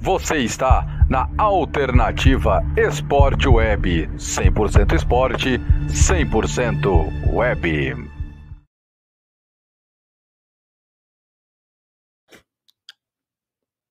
[0.00, 4.08] Você está na Alternativa Esporte Web.
[4.16, 8.19] 100% esporte, 100% web.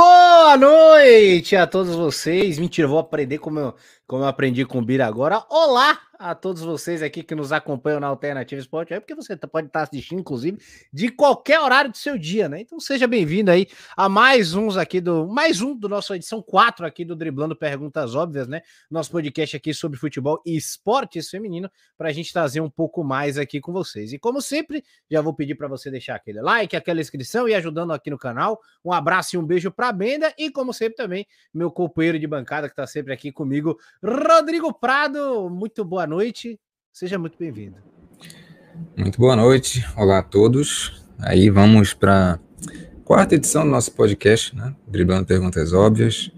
[0.00, 2.56] Boa noite a todos vocês.
[2.56, 3.74] Mentira, vou aprender como eu,
[4.08, 5.44] como eu aprendi com o Bira agora.
[5.50, 9.46] Olá a todos vocês aqui que nos acompanham na Alternativa Esporte, é porque você tá,
[9.46, 10.58] pode estar assistindo, inclusive,
[10.92, 12.60] de qualquer horário do seu dia, né?
[12.60, 15.28] Então seja bem-vindo aí a mais uns aqui do.
[15.28, 18.62] Mais um do nosso edição 4 aqui do Driblando Perguntas Óbvias, né?
[18.90, 23.38] Nosso podcast aqui sobre futebol e esportes feminino, para a gente trazer um pouco mais
[23.38, 24.12] aqui com vocês.
[24.12, 27.92] E como sempre, já vou pedir para você deixar aquele like, aquela inscrição e ajudando
[27.92, 28.60] aqui no canal.
[28.84, 32.26] Um abraço e um beijo para a Benda e, como sempre, também meu companheiro de
[32.26, 35.50] bancada que está sempre aqui comigo, Rodrigo Prado.
[35.50, 36.58] Muito boa noite,
[36.92, 37.76] seja muito bem-vindo.
[38.96, 41.04] Muito boa noite, olá a todos.
[41.18, 42.38] Aí vamos para
[43.04, 44.72] quarta edição do nosso podcast, né?
[44.86, 46.30] Driblando Perguntas Óbvias.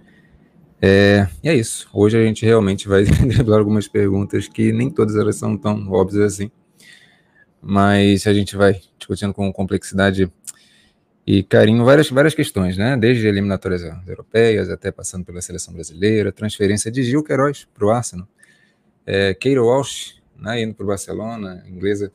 [0.81, 1.87] É, e é isso.
[1.93, 6.35] Hoje a gente realmente vai driblar algumas perguntas que nem todas elas são tão óbvias
[6.35, 6.51] assim.
[7.61, 10.33] Mas a gente vai discutindo com complexidade
[11.27, 12.97] e carinho várias, várias questões, né?
[12.97, 18.27] Desde eliminatórias europeias até passando pela seleção brasileira, transferência de Gil Queiroz para o Arsenal
[19.07, 22.13] é, Keira Walsh, né, indo para o Barcelona, inglesa,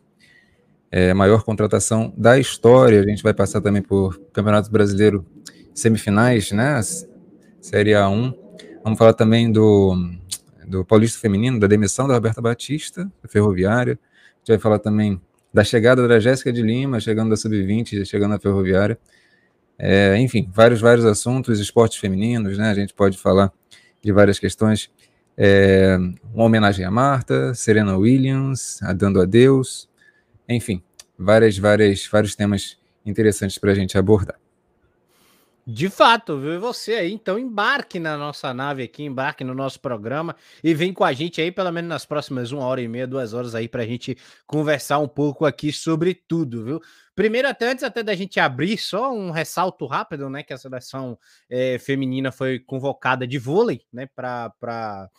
[0.91, 3.01] é, maior contratação da história.
[3.01, 5.25] A gente vai passar também por Campeonato Brasileiro
[5.73, 6.79] semifinais, né?
[7.59, 8.33] Série A1.
[8.81, 9.93] Vamos falar também do,
[10.65, 13.99] do Paulista Feminino, da demissão da Roberta Batista, da Ferroviária.
[14.03, 15.19] A gente vai falar também
[15.55, 18.99] da chegada da Jéssica de Lima, chegando da Sub-20, chegando à Ferroviária.
[19.79, 22.71] É, enfim, vários, vários assuntos, esportes femininos, né?
[22.71, 23.53] A gente pode falar
[24.03, 24.91] de várias questões
[25.37, 25.97] é,
[26.33, 29.87] uma homenagem a Marta, Serena Williams, a Dando Adeus,
[30.47, 30.83] enfim,
[31.17, 34.35] várias, várias, vários temas interessantes para a gente abordar.
[35.67, 36.53] De fato, viu?
[36.53, 40.93] E você aí, então embarque na nossa nave aqui, embarque no nosso programa e vem
[40.93, 43.67] com a gente aí, pelo menos nas próximas uma hora e meia, duas horas aí,
[43.67, 44.15] para a gente
[44.45, 46.79] conversar um pouco aqui sobre tudo, viu?
[47.15, 50.43] Primeiro, até antes até da gente abrir, só um ressalto rápido, né?
[50.43, 51.17] Que a seleção
[51.49, 54.07] é, feminina foi convocada de vôlei, né?
[54.15, 55.09] Para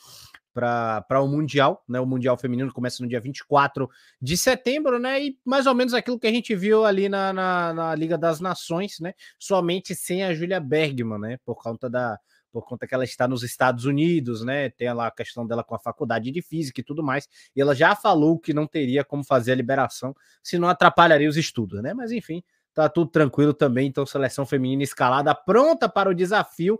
[0.57, 2.01] para o Mundial, né?
[2.01, 3.91] O Mundial Feminino começa no dia 24
[4.21, 5.23] de setembro, né?
[5.23, 8.41] E mais ou menos aquilo que a gente viu ali na, na, na Liga das
[8.41, 9.13] Nações, né?
[9.39, 11.39] Somente sem a Julia Bergman, né?
[11.45, 12.19] Por conta da.
[12.51, 14.71] Por conta que ela está nos Estados Unidos, né?
[14.71, 17.29] Tem lá a questão dela com a faculdade de física e tudo mais.
[17.55, 21.37] E ela já falou que não teria como fazer a liberação, se não atrapalharia os
[21.37, 21.93] estudos, né?
[21.93, 22.43] Mas enfim,
[22.73, 23.89] tá tudo tranquilo também.
[23.89, 26.79] Então, seleção feminina escalada, pronta para o desafio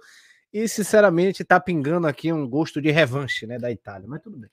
[0.57, 4.49] e, sinceramente, tá pingando aqui um gosto de revanche, né, da Itália, mas tudo bem.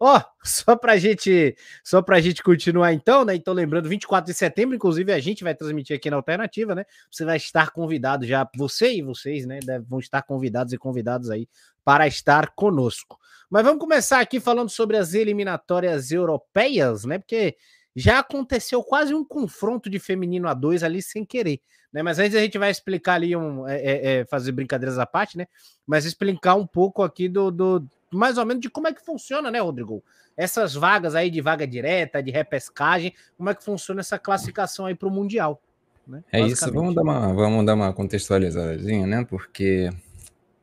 [0.00, 3.34] Ó, oh, só pra gente, só pra gente continuar então, né?
[3.34, 6.86] Então, lembrando, 24 de setembro, inclusive, a gente vai transmitir aqui na alternativa, né?
[7.10, 9.60] Você vai estar convidado já, você e vocês, né?
[9.86, 11.46] Vão estar convidados e convidados aí
[11.84, 13.18] para estar conosco.
[13.50, 17.18] Mas vamos começar aqui falando sobre as eliminatórias europeias, né?
[17.18, 17.54] Porque
[17.94, 21.60] já aconteceu quase um confronto de feminino a dois ali sem querer.
[21.94, 22.02] Né?
[22.02, 25.38] Mas antes a gente vai explicar ali, um, é, é, é, fazer brincadeiras à parte,
[25.38, 25.46] né?
[25.86, 29.48] Mas explicar um pouco aqui do, do, mais ou menos de como é que funciona,
[29.48, 30.02] né, Rodrigo?
[30.36, 34.94] Essas vagas aí de vaga direta, de repescagem, como é que funciona essa classificação aí
[34.96, 35.62] para o Mundial?
[36.04, 36.24] Né?
[36.32, 39.24] É isso, vamos dar, uma, vamos dar uma contextualizadinha, né?
[39.24, 39.88] Porque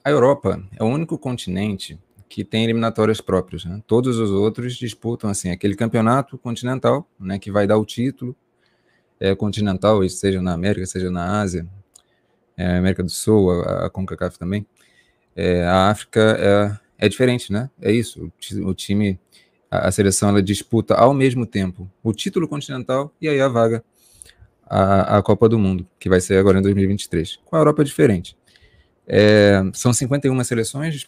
[0.03, 1.97] a Europa é o único continente
[2.27, 3.81] que tem eliminatórias próprias, né?
[3.87, 8.35] Todos os outros disputam assim aquele campeonato continental, né, que vai dar o título
[9.21, 11.65] é, continental, seja na América, seja na Ásia,
[12.57, 14.65] é, América do Sul, a, a CONCACAF também,
[15.35, 16.37] é, a África
[16.99, 17.69] é, é diferente, né?
[17.79, 18.31] É isso,
[18.63, 19.19] o, o time,
[19.69, 23.83] a, a, seleção, ela disputa ao mesmo tempo o título continental e aí a vaga
[24.65, 27.39] a, Copa do Mundo, que vai ser agora em 2023.
[27.45, 28.37] Com a Europa é diferente.
[29.05, 31.07] É, são 51 seleções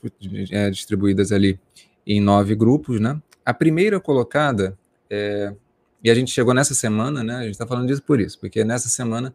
[0.52, 1.58] é, distribuídas ali
[2.06, 3.20] em nove grupos, né?
[3.46, 4.78] A primeira colocada
[5.10, 5.54] é,
[6.04, 7.36] e a gente chegou nessa semana, né?
[7.38, 9.34] A gente está falando disso por isso, porque nessa semana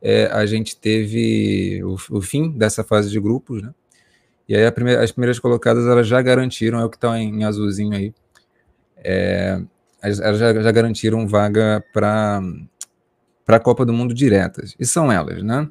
[0.00, 3.72] é, a gente teve o, o, fim dessa fase de grupos, né?
[4.48, 7.94] E aí primeira, as primeiras colocadas elas já garantiram, é o que está em azulzinho
[7.94, 8.12] aí,
[8.96, 9.62] é,
[10.02, 12.42] elas já, já garantiram vaga para
[13.46, 14.74] a Copa do Mundo diretas.
[14.80, 15.68] E são elas, né?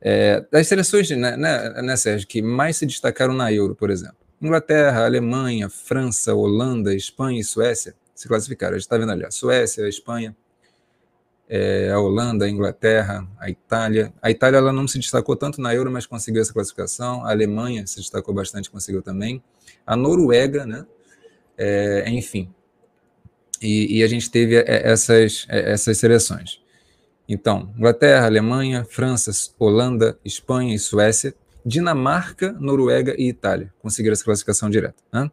[0.00, 4.16] É, das seleções, né, né, né, Sérgio, que mais se destacaram na Euro, por exemplo.
[4.42, 8.74] Inglaterra, Alemanha, França, Holanda, Espanha e Suécia se classificaram.
[8.74, 10.34] A gente está vendo ali, a Suécia, a Espanha,
[11.48, 14.12] é, a Holanda, a Inglaterra, a Itália.
[14.20, 17.24] A Itália ela não se destacou tanto na Euro, mas conseguiu essa classificação.
[17.24, 19.42] A Alemanha se destacou bastante, conseguiu também.
[19.86, 20.84] A Noruega, né?
[21.56, 22.52] É, enfim.
[23.62, 26.60] E, e, a gente teve é, essas, é, essas seleções.
[27.28, 31.34] Então, Inglaterra, Alemanha, França, Holanda, Espanha e Suécia,
[31.64, 35.02] Dinamarca, Noruega e Itália conseguiram essa classificação direta.
[35.12, 35.28] Né?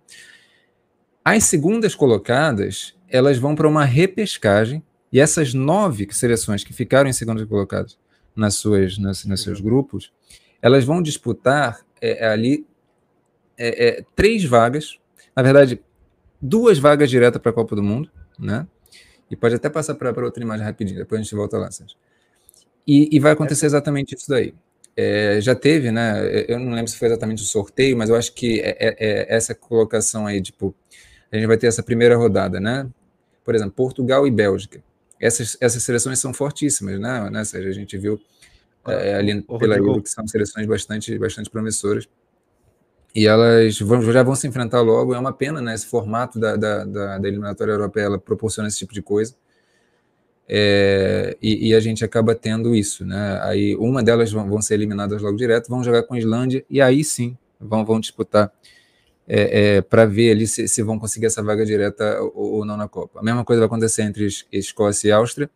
[1.24, 7.14] As segundas colocadas, elas vão para uma repescagem e essas nove seleções que ficaram em
[7.14, 7.98] segundas colocadas
[8.36, 10.12] nas suas, nas, nos seus grupos,
[10.62, 12.66] elas vão disputar é, é, ali
[13.58, 15.00] é, é, três vagas,
[15.36, 15.80] na verdade,
[16.42, 18.68] duas vagas diretas para a Copa do Mundo, né?
[19.30, 21.98] E pode até passar para outra imagem rapidinho, depois a gente volta lá, Sérgio.
[22.86, 24.54] E, e, vai acontecer exatamente isso daí.
[24.96, 26.46] É, já teve, né?
[26.48, 29.36] Eu não lembro se foi exatamente o sorteio, mas eu acho que é, é, é,
[29.36, 30.76] essa colocação aí, tipo,
[31.34, 32.88] a gente vai ter essa primeira rodada, né?
[33.44, 34.84] Por exemplo, Portugal e Bélgica.
[35.20, 37.28] Essas, essas seleções são fortíssimas, né?
[37.32, 37.72] né Sérgio?
[37.72, 38.22] A gente viu
[38.86, 42.08] é, ali pela Euro que são seleções bastante, bastante promissoras.
[43.16, 45.16] E elas vão, já vão se enfrentar logo.
[45.16, 45.74] É uma pena, né?
[45.74, 49.36] Esse formato da, da, da, da eliminatória europeia ela proporciona esse tipo de coisa.
[50.48, 53.40] É, e, e, a gente acaba tendo isso, né?
[53.42, 56.82] Aí uma delas vão, vão, ser eliminadas logo direto, vão jogar com a Islândia e
[56.82, 58.52] aí sim vão, vão disputar
[59.28, 62.76] é, é, para ver ali se, se, vão conseguir essa vaga direta ou, ou, não
[62.76, 63.20] na Copa.
[63.20, 65.50] A mesma coisa vai acontecer entre Escócia e Áustria,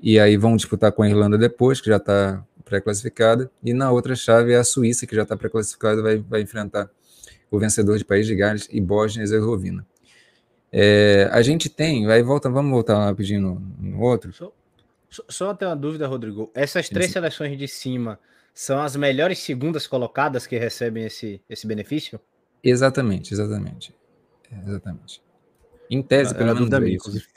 [0.00, 4.16] e aí vão disputar com a Irlanda depois, que já está pré-classificada, e na outra
[4.16, 6.90] chave é a Suíça, que já está pré-classificada, vai, vai enfrentar
[7.50, 9.86] o vencedor de País de Gales e Bósnia e Herzegovina.
[10.72, 14.32] É, a gente tem, aí volta, vamos voltar rapidinho no, no outro.
[14.32, 14.52] Só,
[15.28, 16.50] só ter uma dúvida, Rodrigo.
[16.54, 17.12] Essas três Sim.
[17.12, 18.18] seleções de cima
[18.52, 22.20] são as melhores segundas colocadas que recebem esse, esse benefício?
[22.62, 23.94] Exatamente, exatamente.
[24.66, 25.22] Exatamente.
[25.90, 26.72] Em tese, pelo menos.
[26.72, 27.28] É isso.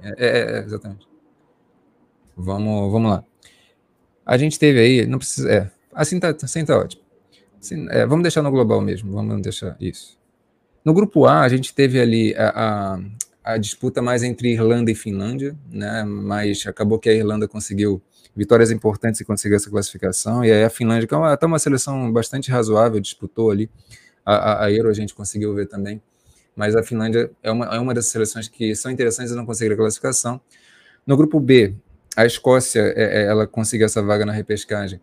[0.00, 1.06] É, é, é, exatamente.
[2.36, 3.24] Vamos, vamos lá.
[4.24, 5.50] A gente teve aí, não precisa.
[5.50, 7.02] É, assim tá, assim tá ótimo.
[7.60, 10.16] Assim, é, vamos deixar no global mesmo, vamos deixar isso.
[10.84, 12.94] No grupo A, a gente teve ali a,
[13.44, 16.04] a, a disputa mais entre Irlanda e Finlândia, né?
[16.04, 18.00] Mas acabou que a Irlanda conseguiu
[18.34, 20.44] vitórias importantes e conseguiu essa classificação.
[20.44, 23.68] E aí a Finlândia, que é uma, até uma seleção bastante razoável, disputou ali.
[24.30, 26.02] A, a, Euro a gente conseguiu ver também.
[26.54, 29.74] Mas a Finlândia é uma, é uma das seleções que são interessantes e não conseguiram
[29.74, 30.38] a classificação.
[31.06, 31.74] No grupo B,
[32.14, 35.00] a Escócia, é, é, ela conseguiu essa vaga na repescagem.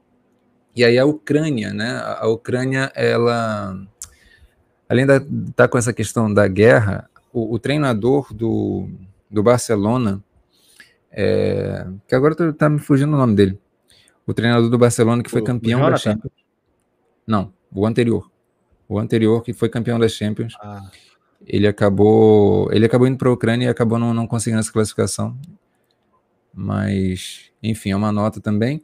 [0.76, 2.00] E aí a Ucrânia, né?
[2.20, 3.76] A Ucrânia, ela,
[4.88, 8.88] além de estar tá com essa questão da guerra, o, o treinador do,
[9.32, 10.24] do Barcelona,
[11.10, 13.60] é, que agora está tá me fugindo o nome dele,
[14.28, 16.34] o treinador do Barcelona que foi o, campeão da Champions.
[17.26, 18.35] Não, o anterior.
[18.88, 20.56] O anterior que foi campeão da Champions.
[20.62, 20.82] Ah.
[21.46, 25.38] Ele acabou, ele acabou indo para a Ucrânia e acabou não, não conseguindo essa classificação
[26.56, 28.82] mas enfim, é uma nota também.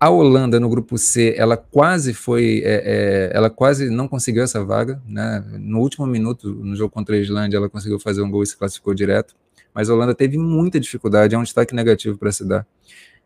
[0.00, 4.64] A Holanda no grupo C, ela quase foi, é, é, ela quase não conseguiu essa
[4.64, 5.44] vaga, né?
[5.58, 8.56] No último minuto, no jogo contra a Islândia, ela conseguiu fazer um gol e se
[8.56, 9.34] classificou direto.
[9.74, 12.66] Mas a Holanda teve muita dificuldade, é um destaque negativo para se dar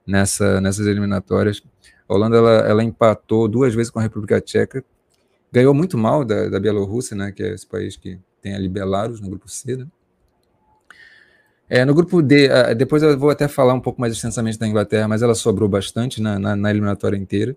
[0.06, 1.62] nessa, nessas eliminatórias.
[2.08, 4.82] A Holanda ela, ela empatou duas vezes com a República Tcheca,
[5.52, 7.30] ganhou muito mal da, da Bielorrússia, né?
[7.30, 9.86] Que é esse país que tem ali Belarus no grupo C, né?
[11.68, 14.66] É, no grupo D, uh, depois eu vou até falar um pouco mais extensamente da
[14.66, 17.56] Inglaterra, mas ela sobrou bastante na, na, na eliminatória inteira.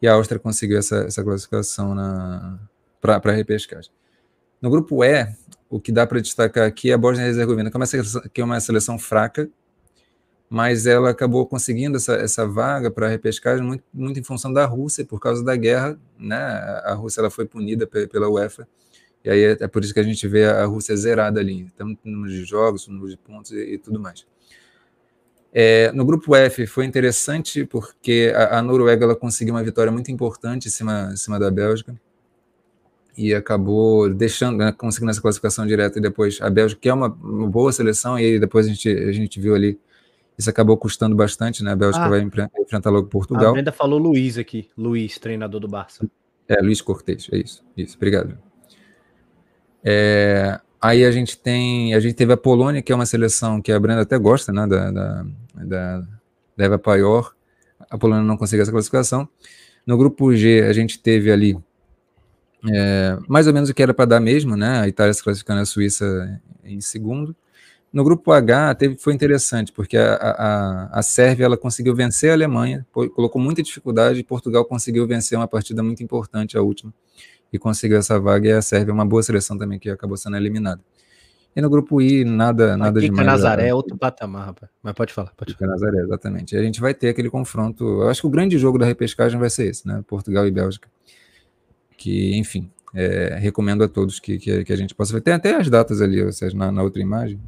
[0.00, 1.96] E a Áustria conseguiu essa, essa classificação
[3.00, 3.90] para a repescagem.
[4.62, 5.26] No grupo E,
[5.68, 8.44] o que dá para destacar aqui é a Bósnia e Herzegovina, que é que é
[8.44, 9.50] uma seleção fraca,
[10.48, 14.64] mas ela acabou conseguindo essa, essa vaga para a repescagem muito, muito em função da
[14.64, 15.98] Rússia, por causa da guerra.
[16.18, 16.36] Né?
[16.36, 18.66] A Rússia ela foi punida pela UEFA
[19.24, 21.98] e aí é, é, por isso que a gente vê a Rússia zerada ali, tanto
[22.04, 24.26] número de jogos, número de pontos e, e tudo mais.
[25.52, 30.10] É, no grupo F foi interessante porque a, a, Noruega ela conseguiu uma vitória muito
[30.10, 31.98] importante em cima, em cima da Bélgica
[33.16, 37.08] e acabou deixando, né, conseguindo essa classificação direta e depois a Bélgica, que é uma,
[37.08, 39.80] uma, boa seleção, e depois a gente, a gente viu ali,
[40.38, 41.72] isso acabou custando bastante, né?
[41.72, 43.50] A Bélgica ah, vai enfrentar logo Portugal.
[43.50, 46.08] A Brenda falou Luiz aqui, Luiz, treinador do Barça.
[46.46, 48.38] É, Luiz Cortez, é isso, isso, obrigado.
[49.84, 53.72] É, aí a gente tem, a gente teve a Polônia, que é uma seleção que
[53.72, 56.00] a Brenda até gosta, né, da, da, da,
[56.56, 57.34] da Eva Paior.
[57.90, 59.28] A Polônia não conseguiu essa classificação.
[59.84, 61.56] No grupo G, a gente teve ali
[62.74, 64.80] É, mais ou menos o que era para dar mesmo, né?
[64.80, 67.34] A Itália se classificando a Suíça em segundo.
[67.92, 72.34] No grupo H teve, foi interessante, porque a, a, a Sérvia ela conseguiu vencer a
[72.34, 76.92] Alemanha, colocou muita dificuldade, e Portugal conseguiu vencer uma partida muito importante, a última,
[77.52, 80.36] e conseguiu essa vaga, e a Sérvia é uma boa seleção também, que acabou sendo
[80.36, 80.80] eliminada.
[81.56, 83.26] E no grupo I, nada, nada demais.
[83.26, 84.70] Nazaré é outro patamar, rapaz.
[84.82, 85.72] Mas pode falar, pode falar.
[85.72, 86.54] Nazaré, exatamente.
[86.54, 87.84] E a gente vai ter aquele confronto.
[87.84, 90.04] Eu acho que o grande jogo da repescagem vai ser esse, né?
[90.06, 90.88] Portugal e Bélgica.
[91.96, 95.20] Que, enfim, é, recomendo a todos que, que, que, a gente possa ver.
[95.20, 97.40] Tem até as datas ali, ou seja, na, na outra imagem.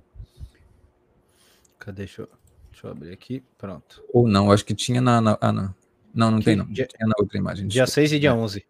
[1.90, 2.04] Cadê?
[2.04, 2.28] Deixa eu,
[2.70, 3.42] deixa eu abrir aqui.
[3.59, 4.02] Pronto.
[4.12, 5.20] Ou não, acho que tinha na.
[5.20, 5.75] na ah, não.
[6.14, 6.66] Não, não que, tem, não.
[6.66, 7.66] Dia, tinha na outra imagem.
[7.66, 8.64] Dia 6 e dia 11.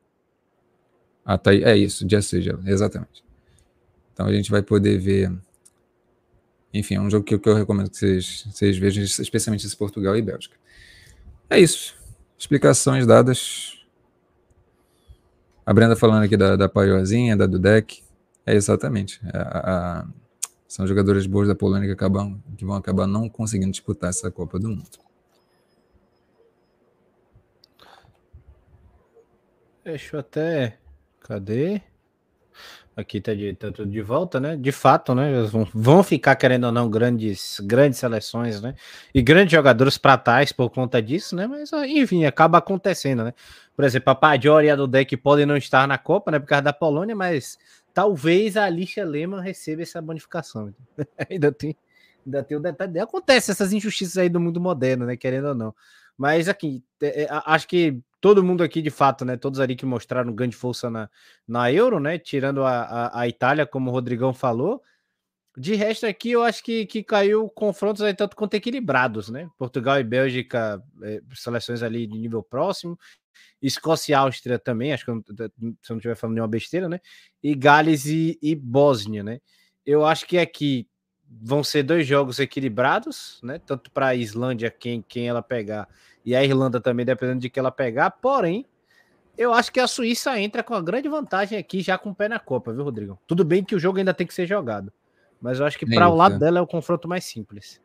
[1.24, 1.62] Ah, tá aí.
[1.62, 3.22] É isso, dia 6, exatamente.
[4.12, 5.32] Então a gente vai poder ver.
[6.72, 10.16] Enfim, é um jogo que, que eu recomendo que vocês, vocês vejam, especialmente esse Portugal
[10.16, 10.56] e Bélgica.
[11.48, 11.94] É isso.
[12.38, 13.84] Explicações dadas.
[15.66, 18.02] A Brenda falando aqui da, da Paiozinha, da Dudek.
[18.46, 19.20] É exatamente.
[19.32, 20.06] A, a,
[20.70, 24.56] são jogadores boas da Polônia que, acabam, que vão acabar não conseguindo disputar essa Copa
[24.56, 25.00] do Mundo.
[29.84, 30.78] Deixa eu até.
[31.18, 31.82] Cadê?
[32.96, 34.56] Aqui tá, de, tá tudo de volta, né?
[34.56, 35.42] De fato, né?
[35.42, 38.76] Vão, vão, ficar, querendo ou não, grandes, grandes seleções, né?
[39.12, 41.48] E grandes jogadores para trás por conta disso, né?
[41.48, 43.34] Mas, enfim, acaba acontecendo, né?
[43.74, 46.38] Por exemplo, a Padior e a Dudek podem não estar na Copa, né?
[46.38, 47.58] Por causa da Polônia, mas
[47.92, 50.74] talvez a Alicia Lehmann receba essa bonificação.
[51.30, 51.76] ainda tem,
[52.24, 52.98] ainda tem o detalhe.
[52.98, 55.16] Acontece essas injustiças aí do mundo moderno, né?
[55.16, 55.74] Querendo ou não.
[56.16, 59.36] Mas aqui, é, é, acho que todo mundo aqui, de fato, né?
[59.36, 61.08] Todos ali que mostraram grande força na,
[61.48, 62.18] na Euro, né?
[62.18, 64.82] Tirando a, a, a Itália, como o Rodrigão falou.
[65.56, 69.48] De resto aqui, eu acho que, que caiu confrontos aí tanto quanto equilibrados, né?
[69.58, 72.98] Portugal e Bélgica, é, seleções ali de nível próximo.
[73.60, 77.00] Escócia e Áustria também, acho que eu, se eu não estiver falando nenhuma besteira, né?
[77.42, 79.40] E Gales e, e Bósnia, né?
[79.84, 80.88] Eu acho que aqui
[81.30, 83.58] vão ser dois jogos equilibrados, né?
[83.58, 85.88] Tanto para a Islândia, quem, quem ela pegar,
[86.24, 88.10] e a Irlanda também, dependendo de que ela pegar.
[88.10, 88.66] Porém,
[89.38, 92.28] eu acho que a Suíça entra com a grande vantagem aqui, já com o pé
[92.28, 93.18] na Copa, viu, Rodrigo?
[93.26, 94.92] Tudo bem que o jogo ainda tem que ser jogado,
[95.40, 97.80] mas eu acho que para o lado dela é o confronto mais simples.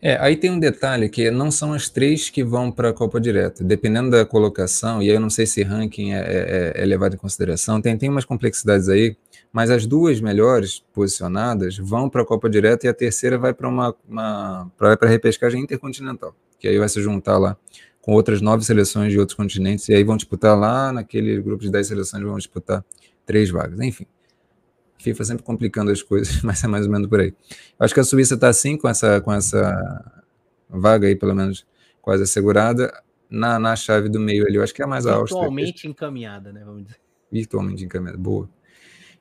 [0.00, 3.20] É, aí tem um detalhe que não são as três que vão para a Copa
[3.20, 3.64] direta.
[3.64, 7.18] Dependendo da colocação, e aí eu não sei se ranking é, é, é, levado em
[7.18, 9.16] consideração, tem, tem umas complexidades aí,
[9.52, 13.68] mas as duas melhores posicionadas vão para a Copa direta e a terceira vai para
[13.68, 17.56] uma, uma para a repescagem intercontinental que aí vai se juntar lá
[18.00, 21.70] com outras nove seleções de outros continentes, e aí vão disputar lá naquele grupo de
[21.70, 22.84] dez seleções, vão disputar
[23.26, 23.78] três vagas.
[23.80, 24.06] Enfim,
[24.98, 27.34] FIFA sempre complicando as coisas, mas é mais ou menos por aí.
[27.78, 30.22] Eu acho que a Suíça está assim com essa, com essa
[30.68, 31.66] vaga aí, pelo menos
[32.00, 32.92] quase assegurada,
[33.30, 34.56] na, na chave do meio ali.
[34.56, 35.40] Eu acho que é mais a Áustria.
[35.40, 36.62] Virtualmente encaminhada, né?
[36.64, 36.96] Vamos dizer.
[37.30, 38.48] Virtualmente encaminhada, boa.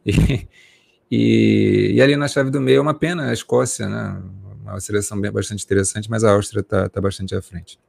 [0.05, 0.12] E,
[1.12, 4.22] e, e, ali na chave do meio é uma pena a Escócia, né?
[4.62, 7.79] uma seleção bem, bastante interessante, mas a Áustria está tá bastante à frente.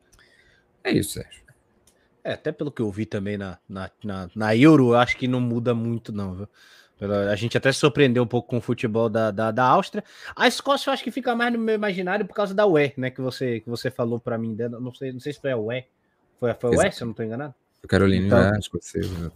[0.85, 1.43] É isso, Sérgio.
[2.23, 5.41] É, até pelo que eu vi também na, na, na, na Euro, acho que não
[5.41, 6.49] muda muito, não, viu?
[7.31, 10.03] A gente até se surpreendeu um pouco com o futebol da, da, da Áustria.
[10.35, 13.11] A Escócia eu acho que fica mais no meu imaginário por causa da UE, né?
[13.11, 14.57] Que você, que você falou para mim.
[14.57, 15.85] Não sei, não sei se foi a UE.
[16.41, 17.55] Foi, foi a UE, se eu não estou enganado?
[17.87, 19.33] Carolina, então, é, escocesa.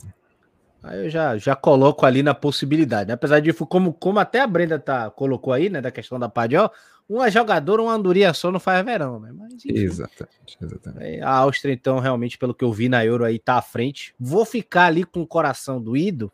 [0.83, 3.09] Aí eu já, já coloco ali na possibilidade.
[3.09, 3.15] Né?
[3.15, 6.71] Apesar de, como, como até a Brenda tá, colocou aí, né, da questão da Padiol,
[7.09, 9.31] uma jogadora, uma andorinha só não faz verão, né?
[9.33, 11.21] Mas, enfim, exatamente, exatamente.
[11.21, 14.15] A Áustria, então, realmente, pelo que eu vi na Euro aí, tá à frente.
[14.19, 16.33] Vou ficar ali com o coração doído,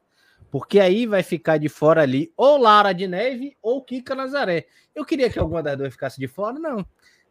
[0.50, 4.66] porque aí vai ficar de fora ali ou Lara de Neve ou Kika Nazaré.
[4.94, 6.84] Eu queria que alguma das duas ficasse de fora, não.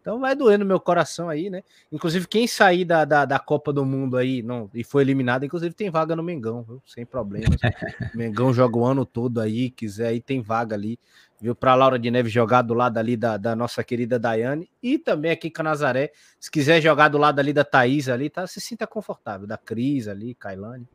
[0.07, 1.63] Então vai doer no meu coração aí, né?
[1.91, 5.75] Inclusive, quem sair da, da, da, Copa do Mundo aí não, e foi eliminado, inclusive
[5.75, 6.81] tem vaga no Mengão, viu?
[6.85, 7.49] Sem problemas.
[8.15, 10.97] Mengão joga o ano todo aí, quiser aí, tem vaga ali,
[11.41, 11.53] viu?
[11.53, 15.29] Para Laura de Neves jogar do lado ali da, da nossa querida Daiane e também
[15.29, 16.13] aqui com a Nazaré.
[16.39, 18.47] Se quiser jogar do lado ali da Thaís ali, tá?
[18.47, 20.87] Se sinta confortável, da Cris ali, Kailane.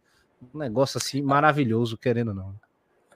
[0.54, 2.54] Um negócio assim maravilhoso, querendo não.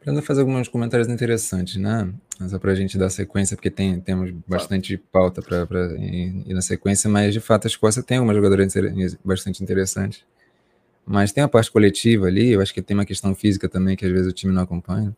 [0.01, 2.13] Querendo fazer alguns comentários interessantes, né?
[2.49, 5.65] Só para a gente dar sequência, porque tem, temos bastante pauta para
[5.97, 8.67] ir, na sequência, mas de fato a Escócia tem uma jogadora
[9.25, 10.25] bastante interessante.
[11.05, 14.05] Mas tem a parte coletiva ali, eu acho que tem uma questão física também, que
[14.05, 15.17] às vezes o time não acompanha.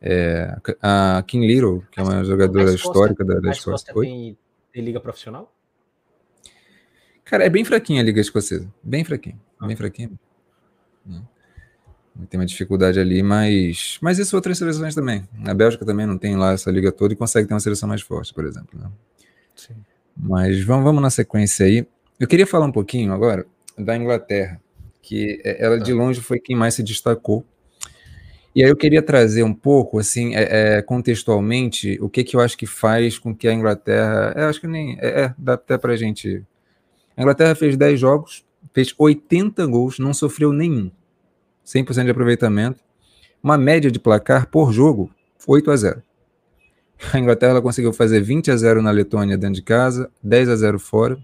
[0.00, 3.92] É, a King Little, que é uma jogadora histórica da, da Escócia.
[3.92, 4.36] Tem,
[4.72, 5.52] tem liga profissional?
[7.30, 8.68] Cara, é bem fraquinha a liga escocesa.
[8.82, 9.38] Bem fraquinha.
[9.60, 9.66] Ah.
[9.66, 10.10] Bem fraquinha.
[11.10, 11.22] Né?
[12.28, 15.26] Tem uma dificuldade ali, mas, mas isso outras seleções também.
[15.44, 18.02] A Bélgica também não tem lá essa liga toda e consegue ter uma seleção mais
[18.02, 18.78] forte, por exemplo.
[18.78, 18.90] Né?
[19.54, 19.74] Sim.
[20.16, 21.86] Mas vamos, vamos na sequência aí.
[22.18, 23.46] Eu queria falar um pouquinho agora
[23.78, 24.60] da Inglaterra.
[25.02, 25.96] que é, ela de tá.
[25.96, 27.44] longe foi quem mais se destacou.
[28.54, 32.40] E aí eu queria trazer um pouco, assim, é, é, contextualmente, o que, que eu
[32.40, 34.34] acho que faz com que a Inglaterra.
[34.36, 34.98] Eu acho que nem.
[35.00, 36.44] É, é dá até pra gente.
[37.16, 40.90] A Inglaterra fez 10 jogos, fez 80 gols, não sofreu nenhum.
[41.70, 42.82] 100% de aproveitamento.
[43.42, 45.10] Uma média de placar por jogo,
[45.46, 46.02] 8 a 0.
[47.12, 50.78] A Inglaterra conseguiu fazer 20 a 0 na Letônia dentro de casa, 10 a 0
[50.78, 51.16] fora.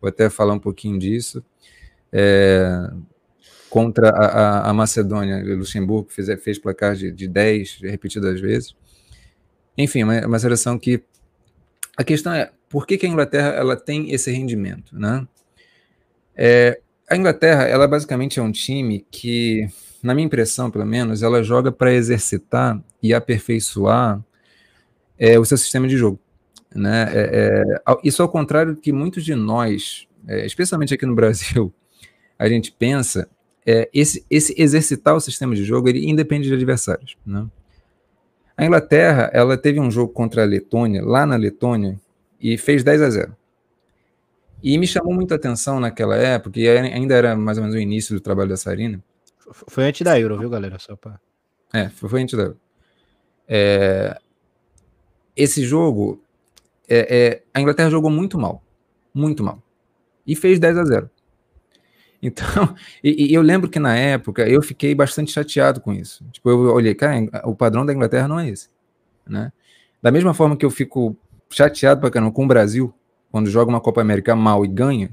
[0.00, 1.42] Vou até falar um pouquinho disso.
[2.12, 2.88] É,
[3.68, 8.76] contra a, a, a Macedônia, Luxemburgo fez, fez placar de, de 10 repetidas vezes.
[9.76, 11.02] Enfim, uma, uma seleção que.
[11.96, 15.26] A questão é por que, que a Inglaterra ela tem esse rendimento, né?
[16.36, 19.66] É, a Inglaterra, ela basicamente é um time que,
[20.02, 24.22] na minha impressão, pelo menos, ela joga para exercitar e aperfeiçoar
[25.18, 26.20] é, o seu sistema de jogo.
[26.74, 27.08] Né?
[27.12, 31.72] É, é, isso ao contrário do que muitos de nós, é, especialmente aqui no Brasil,
[32.38, 33.28] a gente pensa,
[33.66, 37.16] é, esse, esse exercitar o sistema de jogo ele independe de adversários.
[37.24, 37.46] Né?
[38.56, 41.98] A Inglaterra ela teve um jogo contra a Letônia, lá na Letônia,
[42.40, 43.37] e fez 10 a 0.
[44.62, 48.14] E me chamou muita atenção naquela época, e ainda era mais ou menos o início
[48.14, 49.02] do trabalho da Sarina.
[49.52, 50.78] Foi antes da Euro, viu, galera?
[50.78, 51.18] Só pra...
[51.72, 52.60] É, foi antes da Euro.
[53.46, 54.18] É,
[55.36, 56.20] esse jogo,
[56.88, 58.62] é, é, a Inglaterra jogou muito mal.
[59.14, 59.62] Muito mal.
[60.26, 61.10] E fez 10 a 0.
[62.20, 66.24] Então, e, e, eu lembro que na época eu fiquei bastante chateado com isso.
[66.32, 68.68] Tipo, eu olhei, cara, o padrão da Inglaterra não é esse.
[69.24, 69.52] Né?
[70.02, 71.16] Da mesma forma que eu fico
[71.48, 72.92] chateado pra caramba com o Brasil,
[73.30, 75.10] quando joga uma Copa América mal e ganha,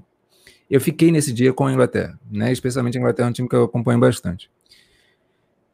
[0.70, 2.52] eu fiquei nesse dia com a Inglaterra, né?
[2.52, 4.50] Especialmente a Inglaterra é um time que eu acompanho bastante.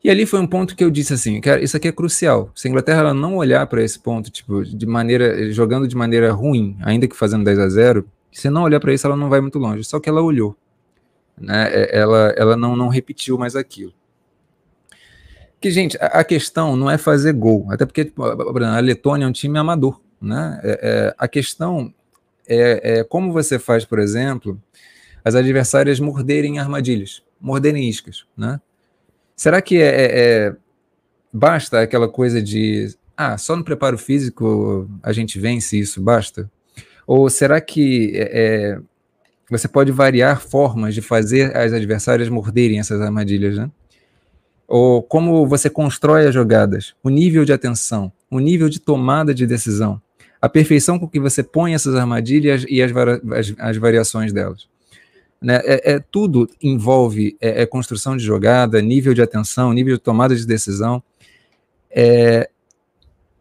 [0.03, 2.51] E ali foi um ponto que eu disse assim, cara, isso aqui é crucial.
[2.55, 6.75] Se a Inglaterra não olhar para esse ponto, tipo, de maneira jogando de maneira ruim,
[6.81, 9.59] ainda que fazendo 10 a 0, se não olhar para isso, ela não vai muito
[9.59, 9.83] longe.
[9.83, 10.55] Só que ela olhou,
[11.37, 11.69] né?
[11.71, 13.93] É, ela ela não não repetiu mais aquilo.
[15.59, 19.27] Que gente, a, a questão não é fazer gol, até porque tipo, a Letônia é
[19.27, 20.59] um time amador, né?
[20.63, 21.93] É, é, a questão
[22.47, 24.61] é, é como você faz, por exemplo,
[25.23, 28.59] as adversárias morderem armadilhas, morderem iscas, né?
[29.35, 30.55] Será que é, é, é,
[31.33, 36.49] basta aquela coisa de ah, só no preparo físico a gente vence isso, basta?
[37.05, 38.79] Ou será que é, é,
[39.49, 43.69] você pode variar formas de fazer as adversárias morderem essas armadilhas, né?
[44.67, 49.45] Ou como você constrói as jogadas, o nível de atenção, o nível de tomada de
[49.45, 50.01] decisão,
[50.41, 54.67] a perfeição com que você põe essas armadilhas e as, as, as variações delas.
[55.39, 55.61] Né?
[55.63, 60.35] É, é, tudo envolve é, é, construção de jogada, nível de atenção, nível de tomada
[60.35, 61.03] de decisão.
[61.89, 62.49] É,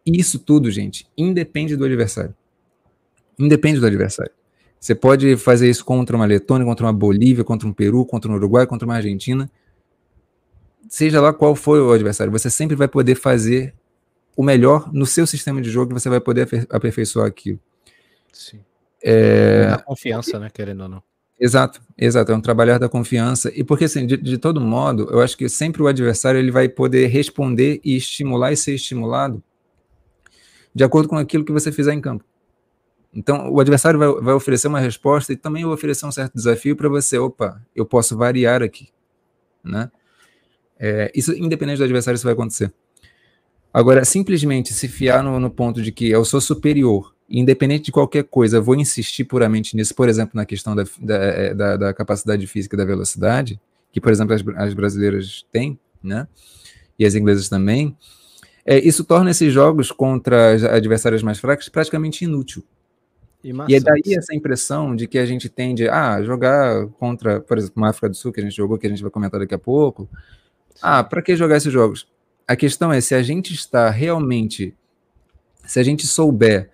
[0.05, 2.35] isso tudo, gente, independe do adversário.
[3.37, 4.31] Independe do adversário.
[4.79, 8.35] Você pode fazer isso contra uma Letônia, contra uma Bolívia, contra um Peru, contra um
[8.35, 9.49] Uruguai, contra uma Argentina.
[10.89, 13.73] Seja lá qual for o adversário, você sempre vai poder fazer
[14.35, 17.59] o melhor no seu sistema de jogo, você vai poder aperfeiçoar aquilo.
[18.31, 18.59] Sim.
[19.03, 19.69] É...
[19.71, 21.03] A confiança, né, querendo ou não.
[21.39, 23.51] Exato, exato, é um trabalhar da confiança.
[23.55, 26.69] E porque, assim, de, de, todo modo, eu acho que sempre o adversário ele vai
[26.69, 29.43] poder responder e estimular e ser estimulado
[30.73, 32.23] de acordo com aquilo que você fizer em campo.
[33.13, 36.75] Então, o adversário vai, vai oferecer uma resposta e também vai oferecer um certo desafio
[36.75, 37.17] para você.
[37.17, 38.89] Opa, eu posso variar aqui,
[39.63, 39.91] né?
[40.79, 42.71] É, isso, independente do adversário, isso vai acontecer.
[43.73, 48.25] Agora, simplesmente se fiar no, no ponto de que eu sou superior independente de qualquer
[48.25, 52.45] coisa, vou insistir puramente nisso, por exemplo, na questão da, da, é, da, da capacidade
[52.45, 53.59] física da velocidade,
[53.91, 56.27] que, por exemplo, as, as, brasileiras têm, né?
[56.99, 57.95] E as inglesas também.
[58.65, 62.63] É, isso torna esses jogos contra as adversárias mais fracas praticamente inútil.
[63.43, 67.57] E, e é daí essa impressão de que a gente tende a jogar contra, por
[67.57, 69.55] exemplo, uma África do Sul, que a gente jogou, que a gente vai comentar daqui
[69.55, 70.07] a pouco.
[70.81, 72.07] Ah, para que jogar esses jogos?
[72.51, 74.75] A questão é se a gente está realmente,
[75.65, 76.69] se a gente souber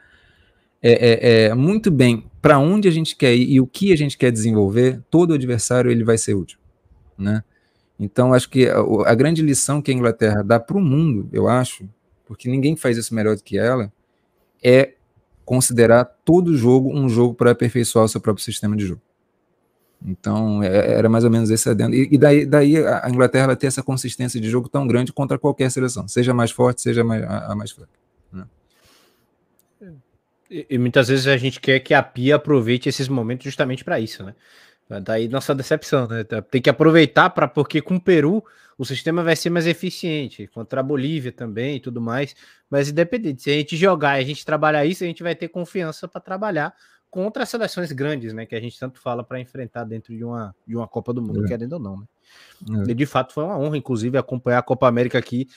[0.82, 3.96] é, é, é muito bem para onde a gente quer ir e o que a
[3.96, 6.58] gente quer desenvolver, todo adversário ele vai ser útil,
[7.16, 7.44] né?
[8.00, 11.48] Então acho que a, a grande lição que a Inglaterra dá para o mundo, eu
[11.48, 11.88] acho,
[12.26, 13.94] porque ninguém faz isso melhor do que ela,
[14.64, 14.96] é
[15.46, 19.02] considerar todo jogo um jogo para aperfeiçoar o seu próprio sistema de jogo.
[20.06, 21.96] Então, é, era mais ou menos esse adendo.
[21.96, 26.08] E, daí, daí, a Inglaterra tem essa consistência de jogo tão grande contra qualquer seleção,
[26.08, 27.92] seja mais forte, seja mais, a, a mais fraca.
[28.32, 28.46] Né?
[30.50, 34.00] E, e, muitas vezes a gente quer que a Pia aproveite esses momentos justamente para
[34.00, 34.34] isso, né?
[35.02, 36.24] Daí nossa decepção, né?
[36.50, 38.42] Tem que aproveitar para porque com o Peru
[38.78, 42.36] o sistema vai ser mais eficiente, contra a Bolívia também e tudo mais.
[42.70, 45.48] Mas independente, se a gente jogar e a gente trabalhar isso, a gente vai ter
[45.50, 46.74] confiança para trabalhar
[47.10, 48.46] contra as seleções grandes, né?
[48.46, 51.46] Que a gente tanto fala para enfrentar dentro de uma, de uma Copa do Mundo,
[51.46, 51.48] é.
[51.48, 52.06] querendo ou não, né?
[52.88, 52.92] É.
[52.92, 55.48] E de fato foi uma honra, inclusive, acompanhar a Copa América aqui,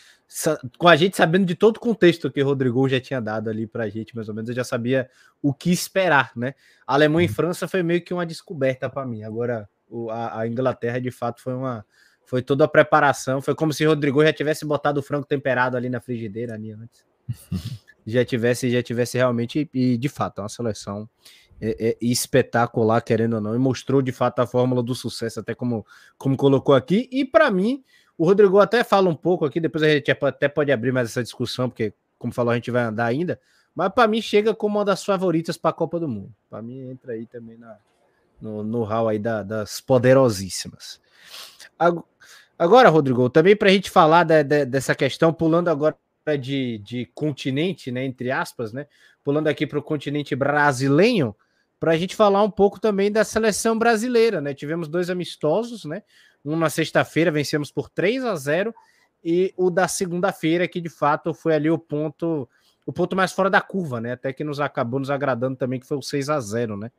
[0.79, 3.67] com a gente sabendo de todo o contexto que o Rodrigo já tinha dado ali
[3.67, 5.11] pra gente, mais ou menos, eu já sabia
[5.43, 6.55] o que esperar, né?
[6.87, 7.33] A Alemanha uhum.
[7.33, 9.25] e França foi meio que uma descoberta para mim.
[9.25, 11.85] Agora, o, a, a, Inglaterra, de fato, foi uma.
[12.25, 13.43] Foi toda a preparação.
[13.43, 16.71] Foi como se o Rodrigo já tivesse botado o frango temperado ali na frigideira ali
[16.71, 17.05] antes.
[18.07, 21.09] já tivesse, já tivesse realmente, e de fato, é uma seleção
[21.61, 25.55] é, é, espetacular, querendo ou não, e mostrou de fato a fórmula do sucesso, até
[25.55, 27.09] como, como colocou aqui.
[27.13, 27.85] E para mim,
[28.17, 31.23] o Rodrigo até fala um pouco aqui, depois a gente até pode abrir mais essa
[31.23, 33.41] discussão, porque, como falou, a gente vai andar ainda.
[33.75, 36.35] Mas para mim chega como uma das favoritas para a Copa do Mundo.
[36.49, 37.77] Para mim entra aí também na,
[38.41, 41.01] no, no hall aí da, das poderosíssimas.
[42.59, 45.97] Agora, Rodrigo, também para a gente falar de, de, dessa questão, pulando agora
[46.39, 48.87] de, de continente, né, entre aspas, né,
[49.25, 51.37] pulando aqui para o continente brasileiro,
[51.81, 54.53] para a gente falar um pouco também da seleção brasileira, né?
[54.53, 56.03] Tivemos dois amistosos, né?
[56.45, 58.75] Um na sexta-feira vencemos por 3 a 0
[59.25, 62.49] e o da segunda-feira que de fato foi ali o ponto
[62.87, 64.13] o ponto mais fora da curva, né?
[64.13, 66.93] Até que nos acabou nos agradando também que foi o 6 a 0, né?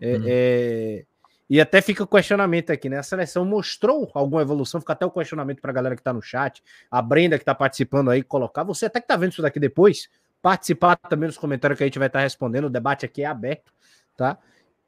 [0.00, 0.22] É, hum.
[0.26, 1.04] é...
[1.50, 2.98] E até fica o questionamento aqui, né?
[2.98, 6.22] A seleção mostrou alguma evolução, fica até o questionamento para a galera que está no
[6.22, 8.62] chat, a Brenda que está participando aí, colocar.
[8.62, 10.08] Você até que está vendo isso daqui depois,
[10.40, 12.66] participar também nos comentários que a gente vai estar tá respondendo.
[12.66, 13.72] O debate aqui é aberto
[14.20, 14.38] tá?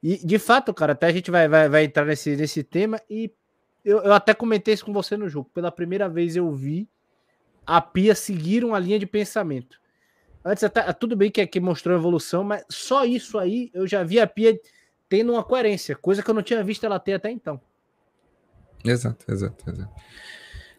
[0.02, 3.32] E de fato, cara, até a gente vai, vai, vai entrar nesse, nesse tema e
[3.82, 5.48] eu, eu até comentei isso com você no jogo.
[5.54, 6.86] Pela primeira vez eu vi
[7.66, 9.80] a Pia seguir uma linha de pensamento.
[10.44, 14.20] Antes até tudo bem que aqui mostrou evolução, mas só isso aí eu já vi
[14.20, 14.60] a Pia
[15.12, 17.60] tendo uma coerência, coisa que eu não tinha visto ela ter até então.
[18.82, 19.90] Exato, exato, exato.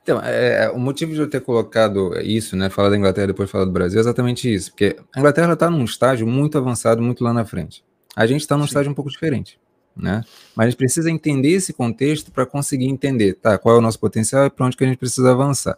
[0.02, 3.52] Então, é, é o motivo de eu ter colocado isso, né, falar da Inglaterra depois
[3.52, 7.24] falar do Brasil, é exatamente isso, porque a Inglaterra está num estágio muito avançado, muito
[7.24, 7.86] lá na frente.
[8.16, 8.70] A gente está num Sim.
[8.70, 9.60] estágio um pouco diferente,
[9.96, 10.24] né?
[10.56, 13.60] Mas a gente precisa entender esse contexto para conseguir entender, tá?
[13.60, 15.78] Qual é o nosso potencial e para onde que a gente precisa avançar.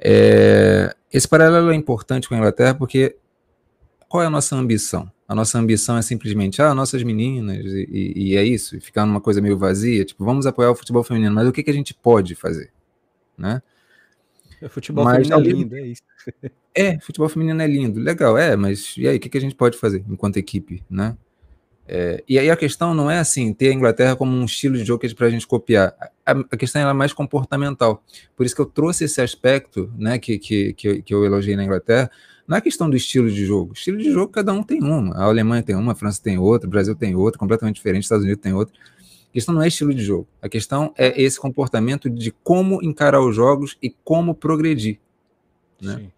[0.00, 3.16] É, esse paralelo é importante com a Inglaterra porque
[4.14, 5.10] qual é a nossa ambição?
[5.26, 9.20] A nossa ambição é simplesmente, ah, nossas meninas, e, e, é isso, e ficar numa
[9.20, 11.92] coisa meio vazia, tipo, vamos apoiar o futebol feminino, mas o que, que a gente
[11.92, 12.70] pode fazer,
[13.36, 13.60] né?
[14.62, 16.02] O futebol mas, feminino é lindo, é isso.
[16.72, 19.56] É, futebol feminino é lindo, legal, é, mas e aí, o que, que a gente
[19.56, 21.16] pode fazer enquanto equipe, né?
[21.86, 24.84] É, e aí a questão não é assim, ter a Inglaterra como um estilo de
[24.84, 25.92] jogo é para a gente copiar.
[26.24, 28.02] A, a questão é mais comportamental.
[28.36, 31.64] Por isso que eu trouxe esse aspecto, né, que, que, que, que eu elogiei na
[31.64, 32.10] Inglaterra,
[32.46, 33.72] não é questão do estilo de jogo.
[33.72, 35.14] Estilo de jogo, cada um tem uma.
[35.16, 38.06] A Alemanha tem uma, a França tem outra, o Brasil tem outra, completamente diferente, os
[38.06, 38.74] Estados Unidos tem outra.
[39.28, 40.28] A questão não é estilo de jogo.
[40.40, 45.00] A questão é esse comportamento de como encarar os jogos e como progredir.
[45.80, 46.10] Né?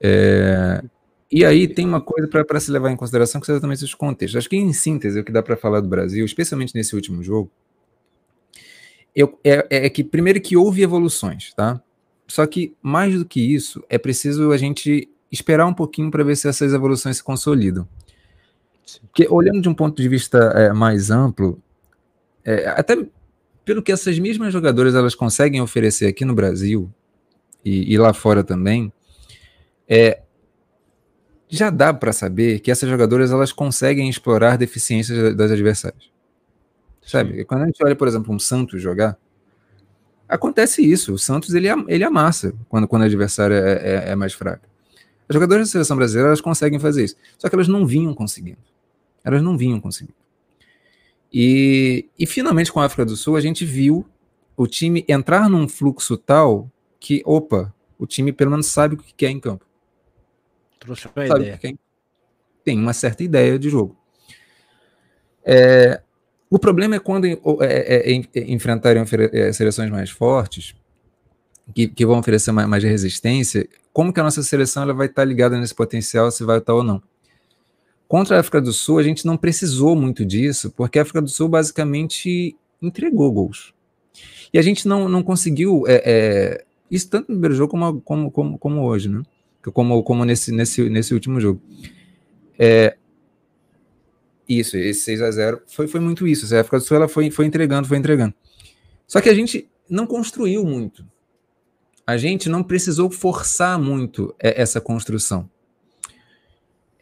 [0.00, 0.82] É,
[1.30, 4.38] e aí tem uma coisa para se levar em consideração que são exatamente os contextos.
[4.38, 7.50] Acho que em síntese o que dá para falar do Brasil, especialmente nesse último jogo,
[9.14, 11.82] eu, é, é, que primeiro que houve evoluções, tá?
[12.32, 16.34] Só que mais do que isso, é preciso a gente esperar um pouquinho para ver
[16.34, 17.86] se essas evoluções se consolidam.
[19.02, 21.62] Porque olhando de um ponto de vista é, mais amplo,
[22.42, 22.96] é, até
[23.66, 26.90] pelo que essas mesmas jogadoras elas conseguem oferecer aqui no Brasil
[27.62, 28.90] e, e lá fora também,
[29.86, 30.22] é,
[31.50, 36.10] já dá para saber que essas jogadoras elas conseguem explorar deficiências das adversárias.
[37.02, 37.44] Sabe?
[37.44, 39.18] Quando a gente olha, por exemplo, um Santos jogar,
[40.32, 41.14] acontece isso.
[41.14, 44.66] O Santos ele, ele amassa quando, quando o adversário é, é, é mais fraco.
[45.28, 47.16] As jogadoras da seleção brasileira elas conseguem fazer isso.
[47.38, 48.58] Só que elas não vinham conseguindo.
[49.24, 50.16] Elas não vinham conseguindo.
[51.32, 54.04] E, e finalmente com a África do Sul a gente viu
[54.56, 59.14] o time entrar num fluxo tal que, opa, o time pelo menos sabe o que
[59.14, 59.64] quer em campo.
[60.78, 61.58] Trouxe uma Sabe ideia.
[61.58, 61.78] Quem
[62.64, 63.96] tem uma certa ideia de jogo.
[65.44, 66.00] É,
[66.54, 70.74] o problema é quando é, é, é, enfrentarem é, seleções mais fortes,
[71.74, 75.24] que, que vão oferecer mais, mais, resistência, como que a nossa seleção ela vai estar
[75.24, 77.02] ligada nesse potencial, se vai estar ou não.
[78.06, 81.28] Contra a África do Sul, a gente não precisou muito disso, porque a África do
[81.30, 83.72] Sul basicamente entregou gols.
[84.52, 88.30] E a gente não, não conseguiu, é, é, isso tanto no primeiro jogo como, como,
[88.30, 89.22] como, como hoje, né?
[89.72, 91.62] como, como nesse, nesse, nesse último jogo.
[92.58, 92.98] É,
[94.48, 96.54] isso, esse 6 a 0 foi, foi muito isso.
[96.54, 98.34] A África do Sul ela foi, foi entregando, foi entregando.
[99.06, 101.04] Só que a gente não construiu muito.
[102.06, 105.48] A gente não precisou forçar muito essa construção.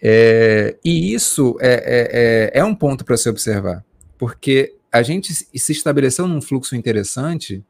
[0.03, 3.85] É, e isso é, é, é, é um ponto para se observar,
[4.17, 7.63] porque a gente se estabeleceu num fluxo interessante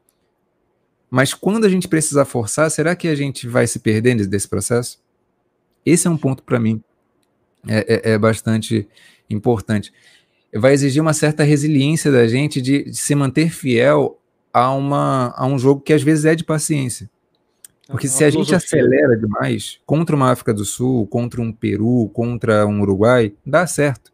[1.13, 4.97] mas quando a gente precisar forçar, será que a gente vai se perder desse processo?
[5.85, 6.81] Esse é um ponto para mim
[7.67, 8.87] é, é, é bastante
[9.33, 9.91] importante.
[10.53, 14.19] Vai exigir uma certa resiliência da gente de, de, se manter fiel
[14.53, 17.09] a, uma, a um jogo que às vezes é de paciência.
[17.87, 22.09] Porque é se a gente acelera demais contra uma África do Sul, contra um Peru,
[22.13, 24.11] contra um Uruguai, dá certo.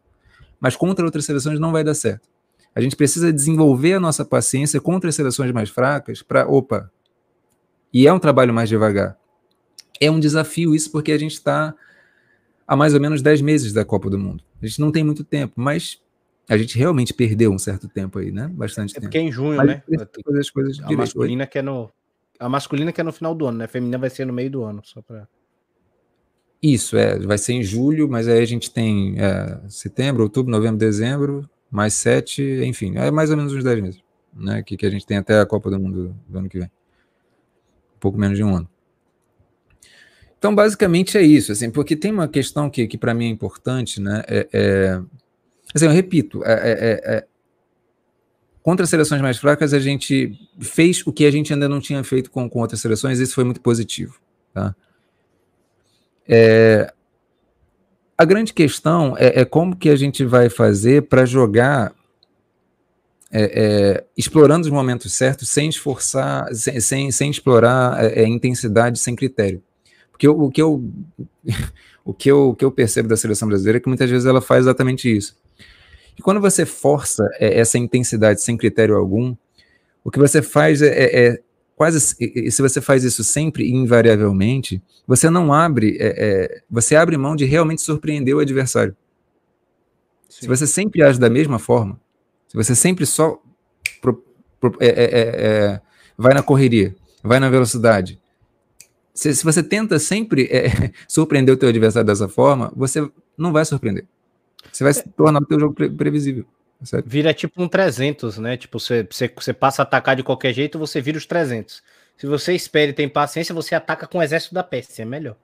[0.60, 2.28] Mas contra outras seleções não vai dar certo.
[2.74, 6.90] A gente precisa desenvolver a nossa paciência contra as seleções mais fracas para, opa,
[7.92, 9.16] e é um trabalho mais devagar.
[10.00, 11.74] É um desafio isso porque a gente está
[12.66, 14.44] há mais ou menos 10 meses da Copa do Mundo.
[14.60, 16.00] A gente não tem muito tempo, mas
[16.48, 18.48] a gente realmente perdeu um certo tempo aí, né?
[18.48, 19.06] Bastante é tempo.
[19.06, 19.82] Porque é em junho, mas né?
[20.24, 21.90] Fazer as coisas a masculina que é no
[22.40, 23.64] a masculina que é no final do ano, né?
[23.64, 25.28] A feminina vai ser no meio do ano, só para
[26.62, 30.78] Isso, é, vai ser em julho, mas aí a gente tem é, setembro, outubro, novembro,
[30.78, 34.62] dezembro, mais sete, enfim, é mais ou menos uns 10 meses, né?
[34.62, 36.70] Que, que a gente tem até a Copa do Mundo do ano que vem.
[37.96, 38.68] Um pouco menos de um ano.
[40.38, 44.00] Então, basicamente é isso, assim, porque tem uma questão que, que para mim é importante,
[44.00, 44.22] né?
[44.28, 45.00] É, é,
[45.74, 47.26] assim, eu repito, é, é, é, é,
[48.62, 52.04] contra as seleções mais fracas, a gente fez o que a gente ainda não tinha
[52.04, 54.20] feito com, com outras seleções, e isso foi muito positivo.
[54.54, 54.76] Tá?
[58.16, 61.92] A grande questão é, como que a gente vai fazer para jogar
[64.16, 69.62] explorando os momentos certos, sem esforçar, sem, sem, sem explorar intensidade sem critério.
[70.18, 70.82] Porque eu, o, que eu,
[72.04, 74.40] o, que eu, o que eu percebo da seleção brasileira é que muitas vezes ela
[74.40, 75.36] faz exatamente isso.
[76.18, 79.36] E quando você força é, essa intensidade sem critério algum,
[80.02, 81.42] o que você faz é, é, é
[81.76, 86.96] quase e se você faz isso sempre e invariavelmente, você não abre, é, é, você
[86.96, 88.96] abre mão de realmente surpreender o adversário.
[90.28, 90.40] Sim.
[90.40, 92.00] Se você sempre age da mesma forma,
[92.48, 93.40] se você sempre só
[94.00, 94.24] pro,
[94.58, 95.80] pro, é, é
[96.16, 98.20] vai na correria, vai na velocidade,
[99.18, 100.48] se, se você tenta sempre
[101.08, 104.04] surpreender o teu adversário dessa forma, você não vai surpreender.
[104.70, 106.44] Você vai se tornar o teu jogo pre previsível.
[106.84, 107.08] Certo?
[107.08, 108.56] Vira tipo um 300, né?
[108.56, 111.82] Tipo, você, você, você passa a atacar de qualquer jeito, você vira os 300.
[112.16, 115.36] Se você espera e tem paciência, você ataca com o exército da peste, é melhor.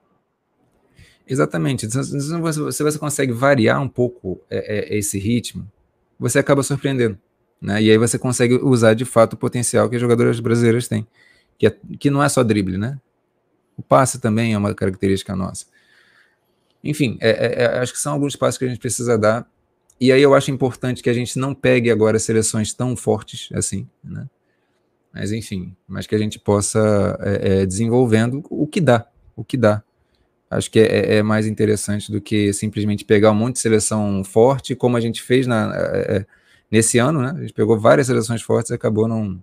[1.27, 1.91] Exatamente.
[1.91, 5.69] Se você, você consegue variar um pouco é, é, esse ritmo,
[6.17, 7.17] você acaba surpreendendo.
[7.61, 7.81] Né?
[7.81, 11.05] E aí você consegue usar de fato o potencial que as jogadoras brasileiras têm.
[11.57, 12.97] Que, é, que não é só drible, né?
[13.77, 15.65] O passe também é uma característica nossa.
[16.83, 19.47] Enfim, é, é, é, acho que são alguns passos que a gente precisa dar.
[19.99, 23.87] E aí eu acho importante que a gente não pegue agora seleções tão fortes assim,
[24.03, 24.27] né?
[25.13, 29.55] Mas enfim, mas que a gente possa é, é desenvolvendo o que dá, o que
[29.55, 29.81] dá.
[30.49, 34.75] Acho que é, é, mais interessante do que simplesmente pegar um monte de seleção forte,
[34.75, 35.73] como a gente fez na,
[36.69, 37.33] nesse ano, né?
[37.35, 39.41] A gente pegou várias seleções fortes e acabou não, não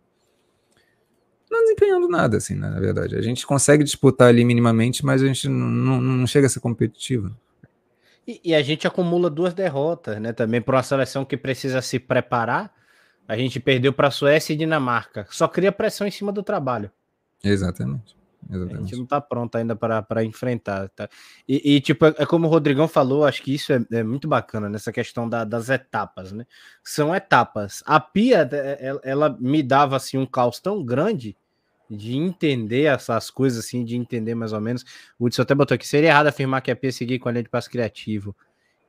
[1.72, 3.16] desempenhando nada, assim, né, na verdade.
[3.16, 7.35] A gente consegue disputar ali minimamente, mas a gente não, não chega a ser competitivo.
[8.26, 10.32] E, e, a gente acumula duas derrotas, né?
[10.32, 12.72] Também para uma seleção que precisa se preparar.
[13.26, 15.26] A gente perdeu para a Suécia e Dinamarca.
[15.30, 16.90] Só cria pressão em cima do trabalho.
[17.42, 18.16] Exatamente.
[18.48, 18.76] Exatamente.
[18.76, 20.88] A gente não está pronto ainda para enfrentar.
[20.90, 21.08] Tá?
[21.48, 24.28] E, e, tipo, é, é, como o Rodrigão falou, acho que isso é, é muito
[24.28, 26.46] bacana nessa questão da, das etapas, né?
[26.85, 27.82] São etapas.
[27.85, 28.48] A Pia,
[28.80, 31.37] ela, ela me dava assim um caos tão grande
[31.96, 34.85] de entender essas coisas, assim, de entender mais ou menos.
[35.18, 37.42] O Hudson até botou aqui: seria errado afirmar que a Pia seguir com a linha
[37.42, 38.35] de passo criativo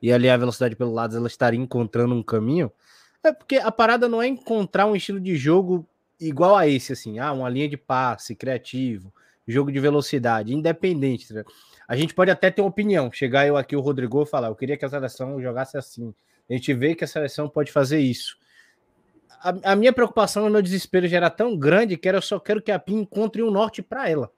[0.00, 2.72] e ali a velocidade pelo lado ela estaria encontrando um caminho.
[3.22, 5.86] É porque a parada não é encontrar um estilo de jogo
[6.20, 9.12] igual a esse, assim, ah, uma linha de passe criativo,
[9.46, 11.32] jogo de velocidade, independente.
[11.32, 11.44] Tá?
[11.88, 13.10] A gente pode até ter uma opinião.
[13.12, 16.14] Chegar eu aqui, o Rodrigo, falar: eu queria que a seleção jogasse assim.
[16.48, 18.36] A gente vê que a seleção pode fazer isso
[19.44, 22.40] a, a minha preocupação, o meu desespero já era tão grande que era, eu só
[22.40, 24.32] quero que a PIN encontre um norte para ela.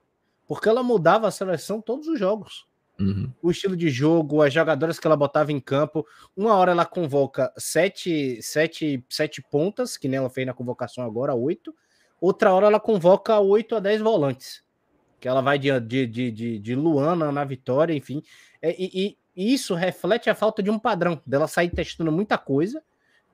[0.45, 2.67] Porque ela mudava a seleção todos os jogos.
[2.99, 3.31] Uhum.
[3.41, 6.05] O estilo de jogo, as jogadoras que ela botava em campo.
[6.35, 11.33] Uma hora ela convoca sete, sete, sete pontas, que nem ela fez na convocação agora,
[11.33, 11.73] oito.
[12.19, 14.63] Outra hora ela convoca oito a dez volantes.
[15.19, 18.21] Que ela vai de, de, de, de, de Luana na vitória, enfim.
[18.61, 22.83] É, e, e, isso reflete a falta de um padrão, dela sair testando muita coisa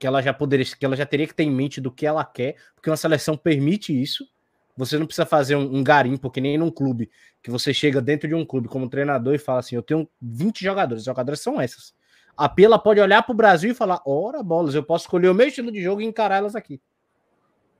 [0.04, 2.26] que ela já poderia, que ela já teria que ter em mente do que ela
[2.26, 4.28] quer, porque uma seleção permite isso.
[4.76, 7.10] Você não precisa fazer um, um garimpo que nem num clube,
[7.42, 10.62] que você chega dentro de um clube como treinador e fala assim: eu tenho 20
[10.62, 11.94] jogadores, os jogadores são essas.
[12.36, 15.34] A Pela pode olhar para o Brasil e falar: ora bolas, eu posso escolher o
[15.34, 16.82] meu estilo de jogo e encarar elas aqui.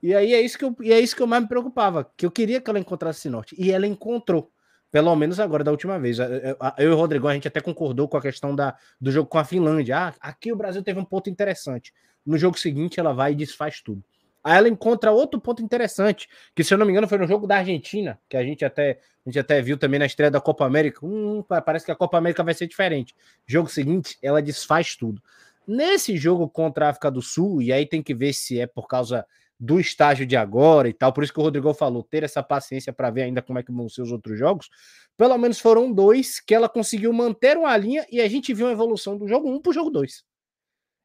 [0.02, 2.24] E aí é isso que eu, e é isso que eu mais me preocupava, que
[2.24, 3.54] eu queria que ela encontrasse esse norte.
[3.58, 4.50] E ela encontrou.
[4.94, 6.18] Pelo menos agora, da última vez.
[6.20, 9.38] Eu e o Rodrigo, a gente até concordou com a questão da, do jogo com
[9.38, 9.98] a Finlândia.
[9.98, 11.92] Ah, aqui o Brasil teve um ponto interessante.
[12.24, 14.02] No jogo seguinte, ela vai e desfaz tudo.
[14.42, 17.46] Aí ela encontra outro ponto interessante, que se eu não me engano foi no jogo
[17.46, 20.66] da Argentina, que a gente até, a gente até viu também na estreia da Copa
[20.66, 21.00] América.
[21.02, 23.14] Hum, parece que a Copa América vai ser diferente.
[23.46, 25.22] Jogo seguinte, ela desfaz tudo.
[25.66, 28.86] Nesse jogo contra a África do Sul, e aí tem que ver se é por
[28.86, 29.24] causa
[29.58, 32.92] do estágio de agora e tal, por isso que o Rodrigo falou, ter essa paciência
[32.92, 34.68] para ver ainda como é que vão ser os outros jogos.
[35.16, 38.72] Pelo menos foram dois que ela conseguiu manter uma linha e a gente viu a
[38.72, 40.22] evolução do jogo 1 para o jogo 2.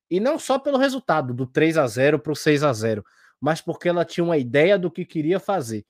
[0.09, 3.05] E não só pelo resultado, do 3 a 0 para o 6 a 0
[3.39, 5.85] mas porque ela tinha uma ideia do que queria fazer.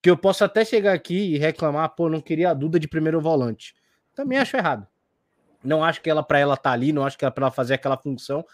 [0.00, 3.20] Que eu posso até chegar aqui e reclamar, pô, não queria a Duda de primeiro
[3.20, 3.74] volante.
[4.14, 4.86] Também acho errado.
[5.62, 7.74] Não acho que ela para ela tá ali, não acho que ela para ela fazer
[7.74, 8.44] aquela função,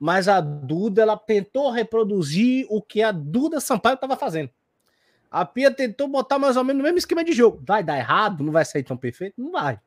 [0.00, 4.50] mas a Duda ela tentou reproduzir o que a Duda Sampaio estava fazendo.
[5.30, 7.60] A Pia tentou botar mais ou menos no mesmo esquema de jogo.
[7.66, 8.42] Vai dar errado?
[8.42, 9.34] Não vai sair tão perfeito?
[9.36, 9.78] Não vai.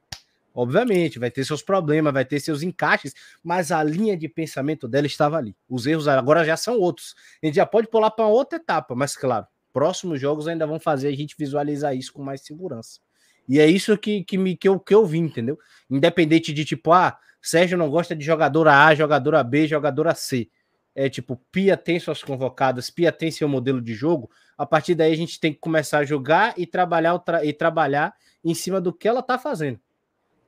[0.57, 5.05] Obviamente, vai ter seus problemas, vai ter seus encaixes, mas a linha de pensamento dela
[5.05, 5.55] estava ali.
[5.69, 7.13] Os erros agora já são outros.
[7.43, 11.09] A gente já pode pular para outra etapa, mas claro, próximos jogos ainda vão fazer
[11.09, 12.99] a gente visualizar isso com mais segurança.
[13.47, 15.59] E é isso que, que, me, que, eu, que eu vi, entendeu?
[15.87, 20.49] Independente de tipo, ah, Sérgio não gosta de jogadora A, jogadora B, jogadora C.
[20.95, 24.27] É tipo, Pia tem suas convocadas, Pia tem seu modelo de jogo.
[24.57, 28.55] A partir daí a gente tem que começar a jogar e trabalhar, e trabalhar em
[28.55, 29.79] cima do que ela tá fazendo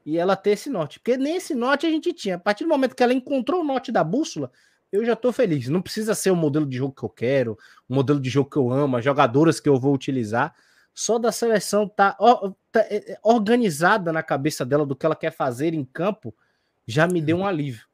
[0.10, 1.00] e ela ter esse norte.
[1.00, 2.36] Porque nesse norte a gente tinha.
[2.36, 4.52] A partir do momento que ela encontrou o norte da bússola,
[4.92, 5.70] eu já tô feliz.
[5.70, 7.56] Não precisa ser o modelo de jogo que eu quero,
[7.88, 10.56] o modelo de jogo que eu amo, as jogadoras que eu vou utilizar.
[10.96, 12.18] Só da seleção tá,
[12.72, 16.34] tá é, é, organizada na cabeça dela do que ela quer fazer em campo,
[16.88, 17.86] já me deu um alívio.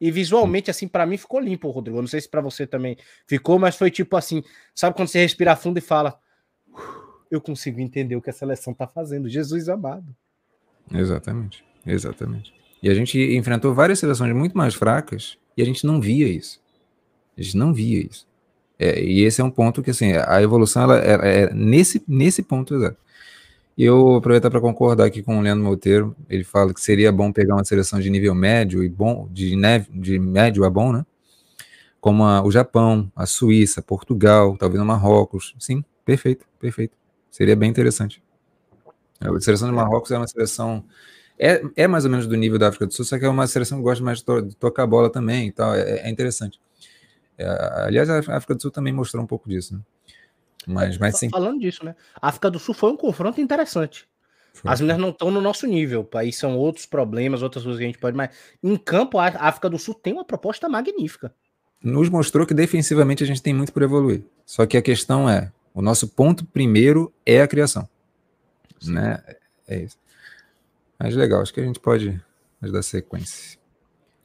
[0.00, 1.98] E visualmente, assim, para mim ficou limpo, Rodrigo.
[1.98, 5.18] Eu não sei se para você também ficou, mas foi tipo assim: sabe quando você
[5.18, 6.20] respira fundo e fala,
[7.32, 10.14] eu consigo entender o que a seleção tá fazendo, Jesus amado.
[10.92, 12.52] Exatamente, exatamente.
[12.82, 16.60] E a gente enfrentou várias seleções muito mais fracas e a gente não via isso.
[17.36, 18.26] A gente não via isso.
[18.78, 22.42] É, e esse é um ponto que, assim, a evolução ela é, é nesse, nesse
[22.42, 22.98] ponto exato.
[23.76, 26.14] E eu aproveitar para concordar aqui com o Leandro Monteiro.
[26.28, 29.88] Ele fala que seria bom pegar uma seleção de nível médio e bom, de, neve,
[29.92, 31.04] de médio a bom, né?
[32.00, 35.54] Como a, o Japão, a Suíça, Portugal, talvez o Marrocos.
[35.58, 36.96] Sim, perfeito, perfeito.
[37.30, 38.22] Seria bem interessante.
[39.24, 40.84] A seleção de Marrocos é uma seleção.
[41.38, 43.46] É, é mais ou menos do nível da África do Sul, só que é uma
[43.46, 45.74] seleção que gosta mais de, to, de tocar bola também e tal.
[45.74, 46.60] É, é interessante.
[47.36, 47.46] É,
[47.86, 49.80] aliás, a África do Sul também mostrou um pouco disso, né?
[50.66, 51.28] Mas, mas sim.
[51.28, 51.94] Falando disso, né?
[52.20, 54.08] A África do Sul foi um confronto interessante.
[54.52, 54.70] Foi.
[54.70, 57.88] As mulheres não estão no nosso nível, aí são outros problemas, outras coisas que a
[57.88, 58.30] gente pode, mas
[58.62, 61.34] em campo a África do Sul tem uma proposta magnífica.
[61.82, 64.22] Nos mostrou que defensivamente a gente tem muito por evoluir.
[64.46, 67.88] Só que a questão é, o nosso ponto primeiro é a criação.
[68.88, 69.22] Né?
[69.66, 69.98] É isso.
[70.98, 72.20] Mas legal, acho que a gente pode
[72.60, 73.58] dar sequência.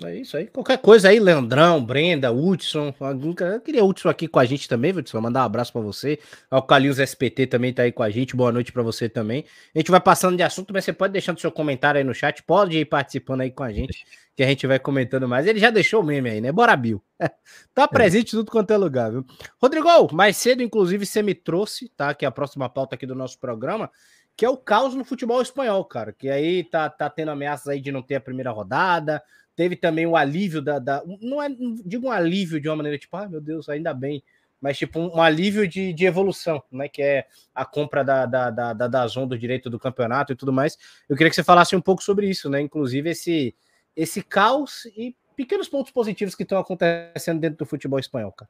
[0.01, 0.47] É isso aí.
[0.47, 2.93] Qualquer coisa aí, Leandrão, Brenda, Hudson.
[3.01, 5.19] Eu queria Hudson aqui com a gente também, Hudson.
[5.19, 6.19] Mandar um abraço para você.
[6.49, 8.33] O Calils SPT também tá aí com a gente.
[8.33, 9.43] Boa noite para você também.
[9.75, 12.41] A gente vai passando de assunto, mas você pode deixando seu comentário aí no chat.
[12.43, 14.05] Pode ir participando aí com a gente,
[14.37, 15.45] que a gente vai comentando mais.
[15.45, 16.49] Ele já deixou o meme aí, né?
[16.49, 17.03] Bora, Bill.
[17.75, 17.87] tá é.
[17.87, 19.25] presente tudo quanto é lugar, viu?
[19.61, 22.13] Rodrigo, mais cedo, inclusive, você me trouxe, tá?
[22.13, 23.91] Que é a próxima pauta aqui do nosso programa
[24.39, 26.13] que é o caos no futebol espanhol, cara.
[26.13, 29.21] Que aí tá, tá tendo ameaças aí de não ter a primeira rodada.
[29.53, 30.79] Teve também o alívio da.
[30.79, 31.49] da não é,
[31.83, 34.23] digo um alívio de uma maneira tipo, ah, meu Deus, ainda bem.
[34.61, 36.87] Mas, tipo, um, um alívio de, de evolução, né?
[36.87, 40.37] Que é a compra da, da, da, da, da zona do direito do campeonato e
[40.37, 40.77] tudo mais.
[41.09, 42.61] Eu queria que você falasse um pouco sobre isso, né?
[42.61, 43.53] Inclusive, esse,
[43.93, 48.49] esse caos e pequenos pontos positivos que estão acontecendo dentro do futebol espanhol, cara.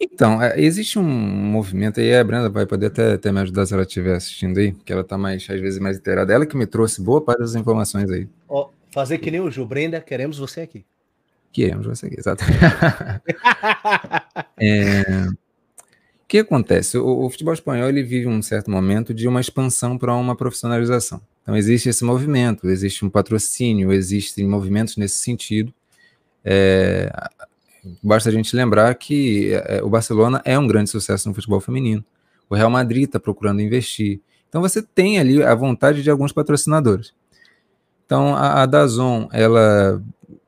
[0.00, 3.74] Então, é, existe um movimento aí, a Brenda vai poder até, até me ajudar se
[3.74, 6.32] ela estiver assistindo aí, que ela está mais, às vezes, mais inteirada.
[6.32, 8.28] Ela que me trouxe boa parte das informações aí.
[8.48, 10.84] Ó, fazer que nem o Ju, Brenda, queremos você aqui.
[11.52, 12.44] Queremos você aqui, exato.
[14.60, 16.98] é, o que acontece?
[16.98, 21.20] O, o, futebol espanhol ele vive um certo momento de uma expansão para uma profissionalização.
[21.42, 25.72] Então existe esse movimento, existe um patrocínio, existem movimentos nesse sentido.
[26.44, 27.08] É,
[28.02, 32.04] basta a gente lembrar que é, o Barcelona é um grande sucesso no futebol feminino.
[32.48, 34.20] O Real Madrid está procurando investir.
[34.48, 37.12] Então você tem ali a vontade de alguns patrocinadores.
[38.06, 40.02] Então a, a Dazon ela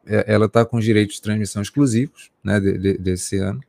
[0.06, 3.60] é, ela está com os direitos de transmissão exclusivos, né, de, de, desse ano.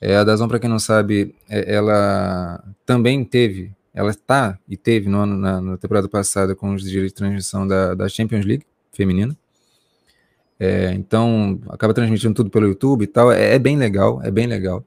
[0.00, 5.08] É, a Dazon, para quem não sabe, é, ela também teve, ela está e teve
[5.08, 8.64] no ano, na, na, temporada passada com os direitos de transmissão da, da Champions League
[8.92, 9.36] feminina.
[10.58, 13.32] É, então, acaba transmitindo tudo pelo YouTube e tal.
[13.32, 14.84] É, é, bem legal, é bem legal.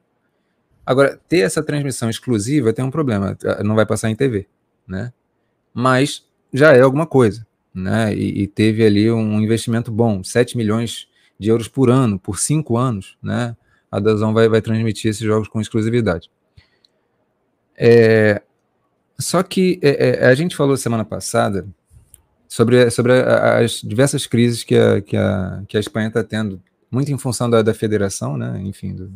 [0.86, 4.48] Agora, ter essa transmissão exclusiva tem um problema, não vai passar em TV,
[4.88, 5.12] né?
[5.74, 8.16] Mas já é alguma coisa, né?
[8.16, 11.08] E, e teve ali um investimento bom, 7 milhões
[11.38, 13.56] de euros por ano, por cinco anos, né?
[13.92, 16.30] a Dazon vai, vai transmitir esses jogos com exclusividade.
[17.76, 18.42] É,
[19.20, 21.68] só que é, é, a gente falou semana passada
[22.48, 27.12] sobre, sobre as diversas crises que a, que a, que a Espanha está tendo, muito
[27.12, 28.62] em função da, da federação, né?
[28.64, 29.12] Enfim, do,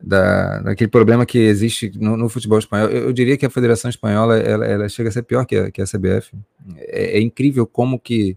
[0.00, 2.88] da, daquele problema que existe no, no futebol espanhol.
[2.88, 5.70] Eu, eu, diria que a Federação Espanhola ela, ela, chega a ser pior que a,
[5.70, 6.36] que a CBF.
[6.76, 8.36] É, é incrível como que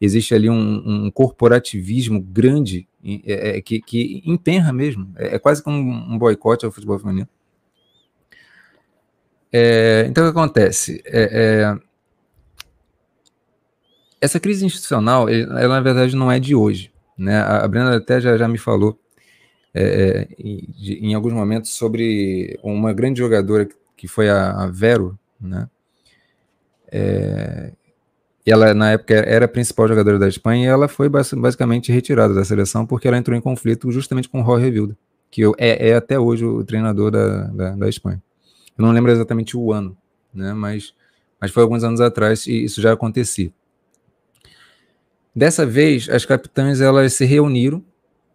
[0.00, 5.12] existe ali um, um corporativismo grande é, é, que, que empenha mesmo.
[5.16, 7.28] É, é quase como um, boicote ao futebol feminino.
[9.52, 11.02] É, então, o que acontece?
[11.04, 11.76] É,
[14.20, 16.92] essa crise institucional, ela, na verdade não é de hoje.
[17.16, 17.38] Né?
[17.38, 18.98] A, a Brenda até já, já me falou
[19.74, 20.68] é, em,
[21.10, 25.68] em, alguns momentos sobre uma grande jogadora que foi a, a Vero, né?
[26.92, 27.72] É,
[28.44, 32.44] ela na época era a principal jogadora da Espanha e ela foi basicamente retirada da
[32.44, 34.96] seleção porque ela entrou em conflito justamente com o Jorge Vilda,
[35.30, 38.20] que é, é até hoje o treinador da, da, da Espanha.
[38.76, 39.96] Eu não lembro exatamente o ano,
[40.34, 40.52] né?
[40.52, 40.94] Mas,
[41.40, 43.52] mas foi alguns anos atrás e isso já acontecia.
[45.34, 47.84] Dessa vez, as capitãs elas se reuniram,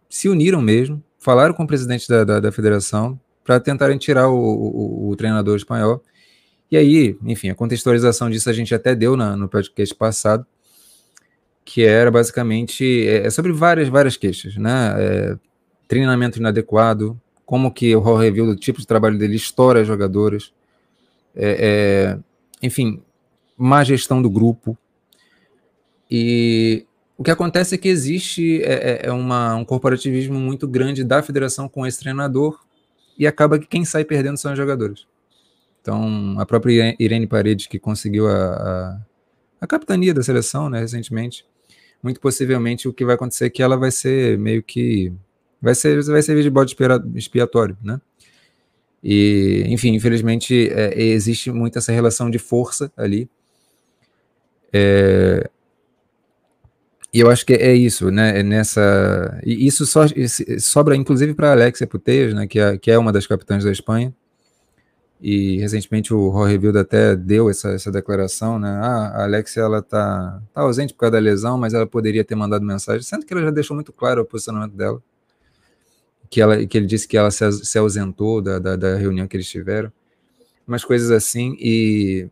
[0.08, 4.36] se uniram mesmo, falaram com o presidente da, da, da federação para tentarem tirar o,
[4.36, 6.02] o, o, treinador espanhol.
[6.70, 10.46] E aí, enfim, a contextualização disso a gente até deu na, no podcast passado,
[11.64, 14.94] que era basicamente é, é sobre várias, várias queixas, né?
[14.98, 15.36] É,
[15.86, 20.52] treinamento inadequado, como que o Hall Review, do tipo de trabalho dele, estoura as jogadoras,
[21.34, 22.18] é, é,
[22.62, 23.02] enfim,
[23.56, 24.76] má gestão do grupo.
[26.10, 26.85] E
[27.16, 31.22] o que acontece é que existe é, é, é uma, um corporativismo muito grande da
[31.22, 32.60] federação com esse treinador
[33.18, 35.06] e acaba que quem sai perdendo são os jogadores.
[35.80, 39.00] Então, a própria Irene Paredes, que conseguiu a, a,
[39.62, 41.46] a capitania da seleção né, recentemente,
[42.02, 45.12] muito possivelmente o que vai acontecer é que ela vai ser meio que
[45.60, 46.76] vai ser vai servir de bode
[47.14, 48.00] expiatório, né?
[49.02, 53.30] E, enfim, infelizmente é, existe muito essa relação de força ali.
[54.72, 55.48] É,
[57.16, 58.40] e eu acho que é isso, né?
[58.40, 59.84] É nessa e isso
[60.60, 62.46] sobra inclusive para Alexia Putellas, né?
[62.46, 64.14] Que é, que é uma das capitãs da Espanha.
[65.18, 68.68] E recentemente o Jorge Vilda até deu essa, essa declaração, né?
[68.68, 72.34] Ah, a Alexia ela tá, tá ausente por causa da lesão, mas ela poderia ter
[72.34, 75.02] mandado mensagem, sendo que ela já deixou muito claro o posicionamento dela
[76.28, 79.36] que, ela, que ele disse que ela se, se ausentou da, da, da, reunião que
[79.36, 79.90] eles tiveram,
[80.68, 82.28] umas coisas assim, e,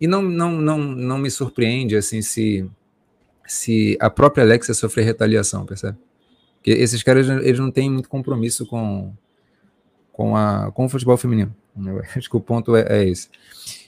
[0.00, 2.66] e não, não, não, não me surpreende assim se,
[3.46, 5.96] se a própria Alexia sofrer retaliação, percebe?
[6.56, 9.12] Porque esses caras eles não têm muito compromisso com,
[10.12, 11.54] com, a, com o futebol feminino.
[11.76, 13.28] Eu acho que o ponto é, é esse.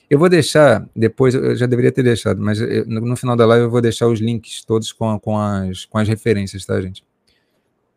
[0.09, 3.65] Eu vou deixar, depois, eu já deveria ter deixado, mas eu, no, final da live
[3.65, 7.03] eu vou deixar os links todos com, com, as, com as referências, tá, gente?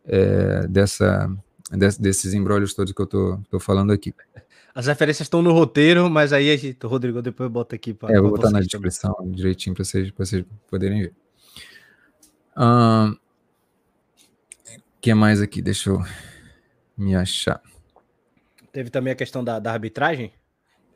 [0.07, 1.31] é, dessa,
[1.71, 4.15] desse, desses embrólios todos que eu tô, tô falando aqui.
[4.75, 8.15] As referências estão no roteiro, mas aí a gente, o Rodrigo depois bota aqui para.
[8.15, 9.33] É, eu vou botar na descrição também.
[9.33, 11.13] direitinho para vocês, vocês poderem ver.
[12.57, 13.17] O um,
[15.01, 15.63] que mais aqui?
[15.63, 16.03] Deixa eu
[16.97, 17.61] me achar.
[18.73, 20.33] Teve também a questão da, da arbitragem?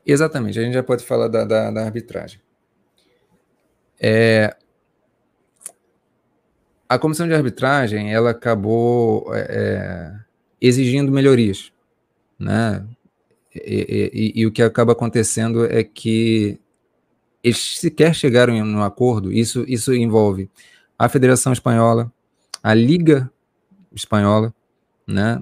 [0.05, 2.39] Exatamente, a gente já pode falar da, da, da arbitragem.
[3.99, 4.55] É,
[6.87, 10.13] a comissão de arbitragem ela acabou é, é,
[10.61, 11.73] exigindo melhorias,
[12.39, 12.85] né?
[13.53, 16.59] E, e, e, o que acaba acontecendo é que
[17.43, 19.33] eles sequer chegaram no acordo.
[19.33, 20.49] Isso, isso envolve
[20.97, 22.11] a Federação Espanhola,
[22.61, 23.31] a Liga
[23.93, 24.53] Espanhola,
[25.05, 25.41] né?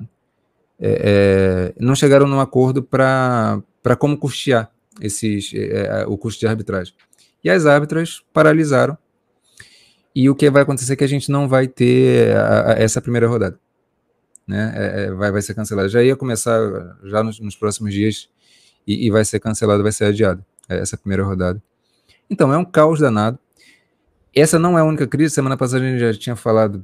[0.79, 3.63] É, é não chegaram num acordo para
[3.97, 6.93] como custear esses, é, é, o custo de arbitragem.
[7.43, 8.97] E as árbitras paralisaram
[10.15, 13.01] e o que vai acontecer é que a gente não vai ter a, a, essa
[13.01, 13.59] primeira rodada.
[14.47, 14.73] Né?
[14.75, 15.89] É, é, vai, vai ser cancelada.
[15.89, 16.59] Já ia começar
[17.03, 18.29] já nos, nos próximos dias
[18.87, 21.61] e, e, vai ser cancelado, vai ser adiado é, essa primeira rodada.
[22.29, 23.37] Então, é um caos danado.
[24.35, 25.33] Essa não é a única crise.
[25.33, 26.83] Semana passada a gente já tinha falado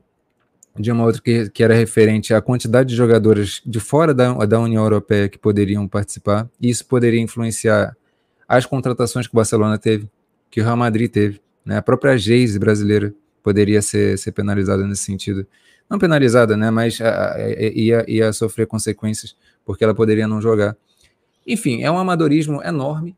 [0.80, 4.60] de uma outra que, que era referente à quantidade de jogadores de fora da, da
[4.60, 6.50] União Europeia que poderiam participar.
[6.62, 7.96] E isso poderia influenciar
[8.48, 10.10] as contratações que o Barcelona teve,
[10.50, 11.42] que o Real Madrid teve.
[11.66, 11.78] Né?
[11.78, 15.46] A própria Geise brasileira poderia ser, ser penalizada nesse sentido.
[15.90, 16.72] Não penalizada, né?
[16.72, 19.36] Mas a, a, ia, ia sofrer consequências
[19.66, 20.78] porque ela poderia não jogar.
[21.46, 23.18] Enfim, é um amadorismo enorme.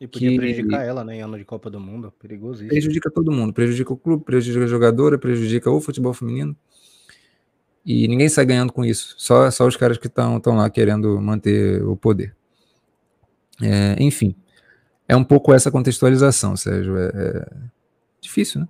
[0.00, 1.16] E podia que prejudicar ela, né?
[1.16, 2.12] Em ano de Copa do Mundo.
[2.18, 2.68] Perigoso isso.
[2.68, 3.52] Prejudica todo mundo.
[3.52, 6.54] Prejudica o clube, prejudica a jogadora, prejudica o futebol feminino.
[7.84, 9.14] E ninguém sai ganhando com isso.
[9.16, 12.36] Só, só os caras que estão lá querendo manter o poder.
[13.62, 14.34] É, enfim,
[15.08, 16.98] é um pouco essa contextualização, Sérgio.
[16.98, 17.46] É, é
[18.20, 18.68] difícil, né?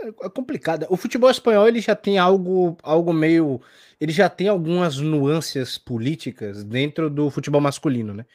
[0.00, 0.86] É, é complicado.
[0.90, 3.60] O futebol espanhol ele já tem algo, algo meio.
[4.00, 8.26] Ele já tem algumas nuances políticas dentro do futebol masculino, né?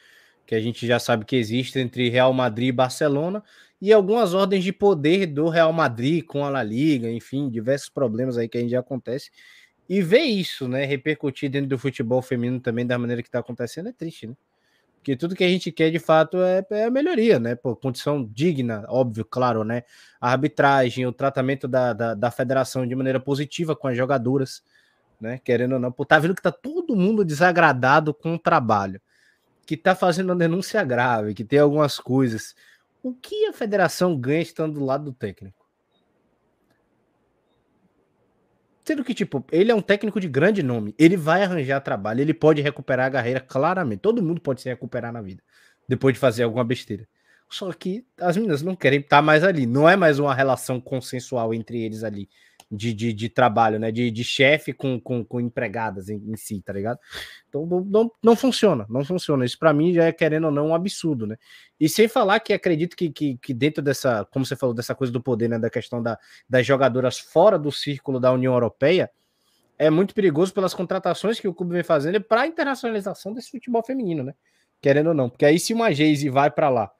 [0.46, 3.42] Que a gente já sabe que existe entre Real Madrid e Barcelona
[3.80, 8.38] e algumas ordens de poder do Real Madrid com a La Liga, enfim, diversos problemas
[8.38, 9.30] aí que a gente já acontece.
[9.88, 13.88] E ver isso, né, repercutir dentro do futebol feminino também da maneira que está acontecendo
[13.90, 14.34] é triste, né?
[15.04, 17.54] Porque tudo que a gente quer de fato é, é a melhoria, né?
[17.54, 19.82] Por condição digna, óbvio, claro, né?
[20.18, 24.62] A arbitragem, o tratamento da, da, da federação de maneira positiva com as jogadoras,
[25.20, 25.38] né?
[25.44, 28.98] Querendo ou não, pô, tá vendo que tá todo mundo desagradado com o trabalho,
[29.64, 32.54] que tá fazendo uma denúncia grave, que tem algumas coisas.
[33.02, 35.64] O que a federação ganha estando do lado do técnico?
[38.84, 40.94] Sendo que, tipo, ele é um técnico de grande nome.
[40.98, 44.00] Ele vai arranjar trabalho, ele pode recuperar a carreira claramente.
[44.00, 45.42] Todo mundo pode se recuperar na vida
[45.88, 47.08] depois de fazer alguma besteira.
[47.48, 49.64] Só que as meninas não querem estar mais ali.
[49.64, 52.28] Não é mais uma relação consensual entre eles ali
[52.70, 53.90] de, de, de trabalho, né?
[53.90, 56.98] De, de chefe com, com, com empregadas em, em, si, tá ligado?
[57.48, 59.44] Então não, não, funciona, não funciona.
[59.44, 61.36] Isso para mim já é, querendo ou não, um absurdo, né?
[61.78, 65.12] E sem falar que acredito que, que, que, dentro dessa, como você falou, dessa coisa
[65.12, 65.58] do poder, né?
[65.58, 69.10] Da questão da, das jogadoras fora do círculo da União Europeia,
[69.78, 73.82] é muito perigoso pelas contratações que o clube vem fazendo para a internacionalização desse futebol
[73.84, 74.34] feminino, né?
[74.80, 76.90] Querendo ou não, porque aí se uma Geise vai para lá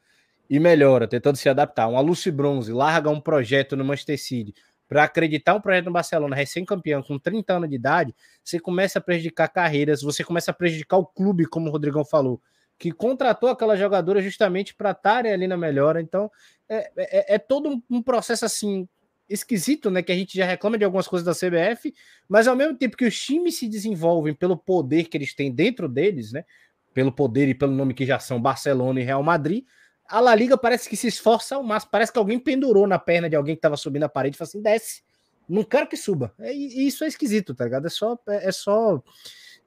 [0.48, 4.54] e melhora, tentando se adaptar, uma Lucy Bronze larga um projeto no Manchester City
[4.88, 9.02] para acreditar um projeto no Barcelona recém-campeão com 30 anos de idade, você começa a
[9.02, 12.40] prejudicar carreiras, você começa a prejudicar o clube, como o Rodrigão falou,
[12.78, 16.00] que contratou aquela jogadora justamente para estarem ali na melhora.
[16.00, 16.30] Então,
[16.68, 18.88] é, é, é todo um, um, processo assim
[19.28, 20.02] esquisito, né?
[20.02, 21.94] Que a gente já reclama de algumas coisas da CBF,
[22.28, 25.88] mas ao mesmo tempo que os times se desenvolvem pelo poder que eles têm dentro
[25.88, 26.44] deles, né?
[26.92, 29.64] Pelo poder e pelo nome que já são Barcelona e Real Madrid,
[30.08, 31.90] a La Liga parece que se esforça ao máximo.
[31.90, 34.48] Parece que alguém pendurou na perna de alguém que estava subindo a parede e falou
[34.48, 35.02] assim: desce.
[35.48, 36.32] Não quero que suba.
[36.38, 37.86] É, e isso é esquisito, tá ligado?
[37.86, 38.18] É só.
[38.28, 39.02] É, é só.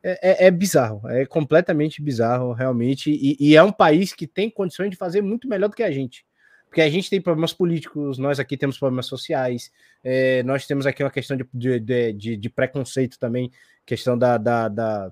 [0.03, 3.11] É, é, é, bizarro, é completamente bizarro, realmente.
[3.11, 5.91] E, e, é um país que tem condições de fazer muito melhor do que a
[5.91, 6.23] gente.
[6.69, 9.71] Porque a gente tem problemas políticos, nós aqui temos problemas sociais,
[10.03, 13.51] é, nós temos aqui uma questão de, de, de, de preconceito também,
[13.85, 15.11] questão da, da, da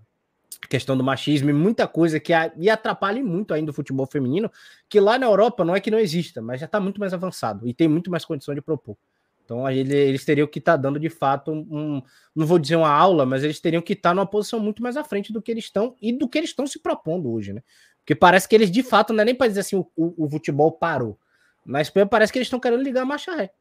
[0.67, 4.51] questão do machismo e muita coisa que a, e atrapalha muito ainda o futebol feminino,
[4.89, 7.67] que lá na Europa não é que não exista, mas já está muito mais avançado
[7.67, 8.97] e tem muito mais condição de propor.
[9.45, 12.01] Então eles teriam que estar tá dando de fato um,
[12.35, 14.97] não vou dizer uma aula, mas eles teriam que estar tá numa posição muito mais
[14.97, 17.61] à frente do que eles estão e do que eles estão se propondo hoje, né?
[17.99, 20.29] Porque parece que eles de fato não é nem para dizer assim o, o, o,
[20.29, 21.17] futebol parou,
[21.63, 23.51] mas parece que eles estão querendo ligar a marcha ré.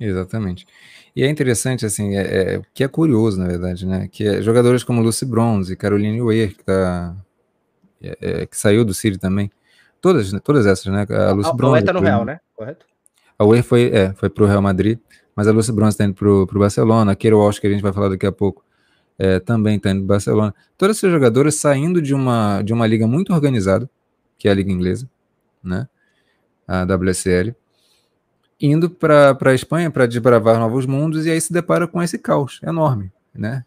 [0.00, 0.66] Exatamente.
[1.14, 2.20] E é interessante, assim, é,
[2.56, 4.08] é, que é curioso, na verdade, né?
[4.10, 7.16] Que é, jogadores como Lucy Bronze, Caroline Weir, que, tá,
[8.02, 9.50] é, é, que saiu do City também,
[10.00, 11.06] todas, todas essas, né?
[11.08, 11.82] A Lucy a, Bronze.
[11.82, 12.38] A tá no Real, né?
[12.54, 12.84] Correto?
[13.38, 14.98] A Weir foi, é, foi pro Real Madrid,
[15.34, 17.82] mas a Lucy Bronze está indo pro, pro Barcelona, a Keira Walsh, que a gente
[17.82, 18.62] vai falar daqui a pouco,
[19.18, 20.54] é, também está indo pro Barcelona.
[20.76, 23.88] Todas essas jogadoras saindo de uma, de uma liga muito organizada,
[24.38, 25.08] que é a liga inglesa,
[25.64, 25.88] né?
[26.68, 27.54] A WSL
[28.60, 32.60] indo para a Espanha para desbravar novos mundos e aí se depara com esse caos
[32.62, 33.64] enorme, né?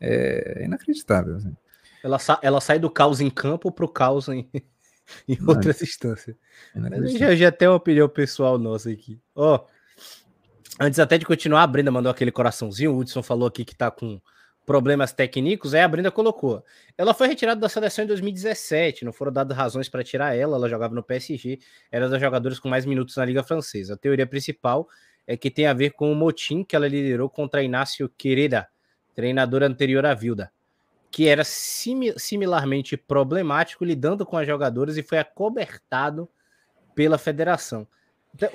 [0.00, 1.36] É inacreditável.
[1.36, 1.56] Assim.
[2.02, 4.48] Ela, sa ela sai do caos em campo para o caos em,
[5.28, 6.36] em outras instâncias.
[6.74, 9.20] Mas já, já tem uma opinião pessoal nossa aqui.
[9.34, 9.66] Ó, oh,
[10.80, 12.92] antes até de continuar, a Brenda mandou aquele coraçãozinho.
[12.92, 14.20] O Hudson falou aqui que tá com
[14.70, 16.64] problemas técnicos, aí a Brenda colocou.
[16.96, 20.68] Ela foi retirada da seleção em 2017, não foram dadas razões para tirar ela, ela
[20.68, 21.58] jogava no PSG,
[21.90, 23.94] era das jogadoras com mais minutos na Liga Francesa.
[23.94, 24.88] A teoria principal
[25.26, 28.68] é que tem a ver com o motim que ela liderou contra Inácio Quereda,
[29.12, 30.52] treinador anterior à Vilda,
[31.10, 36.28] que era sim, similarmente problemático lidando com as jogadoras e foi acobertado
[36.94, 37.88] pela federação.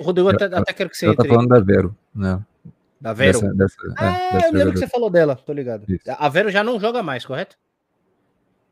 [0.00, 1.28] Rodrigo, até, até quero que você eu entre.
[1.28, 2.42] Tá falando da Vero, né?
[3.00, 3.40] Da Vero?
[3.40, 5.84] Dessa, dessa, é, ah, é, dessa eu lembro que você falou dela, tô ligado.
[5.88, 6.04] Isso.
[6.06, 7.56] A Vero já não joga mais, correto?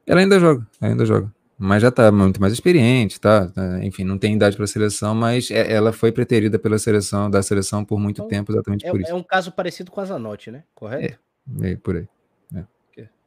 [0.07, 1.33] Ela ainda joga, ainda joga.
[1.57, 3.51] Mas já tá muito mais experiente, tá?
[3.83, 7.85] Enfim, não tem idade para seleção, mas é, ela foi preterida pela seleção, da seleção
[7.85, 9.11] por muito então, tempo, exatamente é, por isso.
[9.11, 10.65] É um caso parecido com a Zanotti, né?
[10.75, 11.19] Correto?
[11.63, 12.09] É, é por aí.
[12.57, 12.65] É.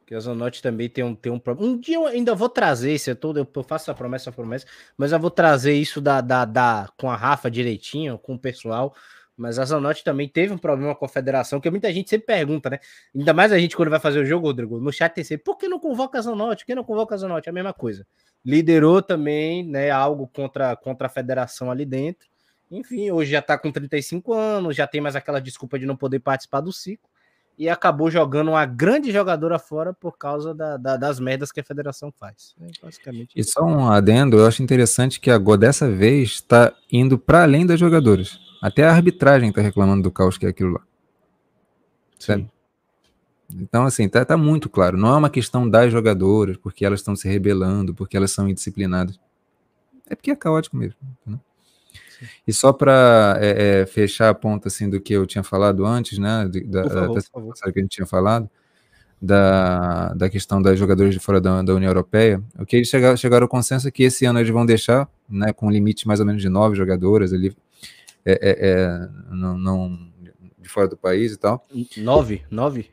[0.05, 1.71] Que a Zanotti também tem um, tem um problema.
[1.71, 4.65] Um dia eu ainda vou trazer isso, eu, tô, eu faço a promessa, a promessa,
[4.97, 8.95] mas eu vou trazer isso da, da, da, com a Rafa direitinho, com o pessoal,
[9.38, 12.71] mas a Zanotti também teve um problema com a federação, que muita gente sempre pergunta,
[12.71, 12.79] né?
[13.15, 15.57] Ainda mais a gente quando vai fazer o jogo, Rodrigo, no chat tem sempre, por
[15.57, 16.63] que não convoca a Zanotti?
[16.63, 17.47] Por que não convoca a Zanotti?
[17.47, 18.05] É a mesma coisa.
[18.43, 22.27] Liderou também, né, algo contra, contra a federação ali dentro.
[22.71, 26.19] Enfim, hoje já tá com 35 anos, já tem mais aquela desculpa de não poder
[26.19, 27.07] participar do ciclo
[27.57, 31.63] e acabou jogando uma grande jogadora fora por causa da, da, das merdas que a
[31.63, 32.55] federação faz.
[32.59, 37.17] É basicamente e só um adendo, eu acho interessante que agora dessa vez está indo
[37.17, 40.81] para além das jogadoras Até a arbitragem está reclamando do caos que é aquilo lá.
[42.17, 42.49] Sim.
[43.53, 44.97] Então, assim, tá, tá, muito claro.
[44.97, 49.19] Não é uma questão das jogadoras, porque elas estão se rebelando, porque elas são indisciplinadas.
[50.09, 50.97] É porque é caótico mesmo.
[51.25, 51.39] Né?
[52.47, 56.17] E só para é, é, fechar a ponta assim, do que eu tinha falado antes,
[56.17, 56.49] né?
[56.65, 58.49] Da, favor, da que a gente tinha falado,
[59.21, 63.17] da, da questão das jogadoras de fora da, da União Europeia, o que eles chegaram,
[63.17, 66.19] chegaram ao consenso é que esse ano eles vão deixar, né, com um limite mais
[66.19, 67.55] ou menos de nove jogadoras ali,
[68.32, 69.99] é, é, é não, não,
[70.57, 71.65] de fora do país e tal.
[71.97, 72.43] Nove?
[72.51, 72.89] Nove?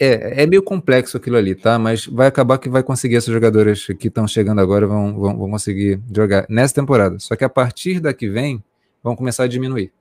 [0.00, 1.78] É, é meio complexo aquilo ali, tá?
[1.78, 5.50] Mas vai acabar que vai conseguir essas jogadoras que estão chegando agora vão, vão, vão
[5.50, 7.18] conseguir jogar nessa temporada.
[7.18, 8.62] Só que a partir da que vem,
[9.02, 9.92] vão começar a diminuir.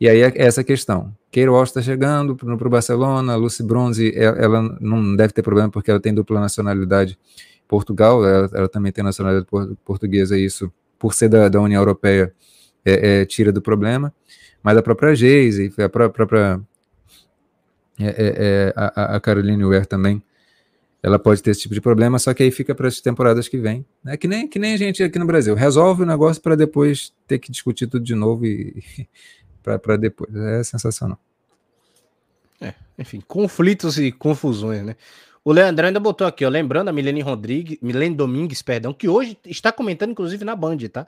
[0.00, 1.12] E aí é essa questão.
[1.30, 5.90] Queiroz está chegando para o Barcelona, Lucy Bronze, ela, ela, não deve ter problema porque
[5.90, 7.18] ela tem dupla nacionalidade
[7.66, 9.46] Portugal, ela, ela também tem nacionalidade
[9.84, 12.32] portuguesa, e isso, por ser da, da União Europeia,
[12.88, 14.14] é, é, tira do problema.
[14.62, 16.60] Mas a própria Geise, a própria
[18.00, 20.22] é, é, é, a, a Caroline Ware também,
[21.02, 23.56] ela pode ter esse tipo de problema, só que aí fica para as temporadas que
[23.56, 23.84] vem.
[24.06, 27.12] É que nem, que nem a gente aqui no Brasil, resolve o negócio para depois
[27.26, 28.82] ter que discutir tudo de novo e,
[29.62, 30.34] para depois.
[30.34, 31.18] É sensacional.
[32.60, 34.96] É, enfim, conflitos e confusões, né?
[35.44, 39.38] O Leandro ainda botou aqui, ó, lembrando a Milene Rodrigues, Milene Domingues, perdão, que hoje
[39.46, 41.06] está comentando, inclusive, na Band, tá?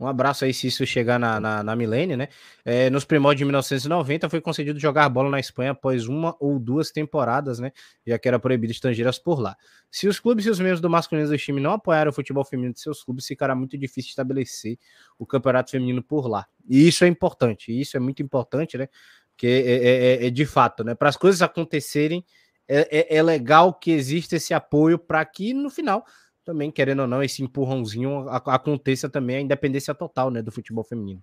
[0.00, 2.28] Um abraço aí se isso chegar na, na, na Milene, né?
[2.64, 6.90] É, nos primórdios de 1990 foi concedido jogar bola na Espanha após uma ou duas
[6.90, 7.70] temporadas, né?
[8.06, 9.54] Já que era proibido estrangeiras por lá.
[9.90, 12.72] Se os clubes e os membros do masculino do time não apoiaram o futebol feminino
[12.72, 14.78] de seus clubes, ficará muito difícil estabelecer
[15.18, 16.46] o campeonato feminino por lá.
[16.66, 18.88] E isso é importante, isso é muito importante, né?
[19.32, 20.94] Porque é, é, é, é de fato, né?
[20.94, 22.24] Para as coisas acontecerem,
[22.66, 26.06] é, é, é legal que exista esse apoio para que no final
[26.50, 31.22] também, querendo ou não, esse empurrãozinho aconteça também a independência total né, do futebol feminino.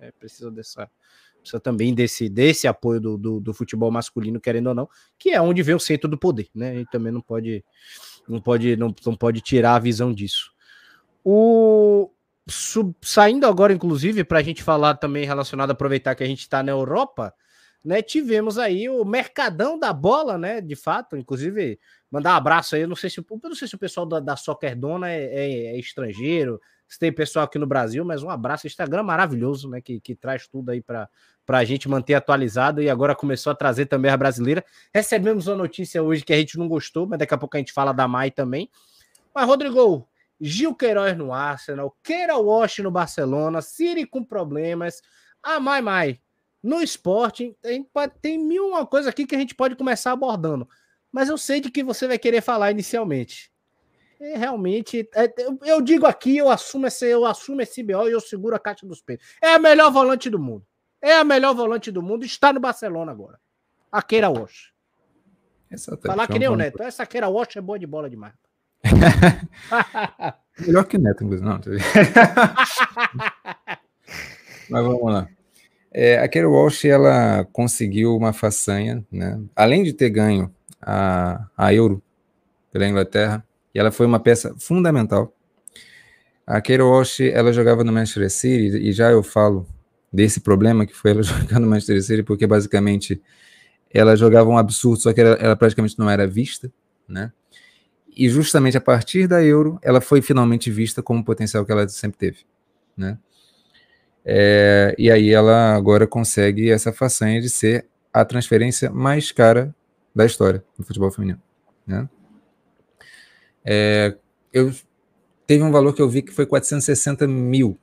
[0.00, 0.88] É, precisa dessa.
[1.40, 5.40] Precisa também desse, desse apoio do, do, do, futebol masculino, querendo ou não, que é
[5.40, 6.80] onde vem o centro do poder, né?
[6.80, 7.64] E também não pode,
[8.28, 10.52] não pode, não, não pode tirar a visão disso.
[11.24, 12.10] O,
[12.46, 16.62] sub, saindo agora, inclusive, para a gente falar também relacionado, aproveitar que a gente está
[16.62, 17.32] na Europa,
[17.84, 18.02] né?
[18.02, 20.60] Tivemos aí o mercadão da bola, né?
[20.60, 21.78] De fato, inclusive
[22.10, 22.86] mandar um abraço aí.
[22.86, 25.78] Não sei se, não sei se o pessoal da, da Soccer Dona é, é, é,
[25.78, 28.66] estrangeiro, se tem pessoal aqui no Brasil, mas um abraço.
[28.66, 29.80] Instagram maravilhoso, né?
[29.80, 31.08] Que, que traz tudo aí para
[31.48, 34.64] a gente manter atualizado e agora começou a trazer também a brasileira.
[34.94, 37.72] Recebemos uma notícia hoje que a gente não gostou, mas daqui a pouco a gente
[37.72, 38.70] fala da Mai também.
[39.34, 40.06] Mas, Rodrigo,
[40.40, 45.00] Gil Queiroz no Arsenal, Keira Walsh no Barcelona, Siri com problemas,
[45.42, 46.20] a Mai Mai
[46.62, 47.56] no esporte.
[47.62, 47.86] Tem,
[48.20, 50.68] tem mil uma coisa aqui que a gente pode começar abordando
[51.12, 53.50] mas eu sei de que você vai querer falar inicialmente.
[54.20, 55.32] É, realmente, é,
[55.62, 58.86] eu digo aqui, eu assumo esse, eu assumo esse BO e eu seguro a caixa
[58.86, 59.26] dos peitos.
[59.40, 60.64] É a melhor volante do mundo.
[61.00, 63.40] É a melhor volante do mundo, está no Barcelona agora.
[63.90, 64.72] A Keira Walsh.
[66.04, 66.82] Falar que nem o Neto.
[66.82, 68.34] Essa Keira Walsh é boa de bola demais.
[70.58, 71.48] Melhor que o Neto, inclusive.
[71.48, 71.58] Não,
[74.68, 75.28] Mas vamos lá.
[75.92, 79.40] É, a Keira Walsh, ela conseguiu uma façanha, né?
[79.56, 82.02] Além de ter ganho a, a Euro
[82.72, 85.34] pela Inglaterra, e ela foi uma peça fundamental.
[86.46, 89.66] A Keira Walsh, ela jogava no Manchester City, e já eu falo
[90.12, 93.20] desse problema que foi ela jogar no Manchester City, porque basicamente
[93.92, 96.72] ela jogava um absurdo, só que ela, ela praticamente não era vista,
[97.08, 97.32] né?
[98.16, 101.88] E justamente a partir da Euro, ela foi finalmente vista como o potencial que ela
[101.88, 102.38] sempre teve,
[102.96, 103.18] né?
[104.24, 109.74] É, e aí ela agora consegue essa façanha de ser a transferência mais cara
[110.14, 111.40] da história do futebol feminino.
[111.86, 112.08] Né?
[113.64, 114.16] É,
[114.52, 114.72] eu
[115.46, 117.78] teve um valor que eu vi que foi 460 mil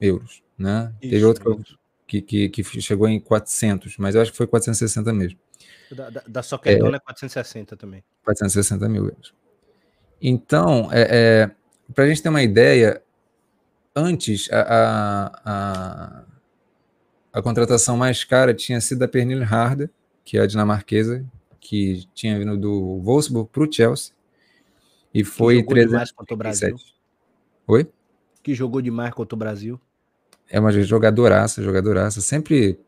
[0.00, 0.92] euros, né?
[1.00, 1.64] Isso, teve outro
[2.06, 5.38] que, que, que, chegou em 400, mas eu acho que foi 460 mesmo.
[5.90, 8.04] Da, da, da Soquetona é, é 460 também.
[8.24, 9.34] 460 mil euros.
[10.20, 11.50] Então, é, é
[11.94, 13.02] para a gente ter uma ideia,
[13.96, 16.22] antes a, a, a,
[17.32, 19.88] a, contratação mais cara tinha sido a Pernille Harder,
[20.22, 21.24] que é a dinamarquesa,
[21.58, 24.12] que tinha vindo do Wolfsburg para o Chelsea.
[25.14, 26.76] E foi que jogou demais contra o Brasil.
[27.66, 27.90] Oi?
[28.42, 29.80] Que jogou demais contra o Brasil.
[30.48, 32.20] É uma jogadoraça, jogadoraça.
[32.20, 32.78] Sempre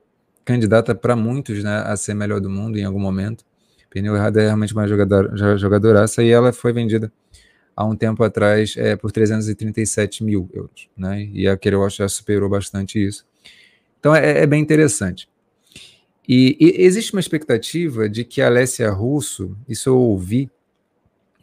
[0.44, 3.44] candidata para muitos né, a ser melhor do mundo em algum momento.
[3.90, 7.10] Pneu Errada é realmente uma jogador, jogadoraça e ela foi vendida
[7.78, 10.88] há um tempo atrás é, por 337 mil euros.
[10.96, 11.30] Né?
[11.32, 13.24] E a Kerouac já superou bastante isso.
[14.00, 15.28] Então é, é bem interessante.
[16.28, 20.50] E, e, existe uma expectativa de que a Alessia Russo, isso eu ouvi,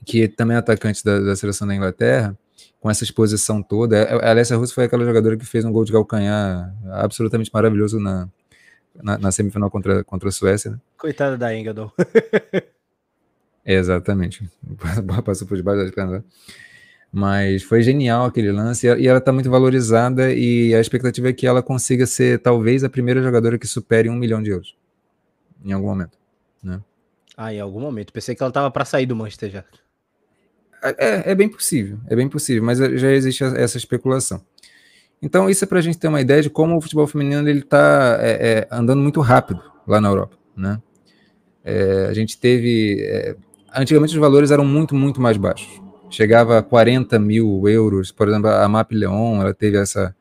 [0.04, 2.38] que também é atacante da, da seleção da Inglaterra,
[2.82, 4.04] com essa exposição toda.
[4.04, 8.28] A Alessia Russo foi aquela jogadora que fez um gol de calcanhar absolutamente maravilhoso na,
[9.02, 10.72] na, na semifinal contra, contra a Suécia.
[10.72, 10.80] Né?
[10.98, 11.94] Coitada da Engadol.
[13.66, 14.48] Exatamente.
[15.26, 16.22] Passou por debaixo das pernas.
[16.22, 16.24] Né?
[17.12, 21.48] Mas foi genial aquele lance e ela está muito valorizada e a expectativa é que
[21.48, 24.76] ela consiga ser talvez a primeira jogadora que supere um milhão de euros
[25.64, 26.18] em algum momento,
[26.62, 26.82] né?
[27.36, 28.14] Ah, em algum momento.
[28.14, 29.64] Pensei que ela estava para sair do Manchester já.
[30.84, 34.46] É, é, bem possível, é bem possível, mas já existe essa especulação.
[35.22, 37.60] Então isso é para a gente ter uma ideia de como o futebol feminino ele
[37.60, 40.80] está é, é, andando muito rápido lá na Europa, né?
[41.64, 43.36] É, a gente teve é,
[43.76, 48.12] antigamente os valores eram muito muito mais baixos chegava a 40 mil euros.
[48.12, 50.16] Por exemplo, a MAP Leon, ela teve essa,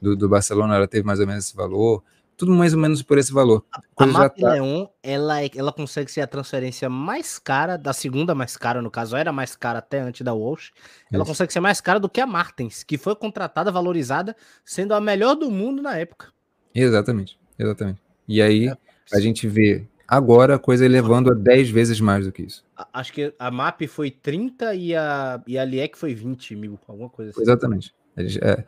[0.00, 2.02] do, do, Barcelona, ela teve mais ou menos esse valor.
[2.36, 3.64] Tudo mais ou menos por esse valor.
[3.72, 4.52] A, a MAP tá...
[4.52, 8.90] Leon, ela, é, ela consegue ser a transferência mais cara, da segunda mais cara, no
[8.90, 10.70] caso, era mais cara até antes da Walsh.
[11.12, 11.32] Ela Isso.
[11.32, 15.34] consegue ser mais cara do que a Martens, que foi contratada, valorizada, sendo a melhor
[15.34, 16.28] do mundo na época.
[16.72, 18.00] Exatamente, exatamente.
[18.28, 18.76] E aí, é.
[19.12, 22.64] a gente vê Agora a coisa elevando a 10 vezes mais do que isso.
[22.94, 27.10] Acho que a MAP foi 30 e a, e a LIEC foi 20 mil, alguma
[27.10, 27.42] coisa assim.
[27.42, 27.92] Exatamente.
[28.16, 28.64] É,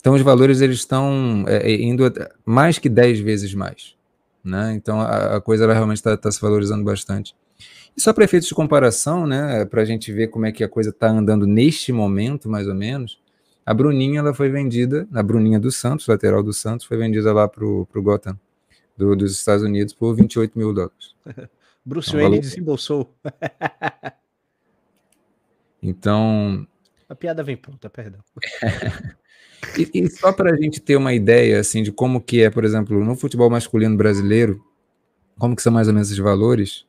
[0.00, 2.10] então os valores eles estão é, é indo
[2.46, 3.94] mais que 10 vezes mais.
[4.42, 4.72] Né?
[4.72, 7.36] Então a, a coisa realmente está tá se valorizando bastante.
[7.94, 10.68] E só para efeitos de comparação, né, para a gente ver como é que a
[10.68, 13.20] coisa está andando neste momento, mais ou menos,
[13.66, 17.46] a Bruninha ela foi vendida, a Bruninha do Santos, lateral do Santos, foi vendida lá
[17.46, 18.38] para o Gotham
[18.98, 21.14] do, dos Estados Unidos por 28 mil dólares.
[21.86, 22.40] Bruce Wayne valor...
[22.40, 23.14] desembolsou.
[25.82, 26.66] então.
[27.08, 28.20] A piada vem pronta, perdão.
[29.78, 32.64] e, e, só para a gente ter uma ideia assim de como que é, por
[32.64, 34.62] exemplo, no futebol masculino brasileiro,
[35.38, 36.84] como que são mais ou menos esses valores?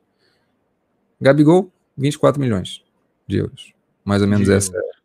[1.18, 2.84] Gabigol, 24 milhões
[3.26, 3.72] de euros.
[4.04, 4.96] Mais ou menos de essa, euros.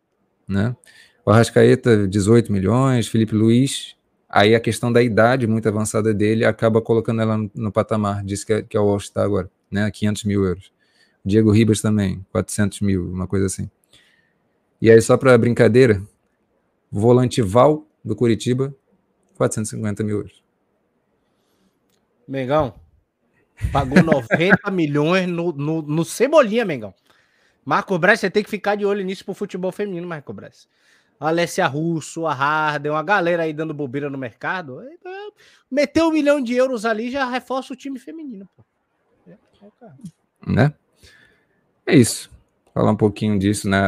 [0.46, 0.76] né?
[1.24, 3.95] O Arrascaeta, 18 milhões, Felipe Luiz,
[4.36, 8.44] Aí a questão da idade muito avançada dele acaba colocando ela no, no patamar, diz
[8.44, 9.90] que é, que é o All-Star agora, né?
[9.90, 10.70] 500 mil euros.
[11.24, 13.70] Diego Ribas também, 400 mil, uma coisa assim.
[14.78, 16.02] E aí, só para brincadeira,
[16.92, 18.76] volante Val do Curitiba,
[19.38, 20.44] 450 mil euros.
[22.28, 22.74] Mengão,
[23.72, 26.92] pagou 90 milhões no, no, no Cebolinha, Mengão.
[27.64, 30.68] Marco Braz, você tem que ficar de olho nisso pro futebol feminino, Marco Braz.
[31.18, 34.80] Alessia Russo, a Harden, uma galera aí dando bobeira no mercado.
[34.82, 34.88] É,
[35.70, 38.48] meteu um milhão de euros ali já reforça o time feminino.
[38.56, 38.64] Pô.
[39.28, 39.90] É, é,
[40.46, 40.74] né?
[41.86, 42.30] É isso.
[42.74, 43.78] Falar um pouquinho disso, né?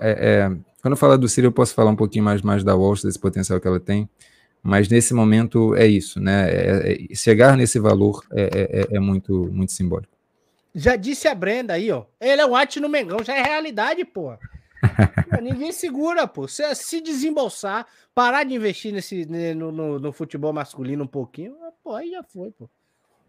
[0.00, 0.48] É, é,
[0.80, 3.18] quando eu falar do Ciro, eu posso falar um pouquinho mais, mais da Walsh, desse
[3.18, 4.08] potencial que ela tem.
[4.62, 6.48] Mas nesse momento é isso, né?
[6.48, 10.12] É, é, chegar nesse valor é, muito, muito simbólico.
[10.74, 12.04] Já disse a Brenda aí, ó.
[12.20, 14.32] Ele é um arte no Mengão, já é realidade, pô.
[15.42, 16.46] Ninguém segura, pô.
[16.48, 21.56] Se, se desembolsar, parar de investir nesse, né, no, no, no, futebol masculino um pouquinho,
[21.82, 22.68] pô, aí já foi, pô.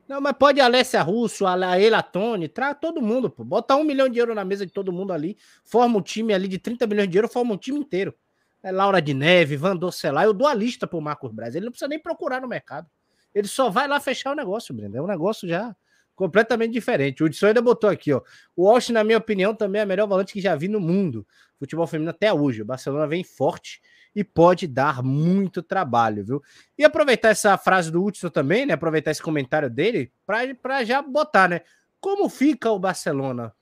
[0.07, 3.43] Não, mas pode a Alessia Russo, a Elatone, traz todo mundo, pô.
[3.43, 6.47] Bota um milhão de euros na mesa de todo mundo ali, forma um time ali
[6.47, 8.13] de 30 milhões de euros, forma um time inteiro.
[8.61, 11.55] É Laura de Neve, Van Docelar, eu dou a lista pro Marcos Braz.
[11.55, 12.87] Ele não precisa nem procurar no mercado.
[13.33, 14.97] Ele só vai lá fechar o negócio, Brenda.
[14.97, 15.75] É um negócio já
[16.16, 17.24] completamente diferente.
[17.24, 18.22] O Hudson ainda botou aqui, ó.
[18.55, 21.26] O Walsh, na minha opinião, também é a melhor volante que já vi no mundo.
[21.57, 22.61] Futebol feminino até hoje.
[22.61, 23.82] O Barcelona vem forte
[24.16, 26.43] e pode dar muito trabalho, viu?
[26.78, 28.74] E aproveitar essa frase do Hudson também, né?
[28.74, 31.61] Aproveitar esse comentário dele para já botar, né?
[31.99, 33.53] Como fica o Barcelona?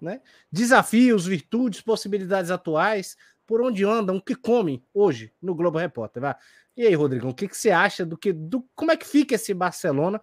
[0.00, 0.20] Né?
[0.52, 6.20] Desafios, virtudes, possibilidades atuais, por onde andam, o que comem hoje no Globo Repórter.
[6.20, 6.34] Vai.
[6.76, 9.36] E aí, Rodrigão, o que, que você acha do que do como é que fica
[9.36, 10.20] esse Barcelona?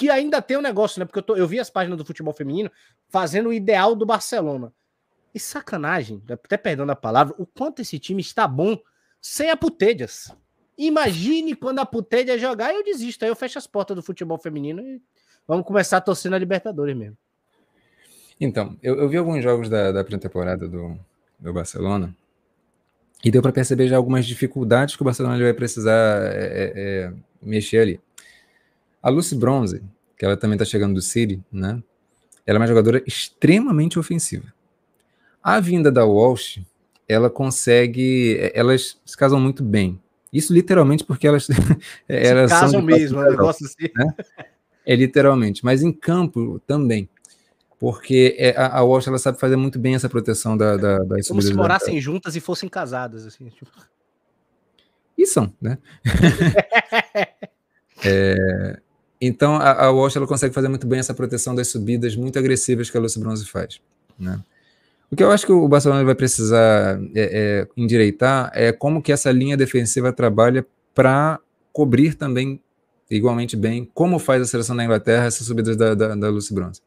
[0.00, 1.04] Que ainda tem um negócio, né?
[1.04, 2.70] Porque eu, tô, eu vi as páginas do futebol feminino
[3.10, 4.72] fazendo o ideal do Barcelona.
[5.34, 8.78] E sacanagem, até perdendo a palavra, o quanto esse time está bom
[9.20, 10.34] sem a Putelhas.
[10.78, 13.26] Imagine quando a Putelha jogar, eu desisto.
[13.26, 15.02] Aí eu fecho as portas do futebol feminino e
[15.46, 17.18] vamos começar a torcer na Libertadores mesmo.
[18.40, 20.98] Então, eu, eu vi alguns jogos da, da pré-temporada do,
[21.38, 22.16] do Barcelona
[23.22, 27.12] e deu para perceber já algumas dificuldades que o Barcelona vai precisar é, é, é,
[27.42, 28.00] mexer ali.
[29.02, 29.82] A Lucy Bronze,
[30.16, 31.82] que ela também está chegando do City, né?
[32.46, 34.52] Ela é uma jogadora extremamente ofensiva.
[35.42, 36.60] A vinda da Walsh,
[37.08, 38.50] ela consegue.
[38.54, 40.00] Elas se casam muito bem.
[40.32, 41.48] Isso literalmente porque elas.
[42.08, 43.88] elas se casam mesmo, é um negócio assim.
[43.94, 44.14] Né?
[44.84, 47.08] É literalmente, mas em campo também.
[47.78, 51.40] Porque é, a, Walsh ela sabe fazer muito bem essa proteção da, da, das Como
[51.40, 53.48] se morassem juntas e fossem casadas, assim.
[53.48, 53.70] Tipo.
[55.16, 55.78] E são, né?
[58.04, 58.80] é,
[59.20, 62.88] então a, a Walsh ela consegue fazer muito bem essa proteção das subidas muito agressivas
[62.88, 63.80] que a Lucy Bronze faz.
[64.18, 64.40] Né?
[65.10, 69.10] O que eu acho que o Barcelona vai precisar é, é, endireitar é como que
[69.10, 70.64] essa linha defensiva trabalha
[70.94, 71.40] para
[71.72, 72.60] cobrir também
[73.10, 76.80] igualmente bem como faz a seleção da Inglaterra essas subidas da, da, da Lucy Bronze.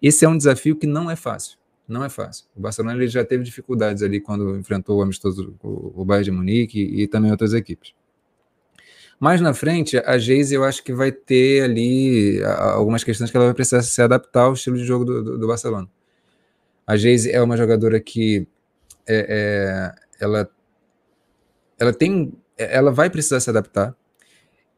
[0.00, 1.58] Esse é um desafio que não é fácil.
[1.86, 2.46] Não é fácil.
[2.56, 6.30] O Barcelona ele já teve dificuldades ali quando enfrentou o amistoso, o, o Bayern de
[6.30, 7.92] Munique e, e também outras equipes.
[9.18, 13.46] Mais na frente, a Geise eu acho que vai ter ali algumas questões que ela
[13.46, 15.88] vai precisar se adaptar ao estilo de jogo do, do, do Barcelona.
[16.86, 18.46] A Geise é uma jogadora que
[19.06, 20.50] é, é, ela,
[21.78, 23.96] ela tem, ela vai precisar se adaptar.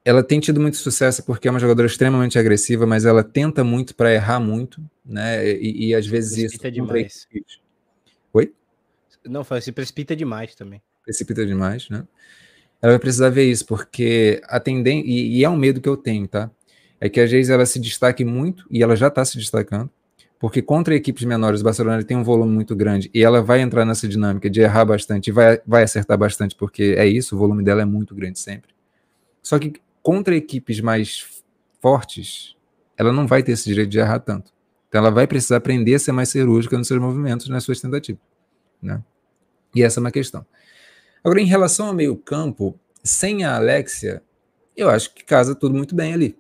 [0.05, 3.95] Ela tem tido muito sucesso porque é uma jogadora extremamente agressiva, mas ela tenta muito
[3.97, 5.45] para errar muito, né?
[5.51, 7.29] E, e às vezes precipita isso demais.
[8.33, 8.55] Oi?
[9.25, 10.81] Não, se precipita demais também.
[11.03, 12.07] Precipita demais, né?
[12.81, 15.97] Ela vai precisar ver isso, porque a tendência, e, e, é um medo que eu
[15.97, 16.51] tenho, tá?
[17.01, 19.91] É que a Geise ela se destaque muito, e ela já está se destacando,
[20.39, 23.85] porque contra equipes menores, o Barcelona tem um volume muito grande e ela vai entrar
[23.85, 27.65] nessa dinâmica de errar bastante e vai, vai acertar bastante, porque é isso, o volume
[27.65, 28.71] dela é muito grande sempre.
[29.43, 31.43] Só que contra equipes mais
[31.81, 32.55] fortes,
[32.99, 34.53] ela não vai ter esse direito de errar tanto.
[34.89, 38.21] Então ela vai precisar aprender a ser mais cirúrgica nos seus movimentos, nas suas tentativas.
[38.83, 39.03] Né?
[39.75, 40.45] E essa é uma questão.
[41.27, 44.23] Agora, em relação ao meio-campo, sem a Alexia,
[44.77, 46.39] eu acho que casa tudo muito bem ali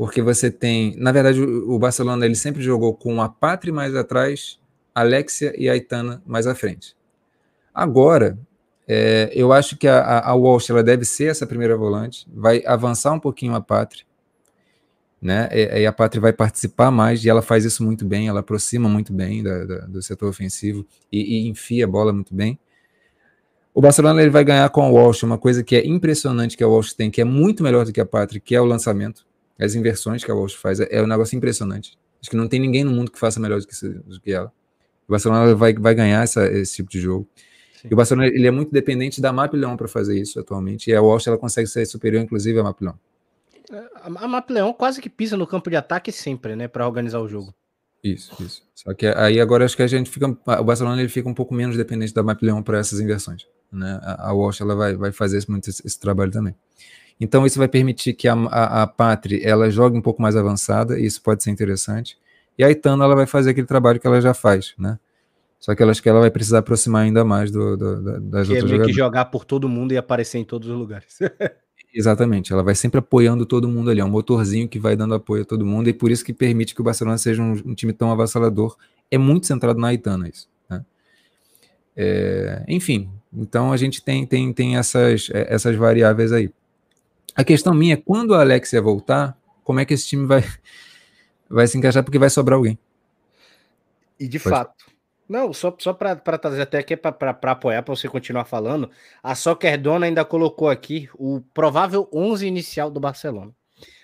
[0.00, 4.58] porque você tem, na verdade, o Barcelona ele sempre jogou com a Patri mais atrás,
[4.94, 6.96] Alexia e Aitana mais à frente.
[7.74, 8.38] Agora,
[8.88, 13.12] é, eu acho que a, a Walsh ela deve ser essa primeira volante, vai avançar
[13.12, 14.06] um pouquinho a Patri,
[15.20, 15.50] né?
[15.52, 18.88] E, e, a Patri vai participar mais e ela faz isso muito bem, ela aproxima
[18.88, 22.58] muito bem da, da, do setor ofensivo e, e, enfia a bola muito bem.
[23.72, 26.68] O Barcelona ele vai ganhar com a Walsh, uma coisa que é impressionante que a
[26.68, 29.24] Walsh tem, que é muito melhor do que a Patri, que é o lançamento
[29.64, 31.98] as inversões que a Walsh faz, é, é um negócio impressionante.
[32.20, 34.52] Acho que não tem ninguém no mundo que faça melhor do que, do que ela.
[35.06, 37.28] O Barcelona vai, vai ganhar essa, esse tipo de jogo.
[37.80, 37.88] Sim.
[37.90, 40.90] E o Barcelona ele é muito dependente da Map Leão para fazer isso atualmente.
[40.90, 42.98] E a Walsh ela consegue ser superior, inclusive, à Map Leão.
[43.70, 47.20] É, a Map Leão quase que pisa no campo de ataque sempre, né, para organizar
[47.20, 47.54] o jogo.
[48.02, 48.62] Isso, isso.
[48.74, 51.52] Só que aí agora acho que a gente fica, o Barcelona ele fica um pouco
[51.54, 54.00] menos dependente da Map Leão para essas inversões, né?
[54.02, 56.54] A, a Walsh ela vai, vai fazer muito esse, esse trabalho também.
[57.20, 60.98] Então isso vai permitir que a, a, a Patri ela jogue um pouco mais avançada,
[60.98, 62.16] e isso pode ser interessante.
[62.56, 64.98] E a Itana ela vai fazer aquele trabalho que ela já faz, né?
[65.58, 68.48] Só que ela acho que ela vai precisar aproximar ainda mais do, do, do das
[68.48, 70.76] que é outras é meio que jogar por todo mundo e aparecer em todos os
[70.76, 71.18] lugares.
[71.92, 75.42] Exatamente, ela vai sempre apoiando todo mundo ali, é um motorzinho que vai dando apoio
[75.42, 77.92] a todo mundo, e por isso que permite que o Barcelona seja um, um time
[77.92, 78.76] tão avassalador.
[79.10, 80.48] É muito centrado na Aitana isso.
[80.68, 80.84] Né?
[81.96, 86.52] É, enfim, então a gente tem, tem, tem essas, essas variáveis aí.
[87.34, 90.44] A questão minha é quando a Alexia voltar, como é que esse time vai,
[91.50, 92.78] vai se encaixar, porque vai sobrar alguém.
[94.18, 94.54] E de Pode.
[94.54, 94.89] fato.
[95.30, 98.90] Não, só, só para trazer até aqui para apoiar, para você continuar falando,
[99.22, 103.54] a Soccer Dona ainda colocou aqui o provável 11 inicial do Barcelona.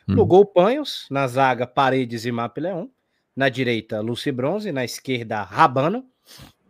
[0.06, 0.26] No hum.
[0.26, 2.88] gol, Panhos, na zaga, Paredes e Leão.
[3.34, 6.06] Na direita, Lucy Bronze, na esquerda, Rabano.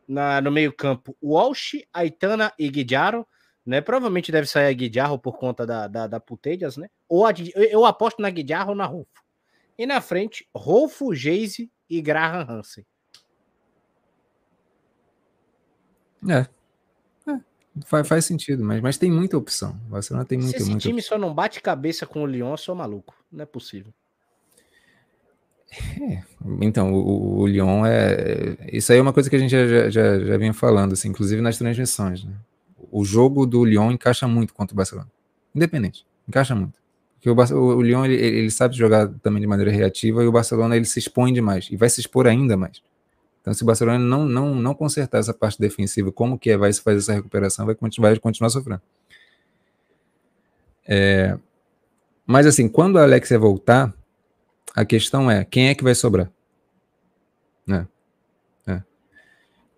[0.09, 3.27] Na, no meio-campo, Walsh, Aitana e Guidiaro
[3.67, 3.81] né?
[3.81, 6.89] Provavelmente deve sair a Guidiarro por conta da, da, da Putejas, né?
[7.09, 9.25] Ou a, eu aposto na Guidiarro ou na Rolfo.
[9.77, 12.87] E na frente, Rolfo, Geise e Graham Hansen.
[16.29, 16.47] É.
[17.31, 17.41] é.
[17.87, 19.79] Faz, faz sentido, mas, mas tem muita opção.
[19.87, 21.17] O Barcelona tem muita, Se esse muita time opção.
[21.17, 23.15] só não bate cabeça com o Lyon, eu sou maluco.
[23.31, 23.93] Não é possível.
[26.01, 26.23] É,
[26.61, 28.57] então, o, o Lyon é.
[28.73, 31.43] Isso aí é uma coisa que a gente já, já, já vinha falando, assim, inclusive
[31.43, 32.25] nas transmissões.
[32.25, 32.33] Né?
[32.91, 35.11] o jogo do Lyon encaixa muito contra o Barcelona.
[35.55, 36.79] Independente, encaixa muito.
[37.15, 40.77] Porque o, o Lyon ele, ele, sabe jogar também de maneira reativa e o Barcelona
[40.77, 42.83] ele se expõe demais e vai se expor ainda mais.
[43.47, 46.73] Então, se o Barcelona não, não, não consertar essa parte defensiva, como que é, vai
[46.73, 48.83] se fazer essa recuperação, vai continuar, vai continuar sofrendo.
[50.85, 51.39] É,
[52.27, 53.95] mas assim, quando a Alexia voltar,
[54.75, 56.29] a questão é quem é que vai sobrar?
[57.65, 57.87] Né?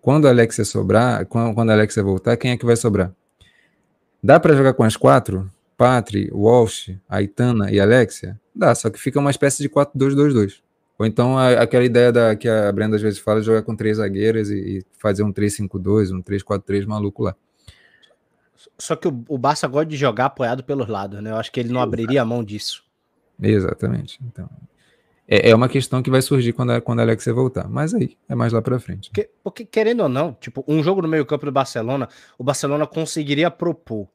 [0.00, 3.12] Quando a Alexia sobrar, quando a Alexia voltar, quem é que vai sobrar?
[4.22, 5.52] Dá para jogar com as quatro?
[5.76, 8.40] Patri, Walsh, Aitana e Alexia?
[8.54, 10.62] Dá, só que fica uma espécie de 4-2-2-2.
[10.98, 13.98] Ou então a, aquela ideia da, que a Brenda às vezes fala, jogar com três
[13.98, 17.36] zagueiras e, e fazer um 3-5-2, um 3-4-3 maluco lá.
[18.76, 21.30] Só que o, o Barça gosta de jogar apoiado pelos lados, né?
[21.30, 22.82] Eu acho que ele não abriria a mão disso.
[23.40, 24.18] Exatamente.
[24.26, 24.50] Então,
[25.26, 27.68] é, é uma questão que vai surgir quando a, quando a Alexia voltar.
[27.68, 29.10] Mas aí, é mais lá para frente.
[29.10, 33.50] Porque, porque, querendo ou não, tipo, um jogo no meio-campo do Barcelona, o Barcelona conseguiria
[33.50, 34.08] propor.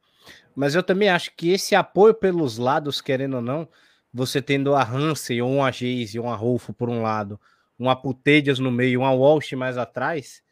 [0.56, 3.68] Mas eu também acho que esse apoio pelos lados, querendo ou não,
[4.14, 7.40] você tendo a Hansen, ou uma Geise, ou uma Rolfo por um lado,
[7.80, 10.44] uma Putedias no meio, uma Walsh mais atrás,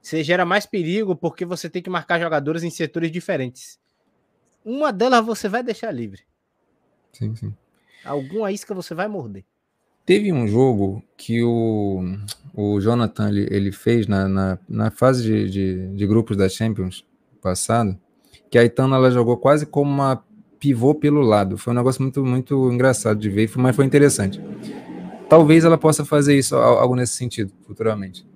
[0.00, 3.78] você gera mais perigo porque você tem que marcar jogadores em setores diferentes.
[4.64, 6.22] Uma delas você vai deixar livre.
[7.12, 7.54] Sim, sim.
[8.04, 9.44] Alguma isca você vai morder.
[10.06, 12.00] Teve um jogo que o,
[12.54, 17.04] o Jonathan ele, ele fez na, na, na fase de, de, de, grupos da Champions
[17.42, 17.98] passado,
[18.50, 20.24] que a Itana ela jogou quase como uma
[20.58, 21.56] pivô pelo lado.
[21.56, 24.40] Foi um negócio muito, muito engraçado de ver, mas foi interessante.
[25.28, 28.26] Talvez ela possa fazer isso, algo nesse sentido, futuramente.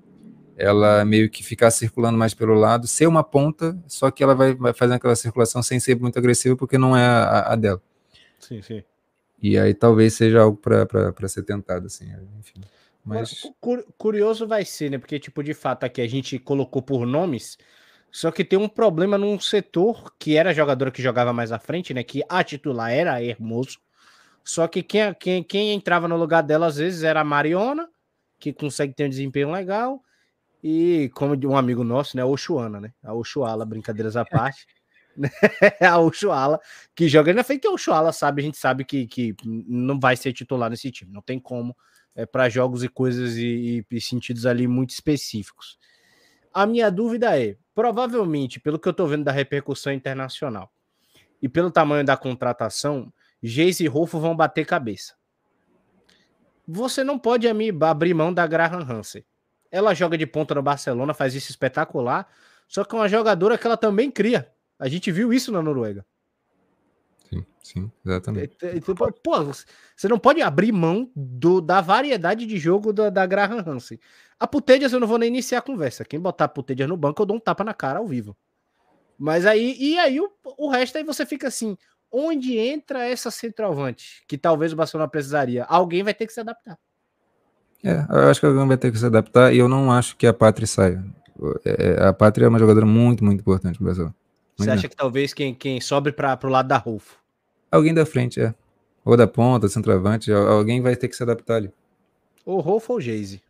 [0.57, 4.55] Ela meio que ficar circulando mais pelo lado, ser uma ponta, só que ela vai,
[4.55, 7.83] vai fazendo aquela circulação sem ser muito agressiva, porque não é a, a dela.
[8.39, 8.83] Sim, sim.
[9.43, 12.07] E aí talvez seja algo para ser tentado, assim,
[12.39, 12.61] enfim.
[13.05, 13.43] Mas...
[13.99, 14.99] Curioso vai ser, né?
[14.99, 17.59] Porque, tipo, de fato, aqui a gente colocou por nomes,
[18.13, 21.95] só que tem um problema num setor que era jogadora que jogava mais à frente,
[21.95, 22.05] né?
[22.05, 23.79] Que a titular era a Hermoso.
[24.45, 27.89] Só que quem, quem, quem entrava no lugar dela, às vezes, era a Mariona,
[28.39, 30.03] que consegue ter um desempenho legal,
[30.63, 32.23] e como de um amigo nosso, né?
[32.23, 32.93] A Oxuana, né?
[33.03, 34.67] A Oxuala, brincadeiras à parte.
[35.81, 36.61] a Oshuala,
[36.95, 40.17] que joga na frente, que a Oshuala sabe, a gente sabe que, que não vai
[40.17, 41.77] ser titular nesse time, não tem como,
[42.15, 45.79] é, para jogos e coisas e, e, sentidos ali muito específicos.
[46.53, 50.73] A minha dúvida é, provavelmente, pelo que eu tô vendo da repercussão internacional
[51.41, 53.13] e pelo tamanho da contratação,
[53.43, 55.15] Geis e Rolfo vão bater cabeça.
[56.67, 59.25] Você não pode abrir mão da Graham Hansen.
[59.71, 62.29] Ela joga de ponta no Barcelona, faz isso espetacular,
[62.69, 64.53] só que é uma jogadora que ela também cria.
[64.79, 66.07] A gente viu isso na Noruega.
[67.33, 68.57] Sim, sim, exatamente.
[68.63, 73.09] É, é, então, pô, você não pode abrir mão do, da variedade de jogo da,
[73.09, 73.99] da Graham Hansen.
[74.39, 76.05] A Putedias eu não vou nem iniciar a conversa.
[76.05, 78.37] Quem botar a Putedias no banco, eu dou um tapa na cara ao vivo.
[79.19, 81.77] Mas aí, e aí o, o resto aí você fica assim,
[82.11, 85.65] onde entra essa centroavante que talvez o Barcelona precisaria?
[85.65, 86.79] Alguém vai ter que se adaptar.
[87.83, 90.27] É, eu acho que alguém vai ter que se adaptar e eu não acho que
[90.27, 91.03] a Pátria saia.
[91.65, 94.15] É, a Pátria é uma jogadora muito, muito importante no Brasil.
[94.57, 97.22] Você acha que talvez quem, quem sobe para o lado da Rolfo?
[97.73, 98.55] Alguém da frente, é.
[99.03, 101.73] Ou da ponta, centroavante, alguém vai ter que se adaptar ali.
[102.45, 103.43] Ou Rolfo ou Geise.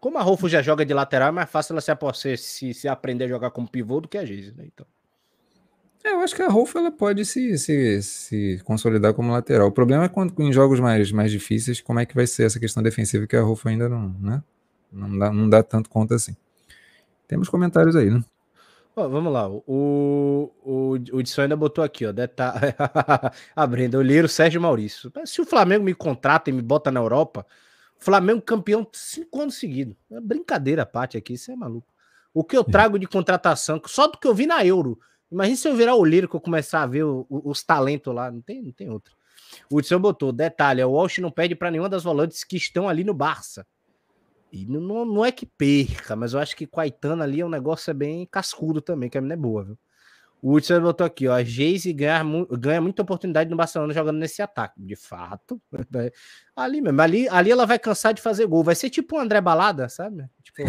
[0.00, 1.80] Como a Rolfo já joga de lateral, é mais fácil ela
[2.12, 4.64] se, se, se aprender a jogar como pivô do que a Geise, né?
[4.66, 4.86] Então.
[6.04, 9.68] É, eu acho que a Rolfo ela pode se, se, se consolidar como lateral.
[9.68, 12.60] O problema é quando em jogos mais, mais difíceis, como é que vai ser essa
[12.60, 14.42] questão defensiva que a Rolfo ainda não, né?
[14.92, 16.36] Não dá, não dá tanto conta assim.
[17.26, 18.22] Temos comentários aí, né?
[19.06, 19.48] Vamos lá.
[19.48, 22.12] O, o, o Edson ainda botou aqui, ó.
[22.12, 22.74] Detalhe.
[23.54, 25.12] a Brenda, o Sérgio Maurício.
[25.24, 27.46] Se o Flamengo me contrata e me bota na Europa,
[27.98, 29.96] Flamengo campeão cinco anos seguidos.
[30.10, 31.92] É brincadeira a parte aqui, isso é maluco.
[32.32, 34.98] O que eu trago de contratação, só do que eu vi na Euro.
[35.30, 38.14] Imagina se eu virar o Lírio que eu começar a ver o, o, os talentos
[38.14, 38.30] lá.
[38.30, 39.14] Não tem, não tem outro.
[39.70, 43.02] O Edson botou, detalhe, o Walsh não pede para nenhuma das volantes que estão ali
[43.02, 43.66] no Barça.
[44.52, 47.90] E não, não é que perca, mas eu acho que Itana ali é um negócio
[47.90, 49.78] é bem cascudo também, que a menina é boa, viu?
[50.40, 51.34] O Hudson botou aqui, ó.
[51.34, 52.22] A Geise ganha,
[52.52, 54.80] ganha muita oportunidade no Barcelona jogando nesse ataque.
[54.80, 55.60] De fato.
[55.72, 56.10] Né?
[56.54, 57.00] Ali mesmo.
[57.00, 58.62] Ali, ali ela vai cansar de fazer gol.
[58.62, 60.24] Vai ser tipo o André Balada, sabe?
[60.44, 60.62] Tipo,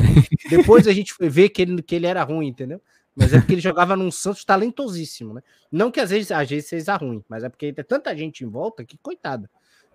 [0.50, 2.82] depois a gente foi ver que ele, que ele era ruim, entendeu?
[3.16, 5.42] Mas é porque ele jogava num Santos talentosíssimo, né?
[5.72, 8.50] Não que às vezes a Geise seja ruim, mas é porque tem tanta gente em
[8.50, 9.50] volta que, coitada.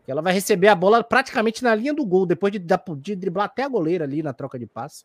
[0.07, 3.63] Ela vai receber a bola praticamente na linha do gol, depois de, de driblar até
[3.63, 5.05] a goleira ali na troca de passe.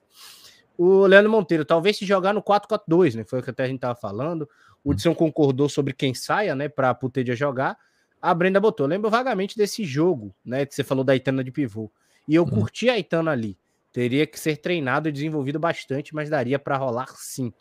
[0.78, 3.24] O Leandro Monteiro, talvez se jogar no 4-4-2, né?
[3.26, 4.50] Foi o que até a gente tava falando.
[4.84, 6.70] O Hudson concordou sobre quem saia, né?
[6.70, 7.78] Pra Putedia jogar.
[8.22, 8.86] A Brenda botou.
[8.88, 10.66] Lembro vagamente desse jogo, né?
[10.66, 11.92] Que você falou da Itana de pivô.
[12.28, 12.50] E eu uhum.
[12.50, 13.58] curti a Itana ali.
[13.92, 17.52] Teria que ser treinado e desenvolvido bastante, mas daria para rolar sim.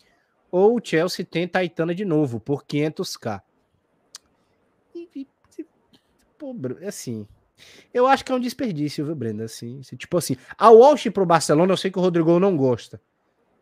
[0.51, 3.41] Ou o Chelsea tenta a Itana de novo, por 500k.
[6.39, 6.55] Pô,
[6.87, 7.27] assim,
[7.93, 9.45] eu acho que é um desperdício, viu, Brenda?
[9.45, 13.01] Assim, tipo assim, a Walsh pro Barcelona, eu sei que o Rodrigo não gosta.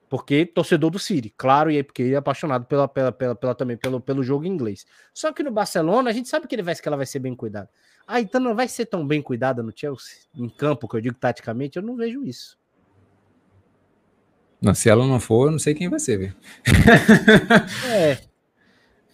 [0.08, 3.54] Porque torcedor do City, claro, e aí porque ele é apaixonado pela, pela, pela, pela,
[3.56, 4.86] também pelo, pelo jogo inglês.
[5.12, 7.34] Só que no Barcelona, a gente sabe que ele vai que ela vai ser bem
[7.34, 7.68] cuidada.
[8.06, 11.16] Ah, então não vai ser tão bem cuidada no Chelsea, em campo, que eu digo
[11.16, 12.56] taticamente, eu não vejo isso.
[14.60, 16.32] Não, se ela não for, eu não sei quem vai ser, viu?
[17.90, 18.35] é.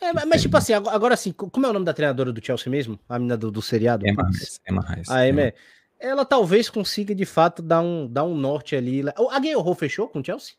[0.03, 2.99] É, mas, tipo assim, agora assim, como é o nome da treinadora do Chelsea mesmo?
[3.09, 4.05] A menina do, do seriado?
[4.05, 4.61] Emma Rice.
[4.69, 5.13] Emma Rice.
[5.13, 5.53] A Emma,
[6.01, 9.03] ela talvez consiga, de fato, dar um, dar um norte ali.
[9.09, 10.55] A Gale fechou com o Chelsea?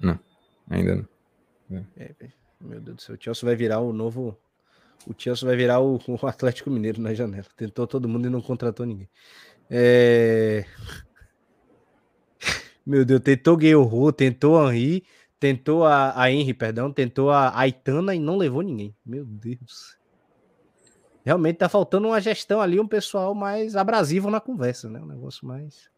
[0.00, 0.18] Não,
[0.70, 1.08] ainda não.
[1.98, 2.14] É.
[2.20, 2.28] É,
[2.58, 4.36] meu Deus do céu, o Chelsea vai virar o novo...
[5.06, 7.46] O Chelsea vai virar o, o Atlético Mineiro na janela.
[7.56, 9.08] Tentou todo mundo e não contratou ninguém.
[9.70, 10.64] É...
[12.84, 15.04] Meu Deus, tentou Guerrero, tentou Henry,
[15.40, 18.94] Tentou a, a Henry, perdão, tentou a Aitana e não levou ninguém.
[19.06, 19.96] Meu Deus.
[21.24, 24.98] Realmente tá faltando uma gestão ali, um pessoal mais abrasivo na conversa, né?
[24.98, 25.90] Um negócio mais.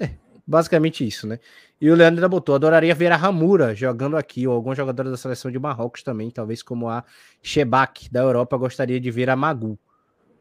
[0.00, 0.10] É,
[0.46, 1.38] basicamente isso, né?
[1.80, 5.18] E o Leandro ainda botou: adoraria ver a Ramura jogando aqui, ou alguns jogadores da
[5.18, 7.04] seleção de Marrocos também, talvez como a
[7.42, 9.78] Shebak da Europa, gostaria de ver a Magu.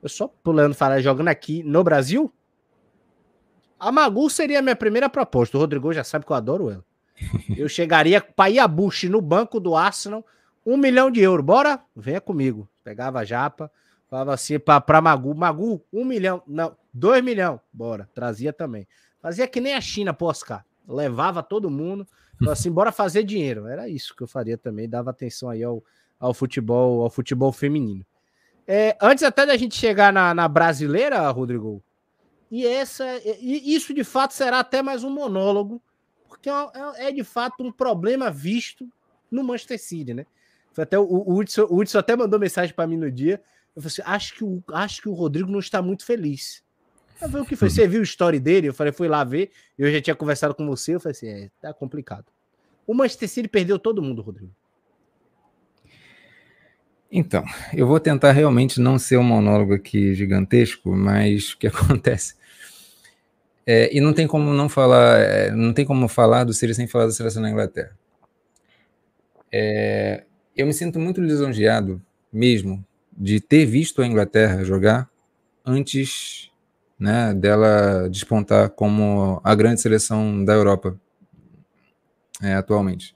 [0.01, 2.33] Eu só pulando falar jogando aqui no Brasil.
[3.77, 5.57] A Magu seria a minha primeira proposta.
[5.57, 6.86] O Rodrigo já sabe que eu adoro ela.
[7.55, 10.26] Eu chegaria para Iabushi no banco do Arsenal,
[10.66, 11.45] um milhão de euros.
[11.45, 11.82] Bora?
[11.95, 12.68] Venha comigo.
[12.84, 13.72] Pegava a japa,
[14.09, 16.41] falava assim para Magu: Magu, um milhão.
[16.47, 17.59] Não, dois milhão.
[17.72, 18.09] Bora.
[18.13, 18.88] Trazia também.
[19.22, 20.66] Fazia que nem a China pro Oscar.
[20.88, 22.07] Levava todo mundo.
[22.38, 23.68] Falava assim: bora fazer dinheiro.
[23.68, 24.89] Era isso que eu faria também.
[24.89, 25.84] Dava atenção aí ao,
[26.20, 28.05] ao futebol, ao futebol feminino.
[28.68, 31.84] É, antes até da gente chegar na, na brasileira, Rodrigo,
[32.49, 33.05] e essa,
[33.39, 35.82] e isso de fato será até mais um monólogo
[36.45, 38.87] porque é, é, é, de fato um problema visto
[39.31, 40.25] no Manchester City, né?
[40.73, 43.41] Foi até o, o, Hudson, o Hudson até mandou mensagem para mim no dia.
[43.75, 46.63] Eu falei assim: acho que, o, acho que o Rodrigo não está muito feliz.
[47.21, 47.69] Eu falei, o que foi?
[47.69, 48.67] Você viu o story dele?
[48.67, 49.51] Eu falei, fui lá ver.
[49.77, 50.95] Eu já tinha conversado com você.
[50.95, 52.25] Eu falei assim: é, tá complicado.
[52.85, 54.51] O Manchester City perdeu todo mundo, Rodrigo.
[57.11, 62.35] Então, eu vou tentar realmente não ser um monólogo aqui gigantesco, mas o que acontece?
[63.68, 66.88] É, e não tem como não falar, é, não tem como falar do Sirius sem
[66.88, 67.97] falar da seleção da Inglaterra.
[69.51, 70.24] É,
[70.55, 72.01] eu me sinto muito lisonjeado
[72.32, 72.86] mesmo
[73.18, 75.09] de ter visto a Inglaterra jogar
[75.66, 76.51] antes
[76.99, 80.99] né, dela despontar como a grande seleção da Europa
[82.41, 83.16] é, atualmente.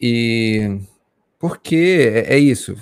[0.00, 0.78] E
[1.38, 2.76] porque é, é isso.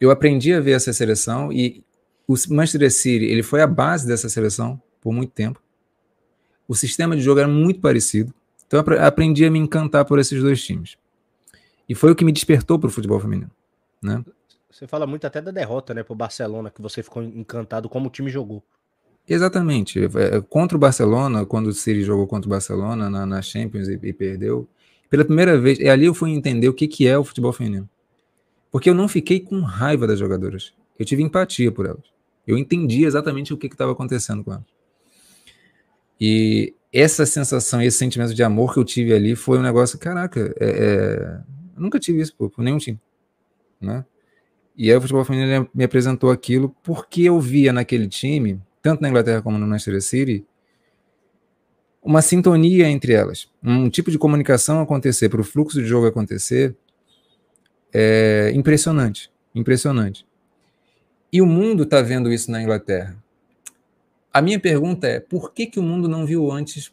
[0.00, 1.84] Eu aprendi a ver essa seleção e
[2.32, 5.60] o Manchester City ele foi a base dessa seleção por muito tempo.
[6.66, 8.32] O sistema de jogo era muito parecido.
[8.66, 10.96] Então eu aprendi a me encantar por esses dois times.
[11.88, 13.50] E foi o que me despertou para o futebol feminino.
[14.02, 14.24] Né?
[14.70, 18.06] Você fala muito até da derrota né, para o Barcelona, que você ficou encantado como
[18.06, 18.62] o time jogou.
[19.28, 20.00] Exatamente.
[20.02, 23.98] É, contra o Barcelona, quando o City jogou contra o Barcelona na, na Champions e,
[24.02, 24.66] e, perdeu,
[25.10, 27.88] pela primeira vez, e ali eu fui entender o que, que é o futebol feminino.
[28.70, 30.72] Porque eu não fiquei com raiva das jogadoras.
[30.98, 32.11] Eu tive empatia por elas.
[32.46, 34.64] Eu entendi exatamente o que estava acontecendo com elas.
[36.20, 40.54] E essa sensação, esse sentimento de amor que eu tive ali foi um negócio, caraca,
[40.60, 41.40] é, é,
[41.76, 43.00] nunca tive isso por, por nenhum time,
[43.80, 44.04] né?
[44.76, 49.08] E aí o futebol feminino me apresentou aquilo porque eu via naquele time, tanto na
[49.08, 50.46] Inglaterra como no Manchester City,
[52.02, 56.76] uma sintonia entre elas, um tipo de comunicação acontecer, para o fluxo de jogo acontecer,
[57.92, 60.26] é impressionante, impressionante.
[61.32, 63.16] E o mundo está vendo isso na Inglaterra.
[64.32, 66.92] A minha pergunta é: por que, que o mundo não viu antes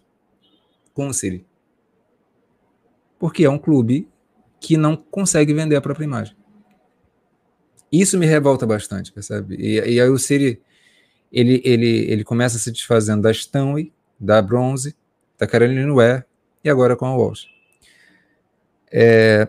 [0.94, 1.46] com o City?
[3.18, 4.08] Porque é um clube
[4.60, 6.36] que não consegue vender a própria imagem.
[7.92, 9.56] Isso me revolta bastante, percebe?
[9.56, 10.62] E, e aí o City
[11.32, 14.96] ele, ele, ele começa se desfazendo da Stanley, da Bronze,
[15.38, 16.24] da Caroline Ware
[16.64, 17.48] e agora com a Walsh.
[18.92, 19.48] É,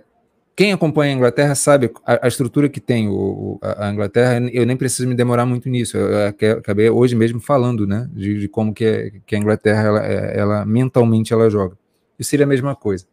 [0.61, 4.47] quem acompanha a Inglaterra sabe a, a estrutura que tem o, a, a, Inglaterra.
[4.53, 5.97] Eu nem preciso me demorar muito nisso.
[5.97, 9.81] Eu, eu acabei hoje mesmo falando, né, de, de como que, é, que, a Inglaterra,
[9.81, 11.79] ela, é, ela, mentalmente ela joga.
[12.19, 13.07] Isso seria a mesma coisa.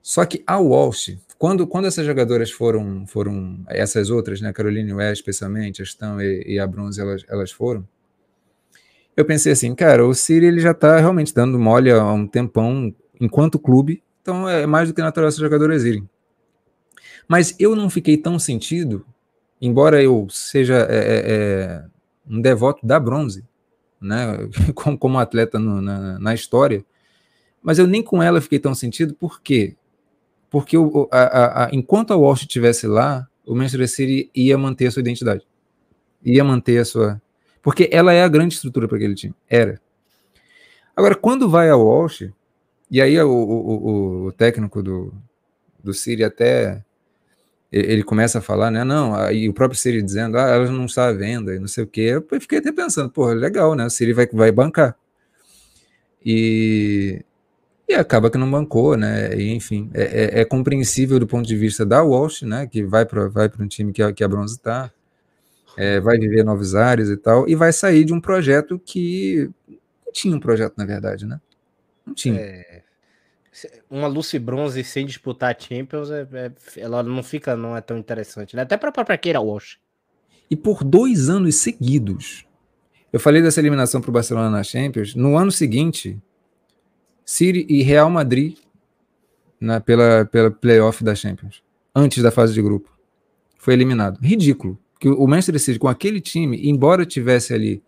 [0.00, 5.22] Só que a Walsh, quando, quando essas jogadoras foram, foram essas outras, né, Caroline West
[5.22, 7.84] especialmente, a Stan e, e a Bronze, elas, elas foram,
[9.16, 12.94] eu pensei assim, cara, o Siri ele já está realmente dando mole há um tempão
[13.20, 16.08] enquanto clube, então é mais do que natural essas jogadoras irem.
[17.28, 19.06] Mas eu não fiquei tão sentido,
[19.60, 21.84] embora eu seja é, é, é
[22.28, 23.44] um devoto da bronze,
[24.00, 26.84] né, como, como atleta no, na, na, história,
[27.62, 29.76] mas eu nem com ela fiquei tão sentido, por quê?
[30.50, 34.90] Porque o, a, a, enquanto a Walsh estivesse lá, o Manchester City ia manter a
[34.90, 35.46] sua identidade,
[36.24, 37.22] ia manter a sua...
[37.62, 39.80] Porque ela é a grande estrutura para aquele time, era.
[40.96, 42.28] Agora, quando vai a Walsh,
[42.90, 45.14] e aí o, o, o técnico do,
[45.82, 46.84] do City até
[47.72, 48.84] ele começa a falar, né?
[48.84, 51.84] Não, e o próprio Siri dizendo, ah, ela não está à venda e não sei
[51.84, 52.20] o quê.
[52.30, 53.86] Eu fiquei até pensando, pô, legal, né?
[53.86, 54.94] O Siri vai, vai bancar.
[56.24, 57.24] E,
[57.88, 59.34] e acaba que não bancou, né?
[59.34, 62.66] E, enfim, é, é, é, compreensível do ponto de vista da Walsh, né?
[62.66, 64.92] Que vai para vai um time que a, que a Bronze está,
[65.76, 70.12] é, vai viver novos ares e tal, e vai sair de um projeto que não
[70.12, 71.40] tinha um projeto, na verdade, né?
[72.06, 72.38] Não tinha.
[72.38, 72.82] É,
[73.90, 78.56] uma Lucy Bronze sem disputar Champions, é, é, ela não fica, não é tão interessante,
[78.56, 78.62] né?
[78.62, 79.78] Até para a Keira Walsh.
[80.50, 82.46] E por dois anos seguidos,
[83.12, 85.14] eu falei dessa eliminação para o Barcelona na Champions.
[85.14, 86.18] No ano seguinte,
[87.24, 88.56] City e Real Madrid
[89.60, 91.62] na, pela, pela playoff da Champions,
[91.94, 92.90] antes da fase de grupo,
[93.58, 94.18] foi eliminado.
[94.20, 94.78] Ridículo.
[94.98, 97.82] Que o Manchester City, com aquele time, embora tivesse ali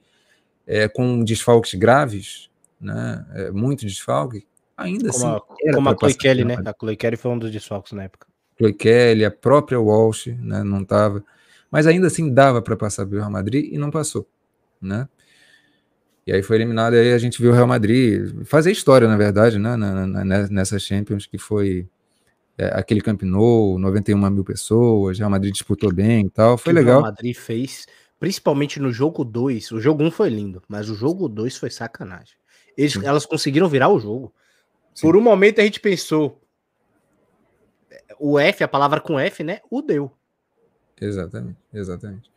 [0.67, 2.51] é, com desfalques graves,
[2.81, 4.47] né, é, muito desfalque,
[4.77, 5.69] ainda como assim.
[5.69, 6.57] A, como a Chloe Kelly, né?
[6.65, 8.27] A Chloe Kelly foi um dos desfalques na época.
[8.57, 11.25] Chloe Kelly, a própria Walsh, né, não estava.
[11.71, 14.29] Mas ainda assim dava para passar pelo Real Madrid e não passou,
[14.81, 15.09] né?
[16.27, 19.59] E aí foi eliminado, aí a gente viu o Real Madrid fazer história, na verdade,
[19.59, 21.87] né, na, na, nessa Champions, que foi
[22.57, 26.79] é, aquele Camp Nou, 91 mil pessoas, Real Madrid disputou bem e tal, foi que
[26.79, 27.01] legal.
[27.01, 27.87] O Real Madrid fez,
[28.19, 31.69] principalmente no jogo 2, o jogo 1 um foi lindo, mas o jogo 2 foi
[31.69, 32.37] sacanagem.
[32.77, 34.33] Eles, elas conseguiram virar o jogo.
[34.95, 35.07] Sim.
[35.07, 36.41] Por um momento a gente pensou,
[38.19, 40.11] o F, a palavra com F, né, o deu.
[41.01, 42.31] Exatamente, exatamente.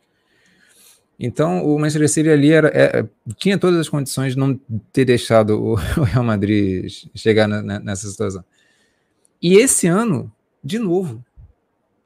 [1.20, 3.04] Então, o Manchester City ali era, é,
[3.36, 4.54] tinha todas as condições de não
[4.92, 8.44] ter deixado o, o Real Madrid chegar na, na, nessa situação.
[9.42, 10.30] E esse ano,
[10.62, 11.24] de novo,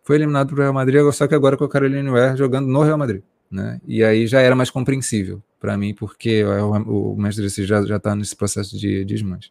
[0.02, 2.82] foi eliminado para o Real Madrid, só que agora com a Carolina Ware jogando no
[2.82, 3.22] Real Madrid.
[3.50, 3.80] Né?
[3.86, 8.16] E aí já era mais compreensível para mim, porque o, o Manchester City já está
[8.16, 9.50] nesse processo de desmanche.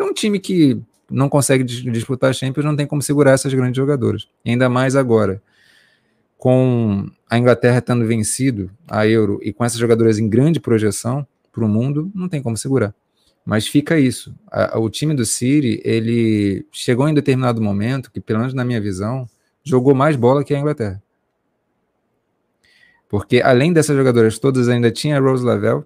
[0.00, 3.76] Então, um time que não consegue disputar a Champions não tem como segurar essas grandes
[3.76, 4.26] jogadoras.
[4.46, 5.42] Ainda mais agora
[6.38, 11.62] com a Inglaterra tendo vencido a Euro e com essas jogadoras em grande projeção para
[11.62, 12.94] o mundo, não tem como segurar.
[13.44, 14.34] Mas fica isso.
[14.50, 18.80] A, o time do City, ele chegou em determinado momento que, pelo menos na minha
[18.80, 19.28] visão,
[19.62, 21.02] jogou mais bola que a Inglaterra.
[23.06, 25.84] Porque além dessas jogadoras todas, ainda tinha a Rose Lavelle,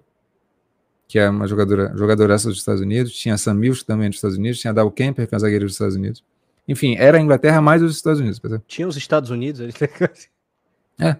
[1.07, 4.59] que é uma jogadora, jogadora dos Estados Unidos, tinha Sam Mills também dos Estados Unidos,
[4.59, 6.23] tinha Dal Kemper, que é a zagueira dos Estados Unidos.
[6.67, 8.41] Enfim, era a Inglaterra mais os Estados Unidos.
[8.67, 9.73] Tinha os Estados Unidos, ali.
[10.97, 11.17] É,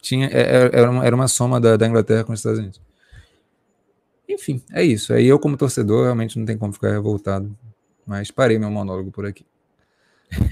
[0.00, 2.80] tinha, é, é, era, uma, era uma soma da, da Inglaterra com os Estados Unidos.
[4.26, 5.12] Enfim, é isso.
[5.12, 7.54] Aí eu, como torcedor, realmente não tem como ficar revoltado.
[8.06, 9.44] Mas parei meu monólogo por aqui.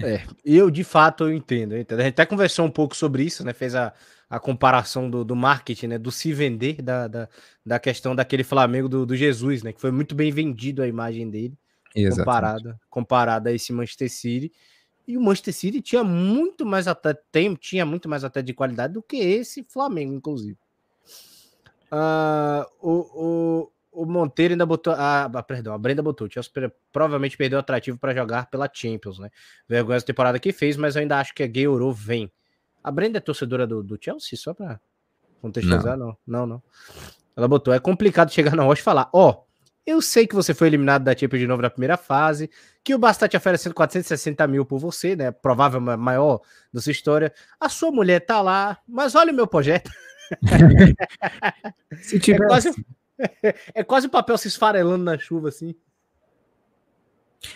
[0.03, 2.01] É, eu de fato eu entendo, eu entendo.
[2.01, 3.53] A gente até conversou um pouco sobre isso, né?
[3.53, 3.93] Fez a,
[4.29, 5.99] a comparação do, do marketing, né?
[5.99, 7.29] Do se vender, da, da,
[7.65, 9.73] da questão daquele Flamengo do, do Jesus, né?
[9.73, 11.57] Que foi muito bem vendido a imagem dele,
[12.11, 14.53] comparada, comparada a esse Manchester City.
[15.07, 18.95] E o Manchester City tinha muito mais até tem, tinha muito mais até de qualidade
[18.95, 20.59] do que esse Flamengo, inclusive.
[21.93, 24.93] Uh, o, o, o Monteiro ainda botou.
[24.97, 26.29] Ah, perdão, a Brenda botou.
[26.29, 26.53] Chelsea
[26.93, 29.31] provavelmente perdeu atrativo para jogar pela Champions, né?
[29.69, 32.31] Vergonha essa temporada que fez, mas eu ainda acho que a Gay vem.
[32.87, 34.81] A Brenda é torcedora do, do Chelsea, só para
[35.43, 35.97] contextualizar?
[35.97, 36.07] Não.
[36.07, 36.63] não, não, não.
[37.35, 37.75] Ela botou.
[37.75, 39.45] É complicado chegar na rocha e falar: Ó, oh,
[39.85, 42.49] eu sei que você foi eliminado da Champions de novo na primeira fase,
[42.85, 45.33] que o Barça está te oferecendo 460 mil por você, né?
[45.33, 46.41] Provável maior
[46.73, 47.35] da sua história.
[47.59, 49.91] A sua mulher tá lá, mas olha o meu projeto.
[52.03, 52.45] Se tiver...
[52.45, 52.87] é, quase,
[53.75, 55.75] é quase o papel se esfarelando na chuva, assim.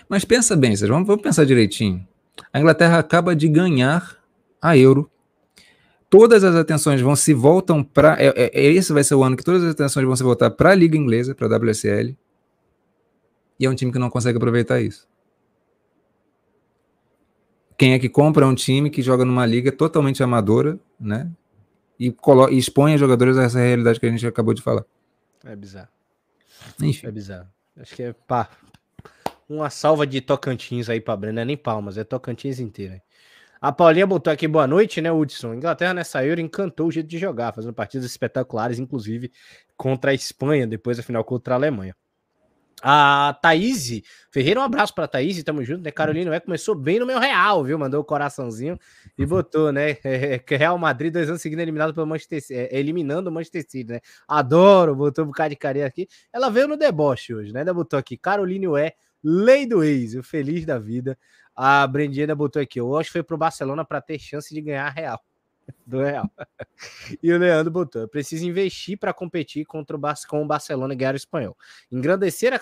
[0.08, 2.04] Mas pensa bem, Sérgio, vamos, vamos pensar direitinho.
[2.52, 4.20] A Inglaterra acaba de ganhar
[4.60, 5.10] a Euro.
[6.10, 8.20] Todas as atenções vão se voltam para.
[8.20, 10.50] É, é, é, esse vai ser o ano que todas as atenções vão se voltar
[10.50, 12.18] para a Liga Inglesa, para a WSL.
[13.60, 15.08] E é um time que não consegue aproveitar isso.
[17.78, 21.30] Quem é que compra é um time que joga numa liga totalmente amadora, né?
[21.98, 22.14] E,
[22.50, 24.84] e expõe os jogadores a essa realidade que a gente acabou de falar.
[25.44, 25.88] É bizarro.
[26.82, 27.06] Enfim.
[27.06, 27.48] É bizarro.
[27.78, 28.50] Acho que é pá.
[29.48, 33.00] Uma salva de Tocantins aí para Breno, não é nem Palmas, é Tocantins inteira.
[33.60, 35.52] A Paulinha botou aqui boa noite, né, Hudson?
[35.52, 39.30] Inglaterra nessa Euro encantou o jeito de jogar, fazendo partidas espetaculares, inclusive
[39.76, 41.94] contra a Espanha, depois da final contra a Alemanha.
[42.82, 44.00] A Thaís
[44.32, 45.90] Ferreira, um abraço para a Thaís, tamo junto, né?
[45.90, 47.78] Carolina é, começou bem no meu Real, viu?
[47.78, 48.78] Mandou o coraçãozinho
[49.18, 49.98] e botou, né?
[50.02, 53.92] É, Real Madrid, dois anos seguindo eliminado pelo Manchester City, é, eliminando o Manchester City,
[53.92, 54.00] né?
[54.26, 56.08] Adoro, botou um bocado de carinha aqui.
[56.32, 57.60] Ela veio no deboche hoje, né?
[57.60, 61.18] Ainda botou aqui, Carolina é lei do ex, o feliz da vida.
[61.62, 64.62] A Brendinha ainda botou aqui, eu acho que foi pro Barcelona para ter chance de
[64.62, 65.20] ganhar a Real
[65.90, 66.30] do Real.
[67.22, 71.14] e o Leandro botou: precisa investir para competir contra o com o Barcelona e ganhar
[71.14, 71.56] o espanhol.
[71.90, 72.58] Engrandecer a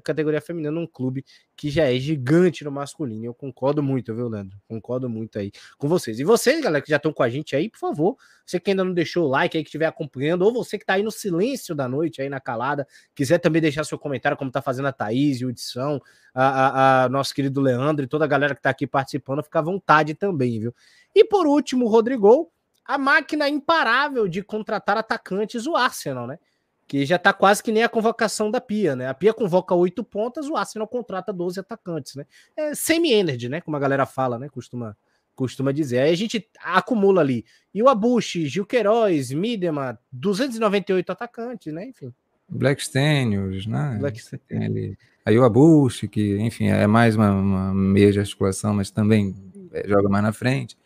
[0.00, 1.24] categoria feminina num clube
[1.56, 3.24] que já é gigante no masculino.
[3.24, 4.58] Eu concordo muito, viu, Leandro?
[4.66, 6.18] Concordo muito aí com vocês.
[6.18, 8.16] E vocês, galera, que já estão com a gente aí, por favor,
[8.46, 10.94] você que ainda não deixou o like aí, que estiver acompanhando, ou você que está
[10.94, 14.62] aí no silêncio da noite, aí na calada, quiser também deixar seu comentário, como está
[14.62, 16.00] fazendo a Thaís e o Edição,
[16.34, 19.58] a, a, a, nosso querido Leandro e toda a galera que está aqui participando, fica
[19.58, 20.74] à vontade também, viu?
[21.14, 22.50] E por último, o Rodrigo,
[22.84, 26.38] a máquina imparável de contratar atacantes, o Arsenal, né?
[26.86, 29.08] Que já tá quase que nem a convocação da Pia, né?
[29.08, 32.26] A Pia convoca oito pontas, o Arsenal contrata 12 atacantes, né?
[32.56, 33.60] É semi-energy, né?
[33.60, 34.48] Como a galera fala, né?
[34.48, 34.96] Costuma,
[35.34, 36.00] costuma dizer.
[36.00, 37.44] Aí a gente acumula ali.
[37.72, 41.86] E o Abushi, Gil Queiroz, Midema, 298 atacantes, né?
[41.86, 42.12] Enfim.
[42.48, 43.96] Blackstenius, né?
[44.00, 44.96] Blackstenius.
[45.24, 49.34] Aí o Abushi, que, enfim, é mais uma, uma meia de articulação, mas também
[49.72, 50.76] é, joga mais na frente.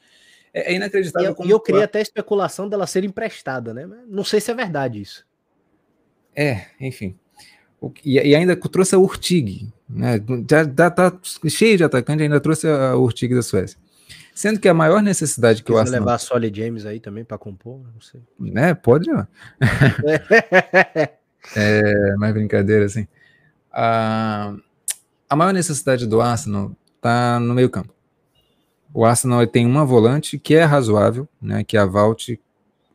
[0.55, 1.29] É, é inacreditável.
[1.29, 1.51] E eu, como...
[1.51, 3.87] eu criei até a especulação dela ser emprestada, né?
[4.07, 5.27] Não sei se é verdade isso.
[6.35, 7.19] É, enfim.
[8.05, 10.23] E, e ainda trouxe a Urtig, né?
[10.49, 11.19] Já, já tá
[11.49, 13.79] cheio de atacante, ainda trouxe a Urtig da Suécia.
[14.35, 16.01] Sendo que a maior necessidade que o Arsenal...
[16.01, 18.21] levar a Solid James aí também para compor, não sei.
[18.39, 19.27] Né, pode, ó.
[21.55, 23.07] é, mais brincadeira, assim.
[23.71, 24.57] A,
[25.29, 27.94] a maior necessidade do Arsenal tá no meio campo.
[28.95, 32.39] O Arsenal tem uma volante que é razoável, né, que é a Valt, é,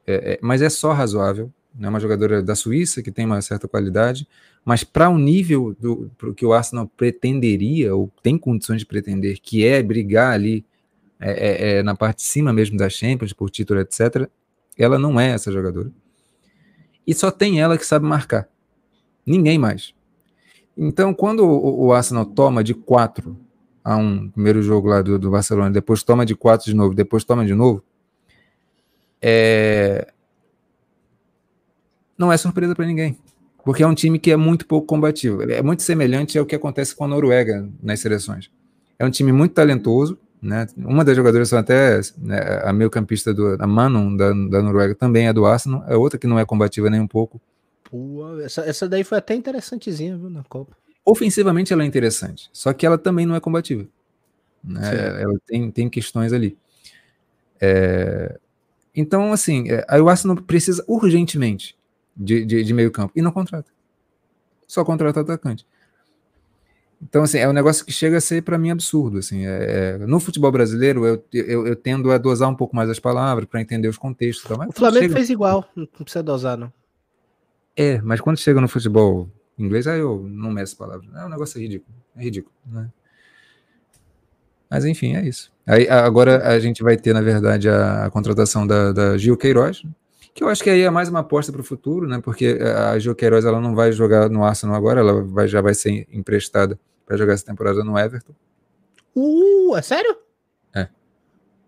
[0.07, 1.51] é, mas é só razoável.
[1.77, 4.26] É né, uma jogadora da Suíça que tem uma certa qualidade,
[4.63, 8.85] mas para o um nível do pro que o Arsenal pretenderia, ou tem condições de
[8.85, 10.65] pretender, que é brigar ali
[11.19, 14.30] é, é, é, na parte de cima mesmo da Champions, por título, etc.,
[14.77, 15.91] ela não é essa jogadora.
[17.05, 18.47] E só tem ela que sabe marcar.
[19.26, 19.93] Ninguém mais.
[20.77, 23.48] Então, quando o, o Arsenal toma de 4
[23.84, 27.23] a 1, primeiro jogo lá do, do Barcelona, depois toma de 4 de novo, depois
[27.23, 27.84] toma de novo,
[29.22, 30.11] é...
[32.18, 33.18] não é surpresa para ninguém
[33.64, 35.43] porque é um time que é muito pouco combativo.
[35.43, 38.49] É muito semelhante ao que acontece com a Noruega nas seleções.
[38.97, 40.65] É um time muito talentoso, né?
[40.77, 44.95] Uma das jogadoras são até né, a meio campista do a Manon da, da Noruega
[44.95, 47.39] também é do Arsenal, é outra que não é combativa nem um pouco.
[47.84, 50.76] Pô, essa, essa daí foi até interessantezinha viu, na Copa.
[51.05, 53.88] Ofensivamente ela é interessante, só que ela também não é combativa.
[54.63, 55.21] Né?
[55.21, 56.57] Ela tem, tem questões ali.
[57.59, 58.39] É...
[58.95, 61.77] Então, assim, é, aí o Arsenal precisa urgentemente
[62.15, 63.71] de, de, de meio campo e não contrata.
[64.67, 65.65] Só contrata atacante.
[67.01, 69.19] Então, assim, é um negócio que chega a ser, para mim, absurdo.
[69.19, 72.89] Assim, é, é, no futebol brasileiro, eu, eu, eu, tendo a dosar um pouco mais
[72.89, 74.49] as palavras para entender os contextos.
[74.49, 74.67] Tá?
[74.67, 75.15] o Flamengo chega...
[75.15, 76.71] fez igual, não precisa dosar, não.
[77.76, 79.30] É, mas quando chega no futebol
[79.64, 81.10] inglês, aí eu não meço palavras.
[81.15, 81.95] É um negócio ridículo.
[82.15, 82.90] É ridículo, né?
[84.69, 85.52] Mas enfim, é isso.
[85.65, 89.84] Aí, agora a gente vai ter, na verdade, a, a contratação da, da Gil Queiroz,
[90.34, 92.22] que eu acho que aí é mais uma aposta para o futuro, né?
[92.22, 95.73] Porque a Gil Queiroz ela não vai jogar no Arsenal agora, ela vai, já vai
[95.73, 98.34] ser emprestada para jogar essa temporada no Everton.
[99.15, 100.18] Uh, é sério?
[100.73, 100.88] É.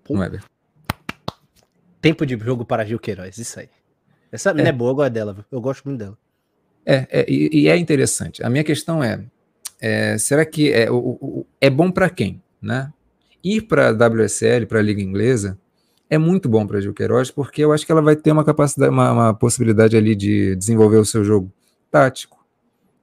[0.03, 0.15] Pô.
[0.15, 0.47] No Everton.
[1.99, 3.69] Tempo de jogo para Gil Queiroz, isso aí.
[4.31, 6.17] Essa menina é, é boa, eu gosto dela, eu gosto muito dela.
[6.85, 8.43] É, é e, e, é interessante.
[8.43, 9.21] A minha questão é,
[9.79, 12.91] é será que é, o, o, é bom para quem, né?
[13.43, 15.57] Ir para a WSL, para a Liga Inglesa,
[16.09, 18.43] é muito bom para a Gil Queiroz, porque eu acho que ela vai ter uma
[18.43, 21.51] capacidade, uma, uma, possibilidade ali de desenvolver o seu jogo
[21.89, 22.45] tático,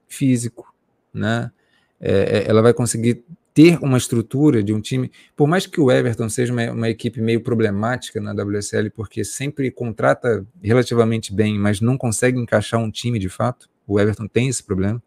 [0.07, 0.71] físico,
[1.13, 1.51] né?
[1.99, 3.23] É, é, ela vai conseguir
[3.59, 7.19] ter uma estrutura de um time, por mais que o Everton seja uma, uma, equipe
[7.19, 13.19] meio problemática na WSL, porque sempre contrata relativamente bem, mas não consegue encaixar um time
[13.19, 13.69] de fato.
[13.85, 15.03] O Everton tem esse problema.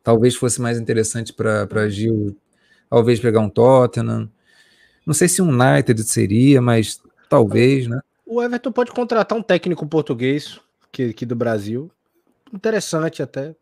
[0.00, 2.36] Talvez fosse mais interessante para a Gil,
[2.88, 4.30] talvez pegar um Tottenham,
[5.04, 7.98] não sei se um United seria, mas talvez, né?
[8.24, 10.60] O Everton pode contratar um técnico português
[10.92, 11.90] que, aqui do Brasil.
[12.52, 13.56] Interessante até.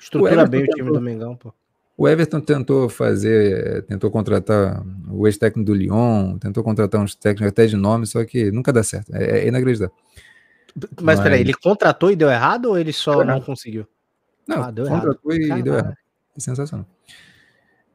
[0.00, 1.52] Estrutura o bem o time do Mengão, pô.
[2.00, 7.66] O Everton tentou fazer, tentou contratar o ex-técnico do Lyon, tentou contratar uns técnicos até
[7.66, 9.12] de nome, só que nunca dá certo.
[9.12, 9.92] É, é inacreditável.
[10.94, 13.84] Mas, Mas peraí, ele contratou e deu errado ou ele só não conseguiu?
[14.46, 15.58] Não, ah, deu contratou errado.
[15.58, 15.96] e deu errado.
[16.36, 16.86] É sensacional.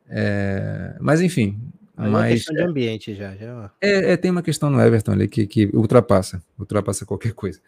[0.09, 1.57] É, mas enfim,
[1.95, 3.33] Aí mas, é questão de ambiente já.
[3.35, 3.71] já.
[3.79, 7.61] É, é, tem uma questão no Everton ali que, que ultrapassa, ultrapassa qualquer coisa.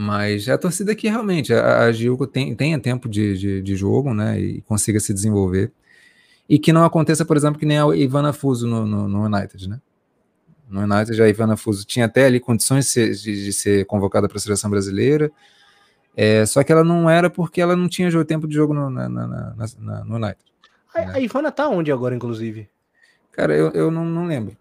[0.00, 4.14] Mas a torcida aqui realmente, a, a Gil tem, tenha tempo de, de, de, jogo,
[4.14, 4.38] né?
[4.38, 5.72] E consiga se desenvolver.
[6.48, 9.68] E que não aconteça, por exemplo, que nem a Ivana Fuso no, no, no United,
[9.68, 9.80] né?
[10.70, 14.28] No United, a Ivana Fuso tinha até ali condições de ser, de, de ser convocada
[14.28, 15.32] para a seleção brasileira.
[16.16, 19.08] É, só que ela não era porque ela não tinha tempo de jogo no, na,
[19.08, 20.44] na, na, no United.
[20.94, 21.12] A, né?
[21.14, 22.68] a Ivana tá onde agora, inclusive?
[23.32, 24.56] Cara, eu, eu não, não lembro.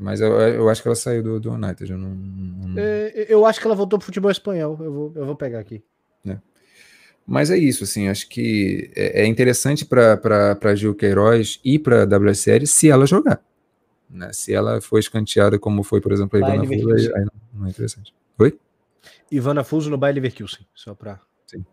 [0.00, 1.92] Mas eu, eu acho que ela saiu do, do United.
[1.92, 2.82] Eu, não, não...
[2.82, 4.78] É, eu acho que ela voltou pro futebol espanhol.
[4.80, 5.84] Eu vou, eu vou pegar aqui.
[6.26, 6.38] É.
[7.26, 12.06] Mas é isso, assim, acho que é, é interessante para Gil Queiroz e para a
[12.06, 13.42] WSL se ela jogar.
[14.08, 14.30] Né?
[14.32, 17.66] Se ela for escanteada, como foi, por exemplo, a Ivana Fuso, aí, aí não, não,
[17.66, 18.14] é interessante.
[18.38, 18.58] Oi?
[19.30, 21.20] Ivana Fuso no Baile Leverkusen, só para.
[21.46, 21.64] Sim.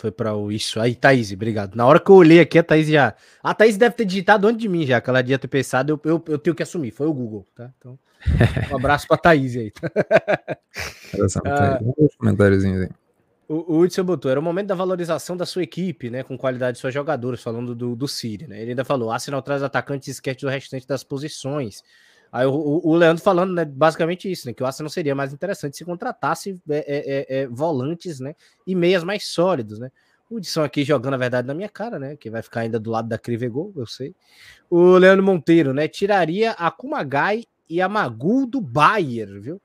[0.00, 0.80] Foi para o isso.
[0.80, 1.74] Aí, Thaís, obrigado.
[1.76, 3.14] Na hora que eu olhei aqui, a Thaís já.
[3.42, 6.00] A Thaís deve ter digitado antes de mim já, que ela devia ter pensado, eu,
[6.10, 6.90] eu, eu tenho que assumir.
[6.90, 7.70] Foi o Google, tá?
[7.78, 7.98] Então,
[8.72, 9.70] um abraço para Thaís aí.
[11.44, 11.78] ah,
[12.16, 12.88] comentáriozinhos aí.
[13.46, 16.22] O, o Hudson botou, era o momento da valorização da sua equipe, né?
[16.22, 18.62] Com qualidade de suas jogadoras, falando do, do Siri, né?
[18.62, 21.82] Ele ainda falou: Arsenal traz atacantes e esquece do restante das posições.
[22.32, 25.76] Aí o, o, Leandro falando, né, basicamente isso, né, que o Arsenal seria mais interessante
[25.76, 28.34] se contratasse é, é, é, é, volantes, né,
[28.66, 29.90] e meias mais sólidos, né.
[30.30, 32.88] O Edson aqui jogando a verdade na minha cara, né, que vai ficar ainda do
[32.88, 34.14] lado da Crivegol, eu sei.
[34.70, 39.60] O Leandro Monteiro, né, tiraria a Kumagai e a Magu do Bayer, viu?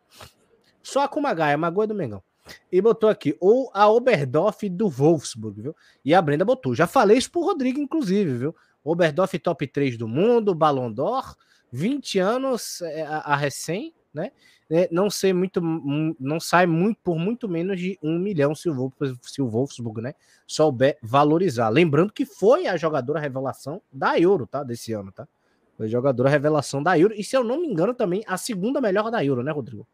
[0.81, 2.23] Só a Kumagai, a Magu é do Mengão.
[2.71, 5.75] E botou aqui, ou a Oberdorf do Wolfsburg, viu?
[6.03, 6.75] E a Brenda botou.
[6.75, 8.55] Já falei isso pro Rodrigo, inclusive, viu?
[8.83, 11.35] Oberdorf top 3 do mundo, Ballon d'Or,
[11.75, 14.31] 20 anos é, a, a recém, né?
[14.67, 15.61] É, não muito,
[16.19, 20.01] não sai muito por muito menos de um milhão se o, Wolfsburg, se o Wolfsburg,
[20.01, 20.15] né,
[20.47, 21.69] souber valorizar.
[21.69, 24.63] Lembrando que foi a jogadora revelação da Euro, tá?
[24.63, 25.27] Desse ano, tá?
[25.77, 27.13] Foi a jogadora revelação da Euro.
[27.15, 29.85] E se eu não me engano, também a segunda melhor da Euro, né, Rodrigo?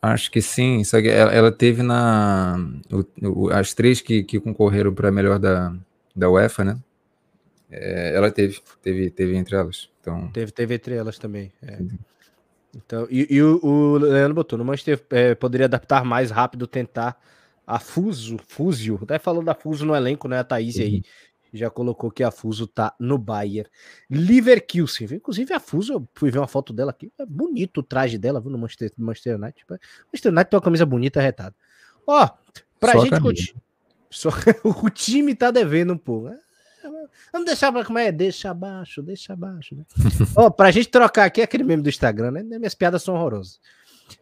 [0.00, 0.82] Acho que sim.
[1.10, 2.56] Ela, teve na.
[3.52, 5.74] As três que, que concorreram para melhor da,
[6.16, 6.78] da UEFA, né?
[7.76, 9.90] É, ela teve, teve, teve entre elas.
[10.00, 10.28] Então...
[10.28, 11.52] Teve, teve entre elas também.
[11.62, 11.78] É.
[12.76, 17.20] Então, e, e o, o, Leandro botou, no Manchester é, poderia adaptar mais rápido, tentar
[17.66, 20.38] a Fuso, Fusio, até falando da Fuso no elenco, né?
[20.38, 20.82] A Thaís uhum.
[20.82, 21.04] aí
[21.52, 23.70] já colocou que a Fuso tá no Bayern.
[24.10, 28.18] Leverkusen, inclusive a Fuso, eu fui ver uma foto dela aqui, é bonito o traje
[28.18, 29.64] dela, viu, no Manchester, Manchester United.
[29.68, 29.72] O
[30.06, 31.54] Manchester United tem uma camisa bonita, retada.
[32.06, 32.28] Ó,
[32.78, 33.54] pra Só gente...
[34.10, 34.30] Só,
[34.64, 36.38] o time tá devendo um pouco, né?
[37.32, 38.12] Vamos deixar para como é?
[38.12, 39.74] Deixa abaixo, deixa abaixo.
[39.74, 39.84] Né?
[40.36, 42.42] Ó, pra gente trocar aqui aquele meme do Instagram, né?
[42.42, 43.60] Minhas piadas são horrorosas.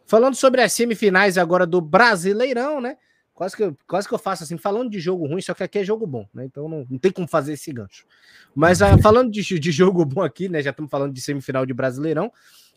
[0.05, 2.97] Falando sobre as semifinais agora do Brasileirão, né?
[3.33, 5.79] Quase que, eu, quase que eu faço assim, falando de jogo ruim, só que aqui
[5.79, 6.45] é jogo bom, né?
[6.45, 8.05] Então não, não tem como fazer esse gancho.
[8.53, 10.61] Mas uh, falando de, de jogo bom aqui, né?
[10.61, 12.31] Já estamos falando de semifinal de Brasileirão,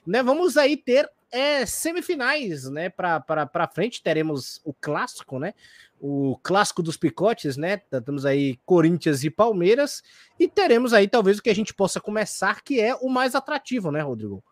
[0.06, 0.22] né?
[0.22, 2.88] Vamos aí ter é, semifinais, né?
[2.88, 5.52] Para frente teremos o clássico, né?
[6.01, 7.78] O clássico dos picotes, né?
[8.05, 10.02] Temos aí Corinthians e Palmeiras
[10.39, 13.90] e teremos aí talvez o que a gente possa começar, que é o mais atrativo,
[13.90, 14.44] né, Rodrigo?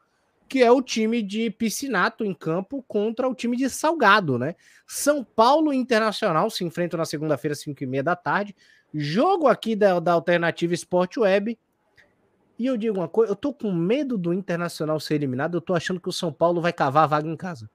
[0.49, 4.55] Que é o time de Piscinato em campo contra o time de Salgado, né?
[4.87, 8.55] São Paulo Internacional se enfrentam na segunda-feira, 5 e meia da tarde.
[8.93, 11.59] Jogo aqui da, da Alternativa Sport Web.
[12.57, 15.75] E eu digo uma coisa, eu tô com medo do Internacional ser eliminado, eu tô
[15.75, 17.69] achando que o São Paulo vai cavar a vaga em casa.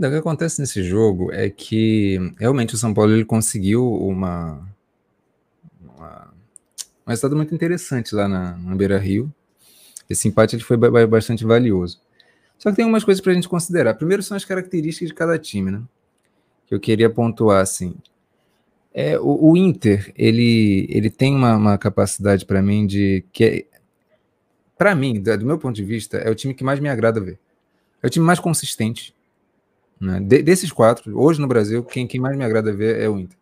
[0.00, 4.66] O que acontece nesse jogo é que realmente o São Paulo ele conseguiu uma,
[5.78, 6.32] uma
[7.06, 9.30] um resultado muito interessante lá na, na Beira Rio.
[10.08, 12.00] Esse empate ele foi bastante valioso.
[12.56, 13.92] Só que tem algumas coisas para a gente considerar.
[13.92, 15.82] Primeiro são as características de cada time, né?
[16.66, 17.94] Que eu queria pontuar assim.
[18.94, 23.66] É, o, o Inter ele, ele tem uma, uma capacidade para mim de que é,
[24.78, 27.38] para mim, do meu ponto de vista, é o time que mais me agrada ver.
[28.02, 29.14] É o time mais consistente
[30.00, 30.18] né?
[30.20, 33.38] De, desses quatro, hoje no Brasil, quem, quem mais me agrada ver é o Inter.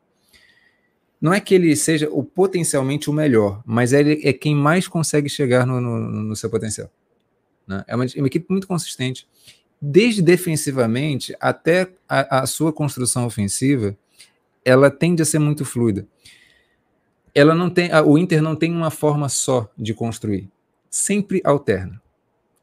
[1.21, 5.29] Não é que ele seja o potencialmente o melhor, mas ele é quem mais consegue
[5.29, 6.91] chegar no, no, no seu potencial.
[7.67, 7.85] Né?
[7.87, 9.29] É, uma, é uma equipe muito consistente.
[9.81, 13.97] Desde defensivamente até a, a sua construção ofensiva,
[14.65, 16.07] ela tende a ser muito fluida.
[17.35, 20.49] Ela não tem, o Inter não tem uma forma só de construir.
[20.91, 22.01] Sempre alterna.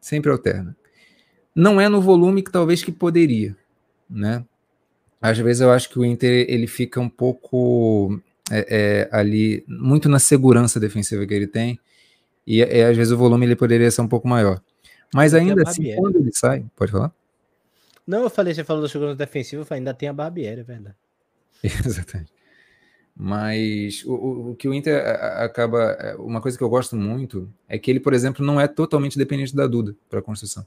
[0.02, 0.76] Sempre alterna.
[1.54, 3.56] Não é no volume que talvez que poderia,
[4.10, 4.44] né?
[5.22, 8.20] Às vezes eu acho que o Inter ele fica um pouco
[8.52, 11.80] é, é, ali muito na segurança defensiva que ele tem
[12.46, 14.62] e é, às vezes o volume ele poderia ser um pouco maior.
[15.14, 17.12] Mas ainda assim, quando ele sai, pode falar?
[18.06, 20.96] Não, eu falei, você falou da segurança defensiva, ainda tem a Barbieri, é verdade.
[21.64, 22.32] Exatamente.
[23.18, 25.02] Mas o, o, o, que o Inter
[25.40, 25.94] acaba.
[25.94, 29.18] É, uma coisa que eu gosto muito é que ele, por exemplo, não é totalmente
[29.18, 30.66] dependente da Duda para a construção.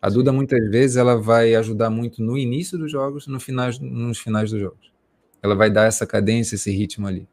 [0.00, 4.18] A Duda muitas vezes ela vai ajudar muito no início dos jogos, no finais, nos
[4.18, 4.92] finais dos jogos.
[5.42, 7.28] Ela vai dar essa cadência, esse ritmo ali.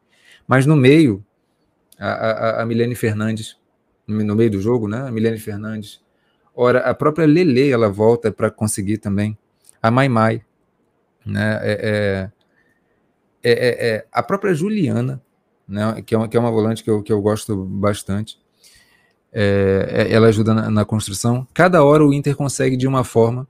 [0.48, 1.24] Mas no meio,
[2.00, 3.58] a, a, a Milene Fernandes,
[4.08, 5.08] no meio do jogo, né?
[5.08, 6.02] A Milene Fernandes.
[6.56, 9.38] Ora, a própria Lele ela volta para conseguir também.
[9.82, 10.44] A Mai Mai,
[11.26, 11.60] né?
[11.62, 12.32] É,
[13.44, 15.22] é, é, é, a própria Juliana,
[15.68, 16.02] né?
[16.02, 18.43] Que é uma, que é uma volante que eu, que eu gosto bastante
[19.34, 21.48] é, é, ela ajuda na, na, construção.
[21.54, 23.48] Cada hora o Inter consegue de uma forma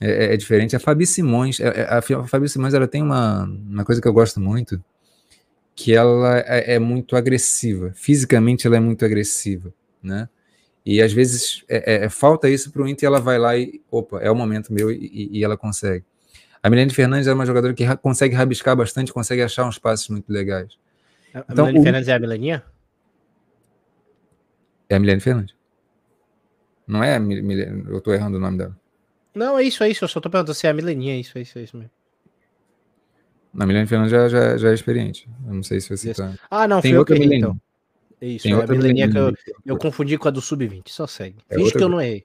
[0.00, 0.74] é, é, é diferente.
[0.74, 4.14] A Fabi Simões, é, a, a Fabi Simões, ela tem uma, uma coisa que eu
[4.14, 4.82] gosto muito,
[5.74, 7.92] que ela é, muito agressiva.
[7.94, 9.70] Fisicamente, ela é muito agressiva,
[10.02, 10.26] né?
[10.86, 11.64] E às vezes
[12.10, 15.28] falta isso para o Inter, ela vai lá e, opa, é o momento meu e,
[15.32, 16.04] e ela consegue.
[16.62, 20.32] A Milene Fernandes é uma jogadora que consegue rabiscar bastante, consegue achar uns passos muito
[20.32, 20.78] legais.
[21.34, 21.82] A então, Milene o...
[21.82, 22.64] Fernandes é a Milaninha?
[24.88, 25.54] É a Milene Fernandes.
[26.86, 28.76] Não é a Milene, eu tô errando o nome dela.
[29.34, 30.04] Não, é isso, é isso.
[30.04, 31.90] Eu só tô perguntando se é a Mileninha, é isso, é isso, é isso mesmo.
[33.58, 35.28] A Milene Fernandes já, já, já é experiente.
[35.46, 36.34] Eu não sei se você tá.
[36.50, 37.38] Ah, não, Tem foi outra Milene.
[37.38, 37.60] então.
[38.20, 39.34] Isso, Tem é outra a Mileninha que eu,
[39.64, 41.36] eu confundi com a do Sub-20, só segue.
[41.50, 42.24] É Finge que eu não errei.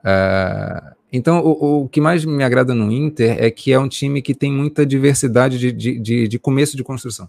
[0.00, 4.22] uh, então, o, o, que mais me agrada no Inter é que é um time
[4.22, 7.28] que tem muita diversidade de, de, de, de começo de construção.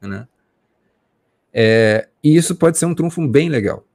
[0.00, 0.28] Né?
[1.54, 3.86] É, e isso pode ser um trunfo bem legal.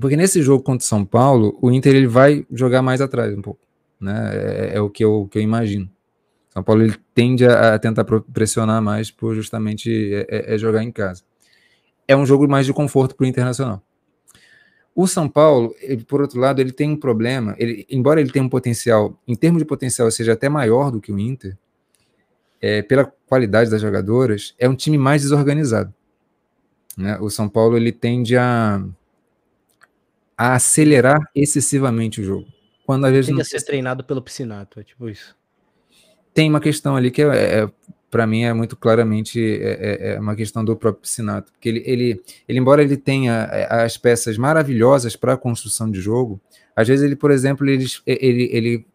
[0.00, 3.40] Porque nesse jogo contra o São Paulo, o Inter ele vai jogar mais atrás um
[3.40, 3.60] pouco.
[4.00, 4.30] né?
[4.32, 5.88] É, é o que eu, que eu imagino.
[6.50, 10.82] São Paulo ele tende a, a tentar pressionar mais por justamente é, é, é jogar
[10.82, 11.22] em casa.
[12.08, 13.80] É um jogo mais de conforto para o Internacional.
[14.94, 17.54] O São Paulo, ele, por outro lado, ele tem um problema.
[17.58, 21.12] Ele, embora ele tenha um potencial, em termos de potencial, seja até maior do que
[21.12, 21.56] o Inter,
[22.60, 25.94] é, pela qualidade das jogadoras, é um time mais desorganizado.
[26.96, 27.18] Né?
[27.20, 28.84] O São Paulo ele tende a,
[30.36, 32.46] a acelerar excessivamente o jogo.
[32.84, 33.42] Quando às vezes Tende não...
[33.42, 35.36] a ser treinado pelo Piscinato, é tipo isso.
[36.34, 37.70] Tem uma questão ali que é, é
[38.10, 41.82] para mim é muito claramente é, é, é, uma questão do próprio Piscinato, porque ele,
[41.86, 46.38] ele, ele embora ele tenha é, as peças maravilhosas para a construção de jogo,
[46.76, 48.86] às vezes ele, por exemplo, ele, ele, ele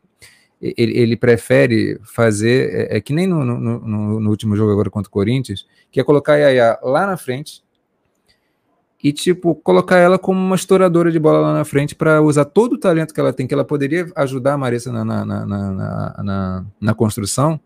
[0.60, 4.90] ele, ele, prefere fazer, é, é que nem no, no, no, no, último jogo agora
[4.90, 7.64] contra o Corinthians, que é colocar a Yaya lá na frente
[9.04, 12.74] e, tipo, colocar ela como uma estouradora de bola lá na frente para usar todo
[12.74, 16.96] o talento que ela tem, que ela poderia ajudar a Marissa na, na, na, na,
[16.96, 17.60] construção.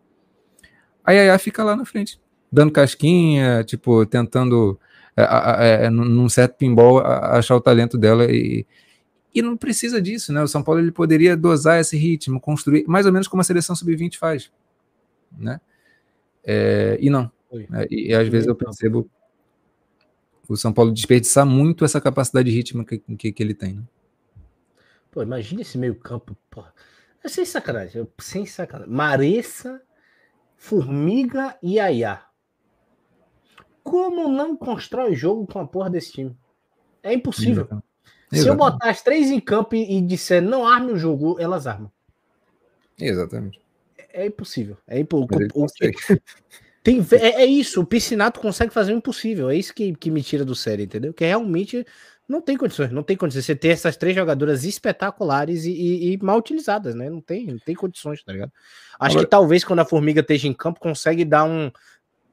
[1.04, 2.20] A Yaya fica lá na frente,
[2.52, 4.78] dando casquinha, tipo, tentando,
[5.16, 8.66] é, é, num certo pinball, achar o talento dela e,
[9.34, 10.44] e não precisa disso, né?
[10.44, 13.74] O São Paulo ele poderia dosar esse ritmo, construir, mais ou menos como a seleção
[13.74, 14.52] sub-20 faz,
[15.38, 15.62] né?
[16.44, 17.32] É, e não.
[17.90, 19.10] E, e, às vezes eu percebo
[20.54, 23.76] o São Paulo desperdiçar muito essa capacidade de ritmo que, que, que ele tem.
[23.76, 23.84] Né?
[25.10, 26.38] Pô, imagina esse meio-campo,
[27.24, 28.94] É sem sacanagem, sem sacanagem.
[28.94, 29.82] Mareça,
[30.58, 32.26] Formiga e Ayá.
[33.84, 36.38] Como não constrói jogo com a porra desse time?
[37.02, 37.68] É impossível.
[38.32, 41.68] Se eu botar as três em campo e, e disser não arme o jogo, elas
[41.68, 41.92] armam.
[42.98, 43.60] Exatamente.
[43.98, 44.78] É, é impossível.
[44.88, 45.48] É impossível.
[46.84, 49.50] Tem, é, é, isso, o Piscinato consegue fazer o impossível.
[49.50, 51.14] É isso que, que me tira do sério, entendeu?
[51.14, 51.86] Que realmente
[52.28, 53.46] não tem condições, não tem condições.
[53.46, 57.08] Você ter essas três jogadoras espetaculares e, e, e mal utilizadas, né?
[57.10, 58.52] Não tem, não tem condições, tá ligado?
[59.00, 59.26] Acho Agora...
[59.26, 61.72] que talvez quando a Formiga esteja em campo, consegue dar um.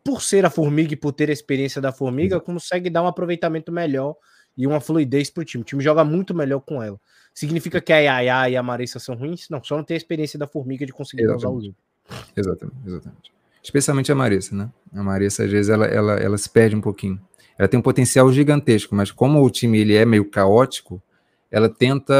[0.02, 2.40] Por ser a Formiga e por ter a experiência da Formiga, uhum.
[2.40, 4.16] consegue dar um aproveitamento melhor
[4.56, 5.60] e uma fluidez pro time.
[5.60, 6.98] O time joga muito melhor com ela.
[7.34, 9.50] Significa que a Yaya e a Marissa são ruins?
[9.50, 11.46] Não, só não tem a experiência da Formiga de conseguir exatamente.
[11.46, 11.76] usar o jogo.
[12.34, 13.37] Exatamente, exatamente
[13.68, 14.70] especialmente a Marissa, né?
[14.94, 17.20] A Marissa, às vezes, ela, ela, ela se perde um pouquinho.
[17.58, 21.02] Ela tem um potencial gigantesco, mas como o time ele é meio caótico,
[21.50, 22.14] ela tenta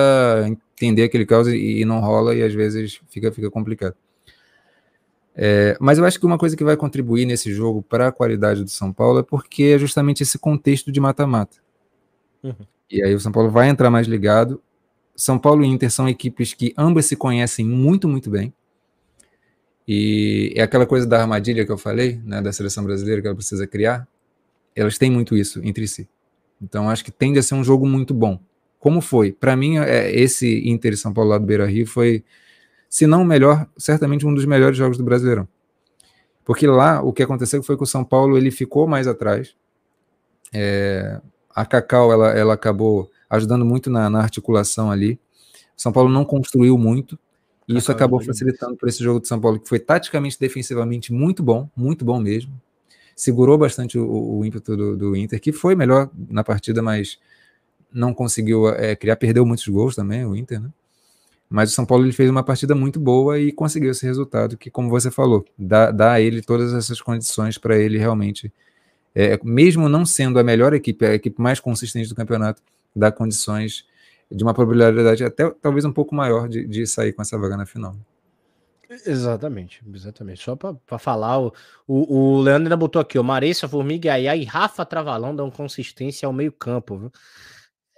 [0.47, 3.95] entender aquele caos e, e não rola e às vezes fica, fica complicado.
[5.35, 8.62] É, mas eu acho que uma coisa que vai contribuir nesse jogo para a qualidade
[8.62, 11.57] do São Paulo é porque é justamente esse contexto de mata-mata.
[12.43, 12.55] Uhum.
[12.91, 14.61] E aí o São Paulo vai entrar mais ligado.
[15.16, 18.53] São Paulo e Inter são equipes que ambas se conhecem muito, muito bem.
[19.90, 23.35] E é aquela coisa da armadilha que eu falei, né, da seleção brasileira que ela
[23.35, 24.06] precisa criar.
[24.77, 26.06] Elas têm muito isso entre si.
[26.60, 28.39] Então acho que tende a ser um jogo muito bom.
[28.78, 29.32] Como foi?
[29.32, 32.23] Para mim, é, esse Inter São Paulo lá do Beira Rio foi,
[32.90, 35.48] se não o melhor, certamente um dos melhores jogos do Brasileirão.
[36.44, 39.55] Porque lá o que aconteceu foi que o São Paulo ele ficou mais atrás.
[40.52, 41.19] É,
[41.55, 45.19] a Cacau ela, ela acabou ajudando muito na, na articulação ali.
[45.74, 47.19] São Paulo não construiu muito,
[47.69, 51.43] e isso acabou facilitando para esse jogo de São Paulo, que foi taticamente, defensivamente muito
[51.43, 52.59] bom, muito bom mesmo.
[53.15, 57.19] Segurou bastante o, o ímpeto do, do, Inter, que foi melhor na partida, mas
[57.93, 60.70] não conseguiu é, criar, perdeu muitos gols também, o Inter, né?
[61.51, 64.70] Mas o São Paulo ele fez uma partida muito boa e conseguiu esse resultado, que,
[64.70, 68.53] como você falou, dá, dá a ele todas essas condições para ele realmente,
[69.15, 72.62] é, mesmo não sendo a melhor equipe, a equipe mais consistente do campeonato,
[72.95, 73.86] dá condições
[74.30, 77.66] de uma probabilidade até talvez um pouco maior de, de sair com essa vaga na
[77.66, 77.96] final.
[79.06, 80.42] Exatamente, exatamente.
[80.42, 81.52] Só para falar, o,
[81.86, 86.26] o, o, Leandro ainda botou aqui, o Marissa, Formiga, Ayá e Rafa Travalão dão consistência
[86.26, 87.12] ao meio campo, viu?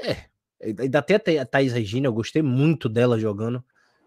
[0.01, 0.25] É,
[0.61, 3.63] ainda até a Thaís Regina, eu gostei muito dela jogando.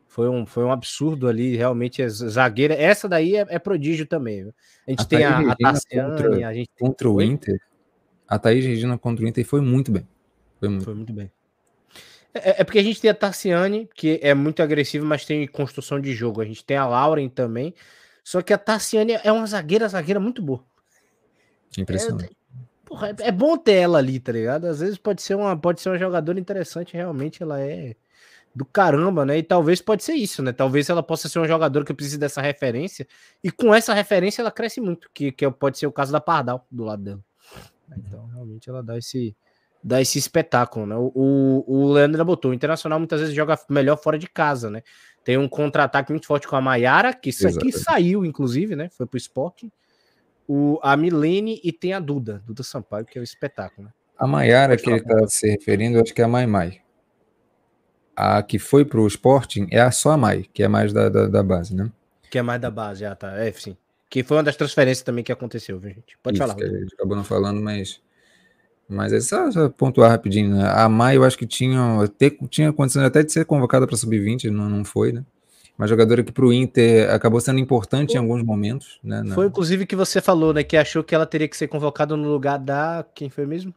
[0.08, 2.74] Foi um, foi um absurdo ali, realmente, zagueira.
[2.76, 4.44] Essa daí é, é prodígio também.
[4.44, 4.54] Viu?
[4.86, 7.60] A gente a tem a, a Tassiane, contra, a gente contra o Inter.
[8.28, 10.08] A Thaís Regina contra o Inter foi muito bem.
[10.60, 11.32] Foi muito, foi muito bem.
[12.34, 16.00] É, é, porque a gente tem a Tarciane, que é muito agressiva, mas tem construção
[16.00, 16.42] de jogo.
[16.42, 17.74] A gente tem a Lauren também.
[18.24, 20.64] Só que a Tarciane é uma zagueira, zagueira muito boa.
[21.78, 22.26] Impressionante.
[22.26, 24.66] É, porra, é, é, bom ter ela ali, tá ligado?
[24.66, 27.96] Às vezes pode ser uma, pode ser uma jogadora interessante, realmente ela é
[28.56, 29.40] do caramba, né?
[29.40, 30.52] E talvez pode ser isso, né?
[30.52, 33.08] Talvez ela possa ser uma jogadora que precise dessa referência.
[33.44, 36.66] E com essa referência ela cresce muito, que, que pode ser o caso da Pardal
[36.72, 37.20] do lado dela.
[37.98, 39.36] Então, realmente ela dá esse,
[39.84, 40.96] dar esse espetáculo, né?
[40.98, 44.82] O, o Leandro botou, o Internacional muitas vezes joga melhor fora de casa, né?
[45.24, 48.90] Tem um contra-ataque muito forte com a Maiara, que aqui saiu, inclusive, né?
[48.90, 49.72] Foi pro esporte.
[50.48, 53.94] O, a Milene e tem a Duda, Duda Sampaio, que é o espetáculo, né?
[54.18, 56.82] A Maiara que ele está se referindo, acho que é a Mai Mai.
[58.16, 61.10] A que foi para o Sporting é a só a Mai, que é mais da,
[61.10, 61.92] da, da, base, né?
[62.30, 63.38] Que é mais da base, ah, tá.
[63.38, 63.76] É, sim.
[64.10, 66.18] Que foi uma das transferências também que aconteceu, viu, gente?
[66.22, 66.56] Pode Isso, falar.
[66.56, 68.02] Que a gente acabou não falando, mas.
[68.94, 70.56] Mas é só, só pontuar rapidinho.
[70.56, 70.72] Né?
[70.72, 74.46] A Mai, eu acho que tinha, ter, tinha condição até de ser convocada para sub-20,
[74.50, 75.24] não, não foi, né?
[75.78, 79.00] Uma jogadora que para o Inter acabou sendo importante em alguns momentos.
[79.04, 79.24] Né.
[79.34, 80.64] Foi inclusive que você falou, né?
[80.64, 83.04] Que achou que ela teria que ser convocada no lugar da.
[83.16, 83.74] Quem foi mesmo?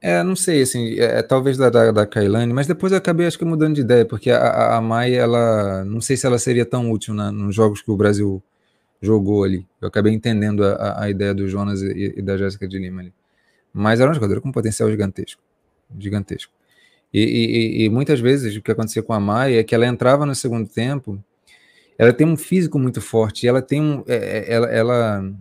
[0.00, 3.26] É, não sei, assim, é, é, talvez da, da, da Kailane, mas depois eu acabei
[3.26, 6.38] acho que mudando de ideia, porque a, a, a Mai, ela, não sei se ela
[6.38, 8.40] seria tão útil na, nos jogos que o Brasil
[9.00, 9.66] jogou ali.
[9.80, 13.12] Eu acabei entendendo a, a ideia do Jonas e, e da Jéssica de Lima ali.
[13.72, 15.40] Mas era uma jogadora com potencial gigantesco,
[15.98, 16.52] gigantesco.
[17.12, 20.26] E, e, e, muitas vezes o que acontecia com a Maia é que ela entrava
[20.26, 21.22] no segundo tempo,
[21.96, 25.32] ela tem um físico muito forte, ela tem um, é, é, ela, ela,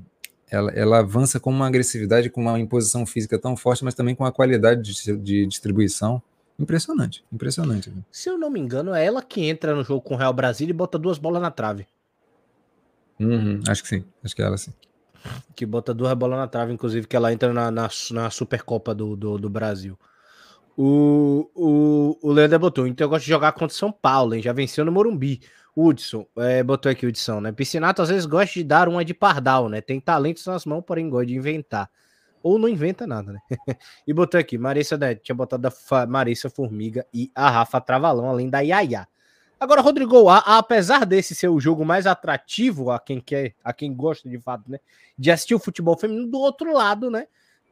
[0.49, 4.23] ela, ela, avança com uma agressividade, com uma imposição física tão forte, mas também com
[4.23, 6.21] uma qualidade de, de distribuição
[6.57, 7.91] impressionante, impressionante.
[8.11, 10.69] Se eu não me engano, é ela que entra no jogo com o Real Brasil
[10.69, 11.85] e bota duas bolas na trave.
[13.19, 14.73] Uhum, acho que sim, acho que ela sim.
[15.55, 19.15] Que bota duas bolas na trave, inclusive que ela entra na, na, na Supercopa do,
[19.15, 19.97] do, do Brasil.
[20.77, 24.41] O, o, o Leandro botou, então eu gosto de jogar contra São Paulo, hein?
[24.43, 25.41] Já venceu no Morumbi.
[25.75, 27.51] Hudson, é, botou aqui o Hudson, né?
[27.51, 29.79] Piscinato às vezes gosta de dar uma de pardal, né?
[29.79, 31.89] Tem talentos nas mãos, porém gosta de inventar.
[32.41, 33.39] Ou não inventa nada, né?
[34.07, 35.13] e botou aqui, Marissa, né?
[35.15, 39.07] Tinha botado a Marissa Formiga e a Rafa Travalão, além da Yaya.
[39.59, 43.73] Agora, Rodrigo, a, a, apesar desse ser o jogo mais atrativo a quem quer, a
[43.73, 44.79] quem gosta de fato, né?
[45.17, 47.27] De assistir o futebol feminino, do outro lado, né?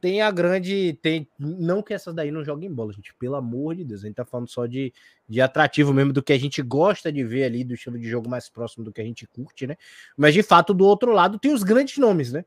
[0.06, 0.94] tem a grande.
[1.02, 3.12] Tem, não que essas daí não joguem bola, gente.
[3.16, 4.04] Pelo amor de Deus.
[4.04, 4.94] A gente tá falando só de,
[5.28, 8.30] de atrativo mesmo, do que a gente gosta de ver ali, do estilo de jogo
[8.30, 9.76] mais próximo do que a gente curte, né?
[10.16, 12.46] Mas de fato, do outro lado, tem os grandes nomes, né?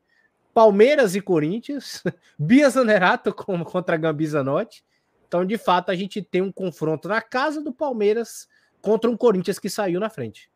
[0.53, 2.01] Palmeiras e Corinthians,
[2.39, 3.97] Bia Zanerato contra
[4.41, 4.81] Norte.
[5.27, 8.47] Então, de fato, a gente tem um confronto na casa do Palmeiras
[8.81, 10.49] contra um Corinthians que saiu na frente.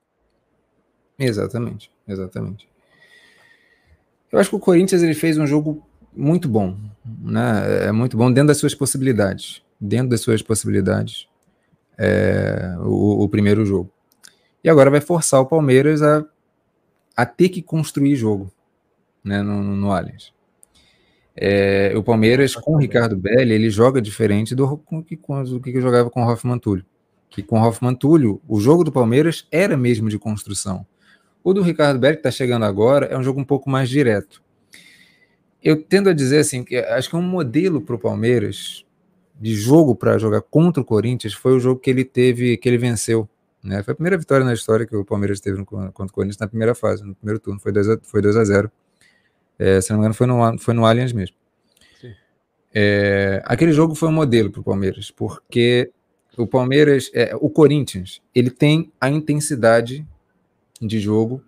[1.18, 2.68] Exatamente, exatamente.
[4.32, 7.88] Eu acho que o Corinthians ele fez um jogo muito bom, né?
[7.88, 11.28] É muito bom dentro das suas possibilidades, dentro das suas possibilidades,
[11.98, 13.92] é, o, o, primeiro jogo.
[14.64, 16.26] E agora vai forçar o Palmeiras a,
[17.16, 18.52] a ter que construir jogo,
[19.24, 19.42] né?
[19.42, 20.34] No, no, no Allianz.
[21.36, 25.82] É, o Palmeiras com o Ricardo Belli ele joga diferente do, do, que, do que
[25.82, 26.86] jogava com o Hoffman Túlio.
[27.34, 30.86] Que com o Hoffman Túlio, o jogo do Palmeiras era mesmo de construção.
[31.44, 34.44] O do Ricardo Belli, que está chegando agora, é um jogo um pouco mais direto
[35.64, 38.86] eu tendo a dizer assim, que acho que um modelo para o Palmeiras
[39.40, 42.78] de jogo para jogar contra o Corinthians foi o jogo que ele teve, que ele
[42.78, 43.28] venceu.
[43.64, 43.82] Né?
[43.82, 46.48] Foi a primeira vitória na história que o Palmeiras teve no, contra o Corinthians na
[46.48, 47.60] primeira fase, no primeiro turno.
[47.62, 48.72] Foi 2 a, foi 2 a 0
[49.58, 51.36] é, Se não me engano, foi no, foi no Allianz mesmo.
[52.76, 55.92] É, aquele jogo foi um modelo para o Palmeiras, porque
[56.38, 60.06] o Palmeiras, é, o Corinthians, ele tem a intensidade
[60.82, 61.44] de jogo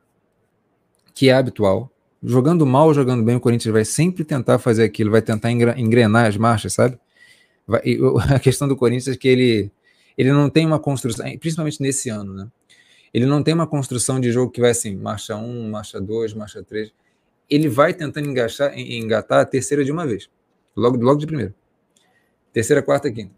[1.14, 1.92] que é habitual
[2.26, 6.26] jogando mal ou jogando bem, o Corinthians vai sempre tentar fazer aquilo, vai tentar engrenar
[6.26, 6.98] as marchas, sabe?
[7.68, 7.82] Vai,
[8.34, 9.72] a questão do Corinthians é que ele,
[10.18, 12.48] ele não tem uma construção, principalmente nesse ano, né?
[13.14, 16.62] Ele não tem uma construção de jogo que vai assim, marcha 1, marcha 2, marcha
[16.62, 16.92] 3.
[17.50, 20.30] Ele vai tentando engatar, engatar a terceira de uma vez,
[20.76, 21.54] logo, logo de primeiro.
[22.52, 23.34] Terceira, quarta, quinta.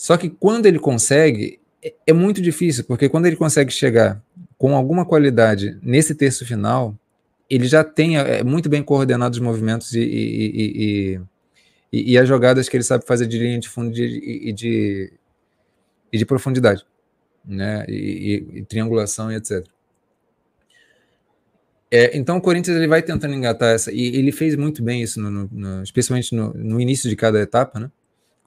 [0.00, 4.18] Só que quando ele consegue, é, é muito difícil, porque quando ele consegue chegar
[4.56, 6.98] com alguma qualidade nesse terço final,
[7.50, 11.20] ele já tem é, muito bem coordenado os movimentos e, e,
[11.92, 15.12] e, e, as jogadas que ele sabe fazer de linha de fundo e de,
[16.10, 16.82] e de profundidade,
[17.44, 17.84] né?
[17.86, 19.66] E, triangulação e etc.
[21.90, 25.20] É, então o Corinthians ele vai tentando engatar essa, e ele fez muito bem isso,
[25.20, 27.90] no, no, especialmente no, no, início de cada etapa, né?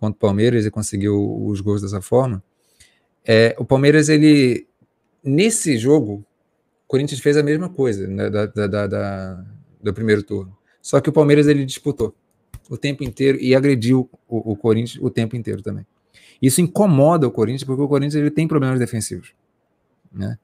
[0.04, 2.44] Contra o Palmeiras e conseguiu os gols dessa forma.
[3.26, 4.68] É, o Palmeiras, ele
[5.24, 6.26] nesse jogo,
[6.86, 9.46] Corinthians fez a mesma coisa né, da, da, da,
[9.82, 10.54] do primeiro turno.
[10.82, 12.14] Só que o Palmeiras ele disputou
[12.70, 15.88] o tempo inteiro e agrediu o, o, Corinthians o tempo inteiro também.
[16.42, 19.34] Isso incomoda o Corinthians porque o Corinthians ele tem problemas defensivos,
[20.12, 20.38] né?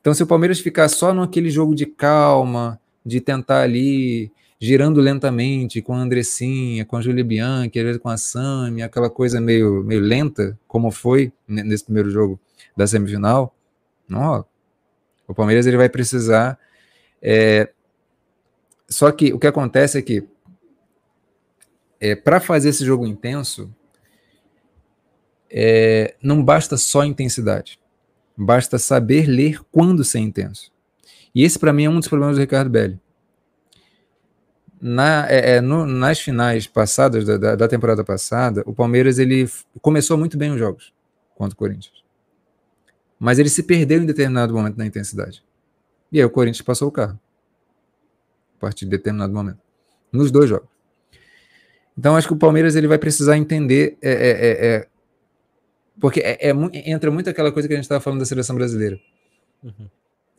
[0.00, 5.80] Então se o Palmeiras ficar só naquele jogo de calma, de tentar ali girando lentamente
[5.80, 10.58] com a Andressinha, com a Júlia Bianchi, com a Sami, aquela coisa meio, meio lenta,
[10.66, 12.40] como foi nesse primeiro jogo
[12.76, 13.54] da semifinal,
[14.08, 14.44] não,
[15.26, 16.58] o Palmeiras ele vai precisar.
[17.22, 17.70] É...
[18.88, 20.26] Só que o que acontece é que
[22.00, 23.72] é, para fazer esse jogo intenso,
[25.50, 27.78] é, não basta só intensidade,
[28.36, 30.72] basta saber ler quando ser intenso.
[31.34, 32.98] E esse, para mim, é um dos problemas do Ricardo Belli.
[34.80, 39.48] Na, é, é, no, nas finais passadas, da, da, temporada passada, o Palmeiras ele
[39.82, 40.92] começou muito bem os jogos.
[41.34, 42.04] contra o Corinthians.
[43.18, 45.42] Mas ele se perdeu em determinado momento na intensidade.
[46.12, 47.18] E aí o Corinthians passou o carro.
[48.56, 49.58] A partir de determinado momento.
[50.12, 50.68] Nos dois jogos.
[51.96, 53.98] Então acho que o Palmeiras ele vai precisar entender.
[54.00, 54.88] É, é, é, é
[56.00, 56.50] porque é,
[56.88, 59.00] entra muito aquela coisa que a gente estava falando da seleção brasileira.
[59.64, 59.88] Uhum.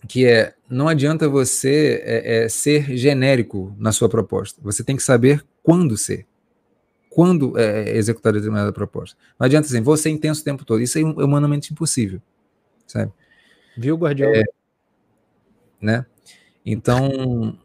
[0.07, 4.61] Que é, não adianta você é, ser genérico na sua proposta.
[4.63, 6.25] Você tem que saber quando ser
[7.09, 9.17] quando é, executar determinada proposta.
[9.37, 10.79] Não adianta assim, ser intenso o tempo todo.
[10.79, 12.21] Isso é humanamente impossível,
[12.85, 13.11] sabe?
[13.75, 14.37] Viu, Guardiola?
[14.37, 14.43] É,
[15.81, 16.05] né?
[16.65, 17.57] Então,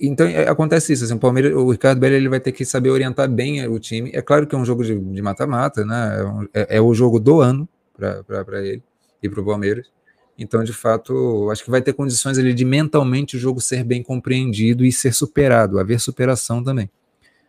[0.00, 1.04] então é, acontece isso.
[1.04, 4.10] Assim, o Palmeiras, o Ricardo Belli ele vai ter que saber orientar bem o time.
[4.14, 6.18] É claro que é um jogo de mata-mata, né?
[6.18, 8.82] É, um, é, é, o jogo do ano para ele
[9.22, 9.90] e para o Palmeiras.
[10.36, 14.02] Então, de fato, acho que vai ter condições ali de mentalmente o jogo ser bem
[14.02, 16.90] compreendido e ser superado, haver superação também.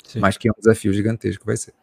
[0.06, 0.20] Sim.
[0.20, 1.74] mas que é um desafio gigantesco que vai ser.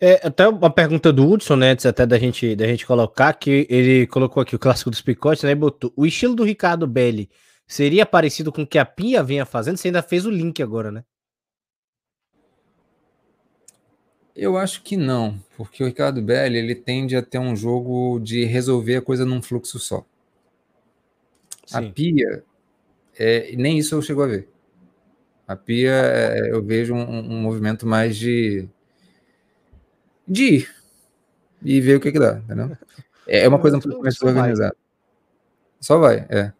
[0.00, 3.66] É, até uma pergunta do Hudson, né, antes até da gente, da gente colocar, que
[3.68, 7.28] ele colocou aqui o clássico dos picotes, né, botou, o estilo do Ricardo Belli
[7.66, 9.76] seria parecido com o que a Pia vinha fazendo?
[9.76, 11.04] Você ainda fez o link agora, né?
[14.34, 18.44] Eu acho que não, porque o Ricardo Belli, ele tende a ter um jogo de
[18.44, 20.04] resolver a coisa num fluxo só.
[21.66, 21.76] Sim.
[21.76, 22.44] A Pia,
[23.18, 24.48] é, nem isso eu chego a ver.
[25.46, 28.68] A pia, é, eu vejo um, um, movimento mais de,
[30.26, 30.74] de ir
[31.62, 32.76] e ver o que, que dá, entendeu?
[33.26, 34.76] É uma coisa um pouco mais organizada.
[35.80, 36.52] Só vai, é.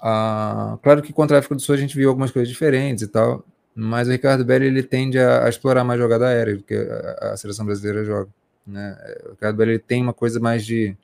[0.00, 3.08] Ah, claro que contra a África do Sul a gente viu algumas coisas diferentes e
[3.08, 3.44] tal,
[3.82, 7.32] mas o Ricardo Belli ele tende a, a explorar mais jogada aérea do que a,
[7.32, 8.28] a, seleção brasileira joga.
[8.66, 8.94] Né?
[9.26, 10.94] O Ricardo Belli ele tem uma coisa mais de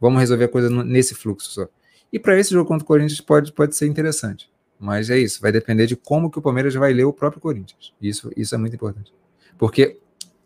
[0.00, 1.68] vamos resolver a coisa nesse fluxo só.
[2.12, 4.48] E para esse jogo contra o Corinthians pode, pode ser interessante.
[4.78, 7.92] Mas é isso, vai depender de como que o Palmeiras vai ler o próprio Corinthians.
[8.00, 9.12] Isso, isso é muito importante.
[9.58, 9.98] Porque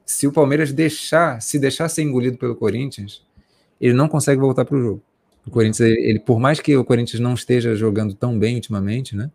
[0.07, 3.23] se o Palmeiras deixar, se deixar ser engolido pelo Corinthians,
[3.79, 5.03] ele não consegue voltar para o jogo.
[5.47, 9.31] O Corinthians, ele, por mais que o Corinthians não esteja jogando tão bem ultimamente, né?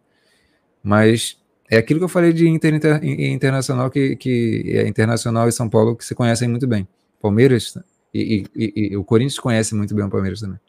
[0.83, 1.38] Mas
[1.69, 5.69] é aquilo que eu falei de inter, inter, internacional que, que é internacional e São
[5.69, 6.87] Paulo que se conhecem muito bem.
[7.21, 7.77] Palmeiras
[8.13, 10.59] e, e, e, o Corinthians conhece muito bem o Palmeiras também.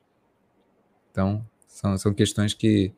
[1.10, 2.92] Então são, são questões que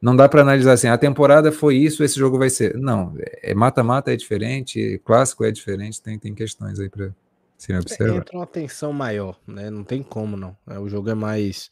[0.00, 2.76] não dá para analisar assim, a temporada foi isso, esse jogo vai ser.
[2.76, 7.10] Não, é mata-mata é diferente, clássico é diferente, tem, tem questões aí para
[7.58, 8.16] se observar.
[8.16, 9.70] Entra uma tensão maior, né?
[9.70, 10.56] Não tem como não.
[10.66, 11.70] É, o jogo é mais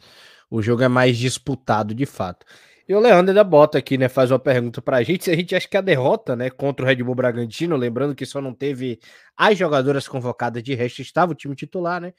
[0.50, 2.44] o jogo é mais disputado de fato.
[2.90, 4.08] E o Leandro ainda bota aqui, né?
[4.08, 5.22] Faz uma pergunta pra gente.
[5.22, 8.26] Se a gente acha que a derrota, né, contra o Red Bull Bragantino, lembrando que
[8.26, 8.98] só não teve
[9.36, 12.12] as jogadoras convocadas, de resto estava o time titular, né?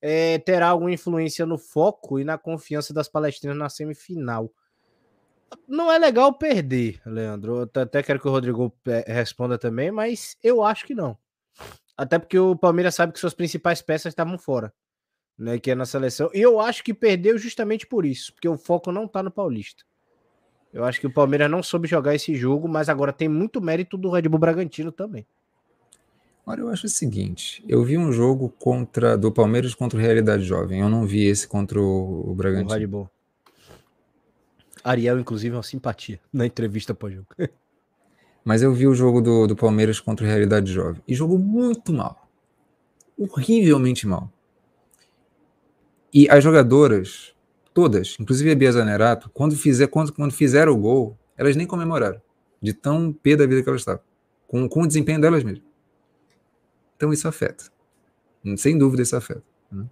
[0.00, 4.50] É, terá alguma influência no foco e na confiança das palestinas na semifinal
[5.68, 7.70] não é legal perder, Leandro.
[7.74, 11.18] Eu até quero que o Rodrigo é, responda também, mas eu acho que não.
[11.98, 14.72] Até porque o Palmeiras sabe que suas principais peças estavam fora,
[15.36, 15.58] né?
[15.58, 16.30] Que é na seleção.
[16.32, 19.84] E eu acho que perdeu justamente por isso, porque o foco não tá no Paulista.
[20.74, 23.96] Eu acho que o Palmeiras não soube jogar esse jogo, mas agora tem muito mérito
[23.96, 25.24] do Red Bull Bragantino também.
[26.44, 30.42] Olha, eu acho o seguinte: eu vi um jogo contra do Palmeiras contra o Realidade
[30.42, 30.80] Jovem.
[30.80, 32.70] Eu não vi esse contra o, o Bragantino.
[32.70, 33.08] O Red Bull.
[34.82, 37.28] Ariel, inclusive, é uma simpatia na entrevista pós-jogo.
[38.44, 41.92] Mas eu vi o jogo do, do Palmeiras contra o Realidade Jovem e jogou muito
[41.92, 42.28] mal.
[43.16, 44.28] Horrivelmente mal.
[46.12, 47.33] E as jogadoras,
[47.74, 52.22] todas, inclusive a Bia Zanerato, quando, fizer, quando, quando fizeram o gol, elas nem comemoraram.
[52.62, 54.00] De tão pé da vida que elas estavam.
[54.46, 55.64] Com, com o desempenho delas mesmas.
[56.96, 57.64] Então isso afeta.
[58.56, 59.42] Sem dúvida isso afeta.
[59.70, 59.84] Né?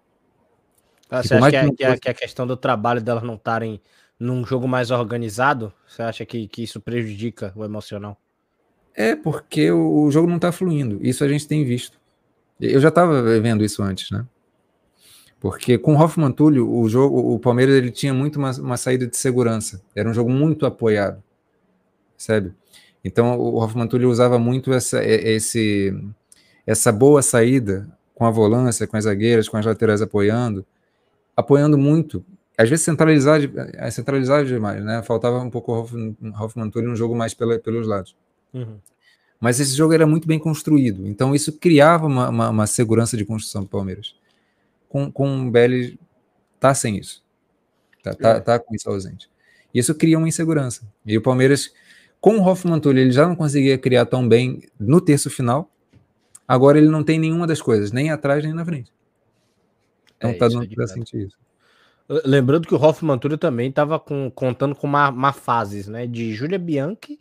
[1.10, 3.80] Ah, você acha que, que, é, que, a questão do trabalho delas não estarem
[4.18, 8.16] num jogo mais organizado, você acha que, que isso prejudica o emocional?
[8.94, 10.98] É, porque o, jogo não está fluindo.
[11.02, 11.98] Isso a gente tem visto.
[12.60, 14.24] Eu já estava vendo isso antes, né?
[15.42, 19.08] Porque com o Hoffman Túlio, o jogo, o Palmeiras ele tinha muito uma, uma saída
[19.08, 19.82] de segurança.
[19.92, 21.20] Era um jogo muito apoiado,
[22.16, 22.54] sabe?
[23.04, 25.92] Então o Hoffman Túlio usava muito essa, esse,
[26.64, 30.64] essa boa saída com a volância, com as zagueiras, com as laterais apoiando,
[31.36, 32.24] apoiando muito
[32.56, 33.40] às vezes centralizar,
[33.74, 35.02] é, centralizar demais, né?
[35.02, 38.14] Faltava um pouco o Hoffman Túlio um jogo mais pela, pelos lados.
[38.54, 38.76] Uhum.
[39.40, 43.24] Mas esse jogo era muito bem construído, então isso criava uma, uma, uma segurança de
[43.24, 44.14] construção do Palmeiras.
[44.92, 45.98] Com, com o Belli
[46.60, 47.24] tá sem isso,
[48.02, 48.40] tá, tá, é.
[48.40, 49.30] tá com isso ausente.
[49.72, 50.86] Isso cria uma insegurança.
[51.06, 51.72] E o Palmeiras,
[52.20, 55.70] com o Hoffman Túlio, ele já não conseguia criar tão bem no terço final,
[56.46, 58.92] agora ele não tem nenhuma das coisas, nem atrás nem na frente.
[60.18, 61.38] Então é, tá dando é pra sentir isso.
[62.26, 66.06] Lembrando que o Hoffman Túlio também estava contando com uma, uma fases, né?
[66.06, 67.18] De Júlia Bianchi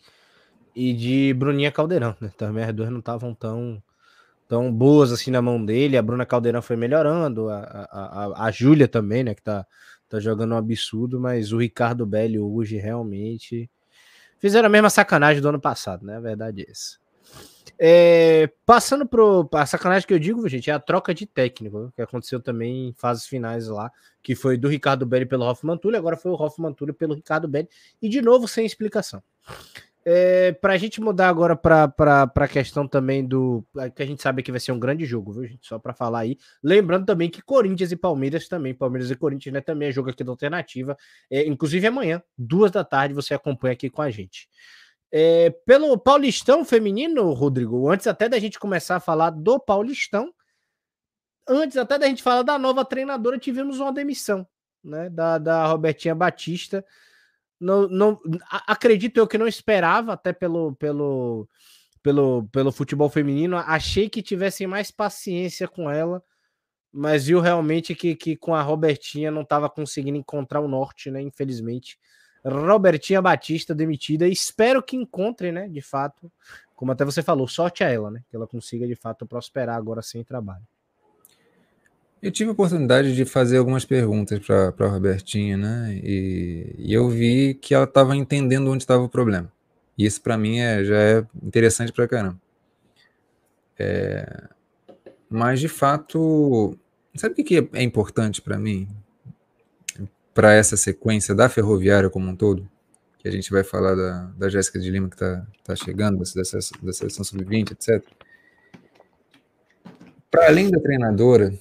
[0.75, 2.33] e de Bruninha Caldeirão, né?
[2.35, 3.81] Também as duas não estavam tão,
[4.51, 5.95] tão boas assim na mão dele.
[5.95, 7.59] A Bruna Caldeirão foi melhorando, a,
[7.89, 9.65] a, a, a Júlia também, né, que tá,
[10.09, 13.71] tá jogando um absurdo, mas o Ricardo Belli hoje realmente
[14.39, 16.17] fizeram a mesma sacanagem do ano passado, né?
[16.17, 16.99] A verdade é essa.
[17.79, 22.01] É, passando pro a sacanagem que eu digo, gente, é a troca de técnico, que
[22.01, 23.89] aconteceu também em fases finais lá,
[24.21, 27.47] que foi do Ricardo Belli pelo Hoffman Túlio, agora foi o Hoffman Túlio pelo Ricardo
[27.47, 27.69] Belli,
[28.01, 29.23] e de novo sem explicação.
[30.03, 33.63] É, para a gente mudar agora para a questão também do.
[33.95, 35.67] que a gente sabe que vai ser um grande jogo, viu, gente?
[35.67, 36.37] Só para falar aí.
[36.63, 39.61] Lembrando também que Corinthians e Palmeiras também, Palmeiras e Corinthians, né?
[39.61, 40.97] Também é jogo aqui da alternativa.
[41.29, 44.49] É, inclusive amanhã, duas da tarde, você acompanha aqui com a gente.
[45.11, 50.33] É, pelo Paulistão feminino, Rodrigo, antes até da gente começar a falar do Paulistão,
[51.47, 54.47] antes até da gente falar da nova treinadora, tivemos uma demissão,
[54.83, 55.11] né?
[55.11, 56.83] Da, da Robertinha Batista.
[57.61, 58.19] Não, não,
[58.49, 61.47] acredito eu que não esperava, até pelo, pelo,
[62.01, 63.55] pelo, pelo futebol feminino.
[63.55, 66.23] Achei que tivessem mais paciência com ela,
[66.91, 71.21] mas viu realmente que, que com a Robertinha não estava conseguindo encontrar o norte, né?
[71.21, 71.99] Infelizmente.
[72.43, 74.27] Robertinha Batista demitida.
[74.27, 75.67] Espero que encontre, né?
[75.67, 76.31] De fato,
[76.75, 78.23] como até você falou, sorte a ela, né?
[78.27, 80.65] Que ela consiga de fato prosperar agora sem trabalho.
[82.21, 85.99] Eu tive a oportunidade de fazer algumas perguntas para a Robertinha, né?
[86.03, 89.51] E, e, eu vi que ela estava entendendo onde estava o problema.
[89.97, 92.39] E isso para mim é, já é interessante para caramba.
[93.79, 94.49] É,
[95.29, 96.77] mas de fato,
[97.15, 98.87] sabe o que é importante para mim?
[100.33, 102.67] para essa sequência da ferroviária como um todo,
[103.19, 106.41] que a gente vai falar da, da Jéssica de Lima que está tá chegando, da,
[106.81, 108.03] da seleção sub-20, etc.
[110.29, 111.53] Para além da treinadora,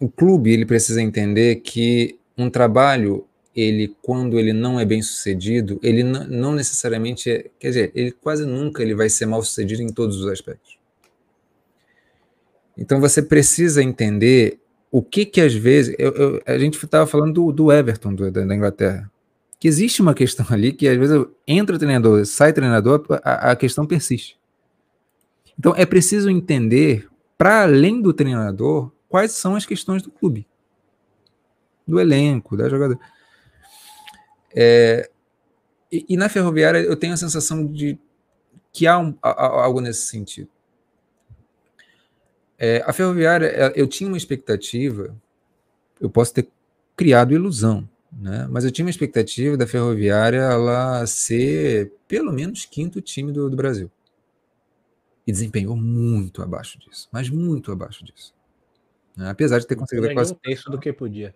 [0.00, 5.80] o clube ele precisa entender que um trabalho, ele quando ele não é bem sucedido,
[5.82, 9.88] ele não, necessariamente, é, quer dizer, ele quase nunca ele vai ser mal sucedido em
[9.88, 10.76] todos os aspectos.
[12.76, 14.58] Então você precisa entender
[14.90, 15.94] o que que às vezes.
[15.98, 19.10] Eu, eu, a gente estava falando do, do Everton do, da, da, Inglaterra.
[19.58, 23.86] Que existe uma questão ali que às vezes entra treinador, sai treinador, a, a questão
[23.86, 24.38] persiste.
[25.58, 27.08] Então é preciso entender,
[27.38, 30.46] para além do treinador, quais são as questões do clube,
[31.86, 33.00] do elenco, da jogadora.
[34.54, 35.10] É,
[35.90, 37.98] e, e, na Ferroviária eu tenho a sensação de
[38.72, 40.50] que há, um, há algo nesse sentido.
[42.58, 45.14] É, a ferroviária, é, eu tinha uma expectativa,
[46.00, 46.48] eu posso ter
[46.94, 48.46] criado ilusão, né?
[48.50, 53.56] mas eu tinha uma expectativa da ferroviária ela ser pelo menos quinto time do, do
[53.56, 53.90] Brasil.
[55.26, 58.35] E desempenhou muito abaixo disso, mas muito abaixo disso.
[59.16, 59.30] Né?
[59.30, 60.32] Apesar de ter conseguido quase.
[60.32, 61.34] um terço do que podia.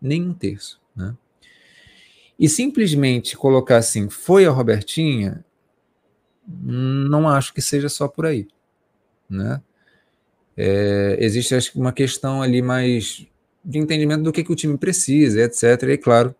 [0.00, 0.80] Nem um terço.
[0.94, 1.14] Né?
[2.38, 5.44] E simplesmente colocar assim, foi a Robertinha,
[6.46, 8.48] não acho que seja só por aí.
[9.28, 9.62] Né?
[10.56, 13.26] É, existe acho que uma questão ali mais
[13.64, 15.82] de entendimento do que, que o time precisa, etc.
[15.90, 16.34] E claro,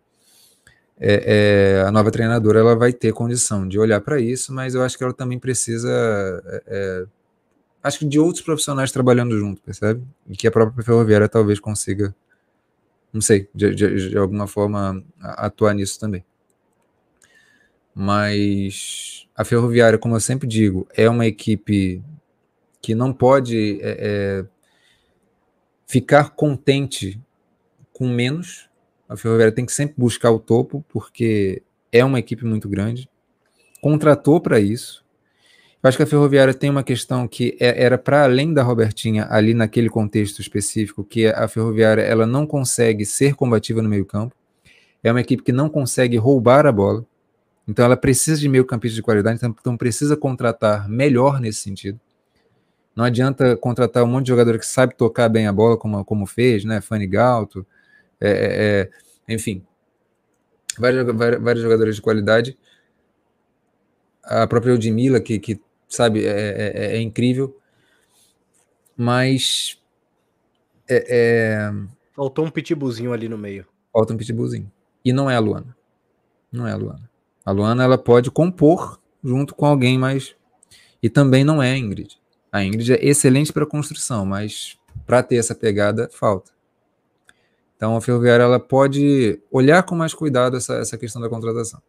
[0.99, 4.83] é, é, a nova treinadora ela vai ter condição de olhar para isso, mas eu
[4.83, 5.89] acho que ela também precisa,
[6.45, 7.05] é, é,
[7.83, 10.03] acho que de outros profissionais trabalhando junto, percebe?
[10.27, 12.15] E que a própria ferroviária talvez consiga,
[13.11, 16.23] não sei, de, de, de alguma forma atuar nisso também.
[17.93, 22.01] Mas a ferroviária, como eu sempre digo, é uma equipe
[22.81, 24.45] que não pode é, é,
[25.85, 27.21] ficar contente
[27.93, 28.69] com menos.
[29.07, 33.09] A Ferroviária tem que sempre buscar o topo, porque é uma equipe muito grande.
[33.81, 35.00] Contratou para isso.
[35.83, 39.27] Eu acho que a Ferroviária tem uma questão que é, era para além da Robertinha,
[39.31, 44.35] ali naquele contexto específico, que a Ferroviária ela não consegue ser combativa no meio-campo.
[45.03, 47.03] É uma equipe que não consegue roubar a bola.
[47.67, 51.99] Então ela precisa de meio-campista de qualidade, então, então precisa contratar melhor nesse sentido.
[52.95, 56.27] Não adianta contratar um monte de jogador que sabe tocar bem a bola, como, como
[56.27, 56.81] fez, né?
[56.81, 57.65] Fanny Galto,
[58.19, 58.89] é, é,
[59.27, 59.63] é enfim,
[60.77, 61.05] vários,
[61.41, 62.57] vários jogadores de qualidade.
[64.23, 65.59] A própria Ludmilla, que, que
[65.91, 67.55] sabe, é, é, é, é incrível.
[68.97, 69.77] Mas.
[70.89, 71.71] É,
[72.13, 73.65] Faltou um pitbullzinho ali no meio.
[73.93, 74.71] Falta um pitbullzinho.
[75.03, 75.75] E não é a Luana.
[76.51, 77.09] Não é a Luana.
[77.45, 80.35] A Luana ela pode compor junto com alguém mais.
[81.01, 82.19] E também não é a Ingrid.
[82.51, 86.51] A Ingrid é excelente para construção, mas para ter essa pegada, falta.
[87.75, 91.81] Então a Ferroviária ela pode olhar com mais cuidado essa, essa questão da contratação.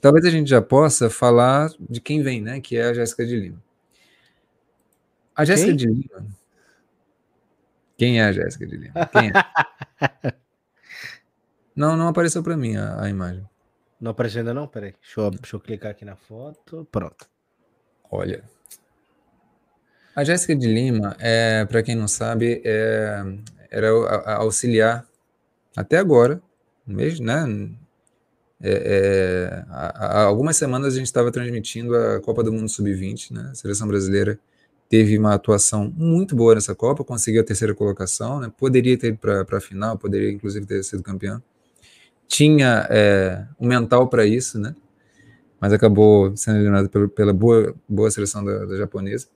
[0.00, 2.60] Talvez a gente já possa falar de quem vem, né?
[2.60, 3.62] Que é a Jéssica de Lima.
[5.34, 6.26] A Jéssica de Lima.
[7.96, 9.06] Quem é a Jéssica de Lima?
[9.06, 10.34] Quem é?
[11.74, 13.48] não, não apareceu para mim a, a, imagem.
[14.00, 14.66] Não apareceu ainda não?
[14.66, 14.94] Peraí.
[15.00, 16.86] Deixa eu, deixa eu clicar aqui na foto.
[16.90, 17.28] Pronto.
[18.10, 18.44] Olha,
[20.14, 23.22] A Jéssica de Lima, é, para quem não sabe, é,
[23.70, 25.06] era a, a auxiliar
[25.74, 26.42] até agora,
[26.86, 27.46] mesmo, né?
[28.64, 33.48] É, é, há, algumas semanas a gente estava transmitindo a Copa do Mundo Sub-20, né?
[33.50, 34.38] A seleção brasileira
[34.88, 38.52] teve uma atuação muito boa nessa Copa, conseguiu a terceira colocação, né?
[38.56, 41.42] Poderia ter ido para a final, poderia inclusive ter sido campeão.
[42.28, 44.76] Tinha é, um mental para isso, né?
[45.60, 49.26] Mas acabou sendo eliminado pela boa, boa seleção da, da japonesa.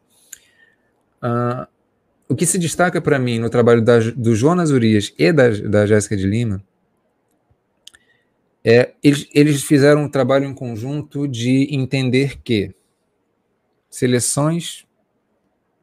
[1.23, 1.67] Uh,
[2.29, 5.87] o que se destaca para mim no trabalho da, do Jonas Urias e da, da
[5.87, 6.63] Jéssica de Lima
[8.69, 12.75] é eles, eles fizeram um trabalho em conjunto de entender que
[13.89, 14.85] seleções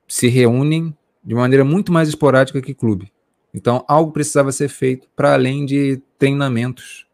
[0.05, 0.93] se reúnem
[1.23, 3.09] de maneira muito mais esporádica que clube.
[3.53, 7.07] Então, algo precisava ser feito para além de treinamentos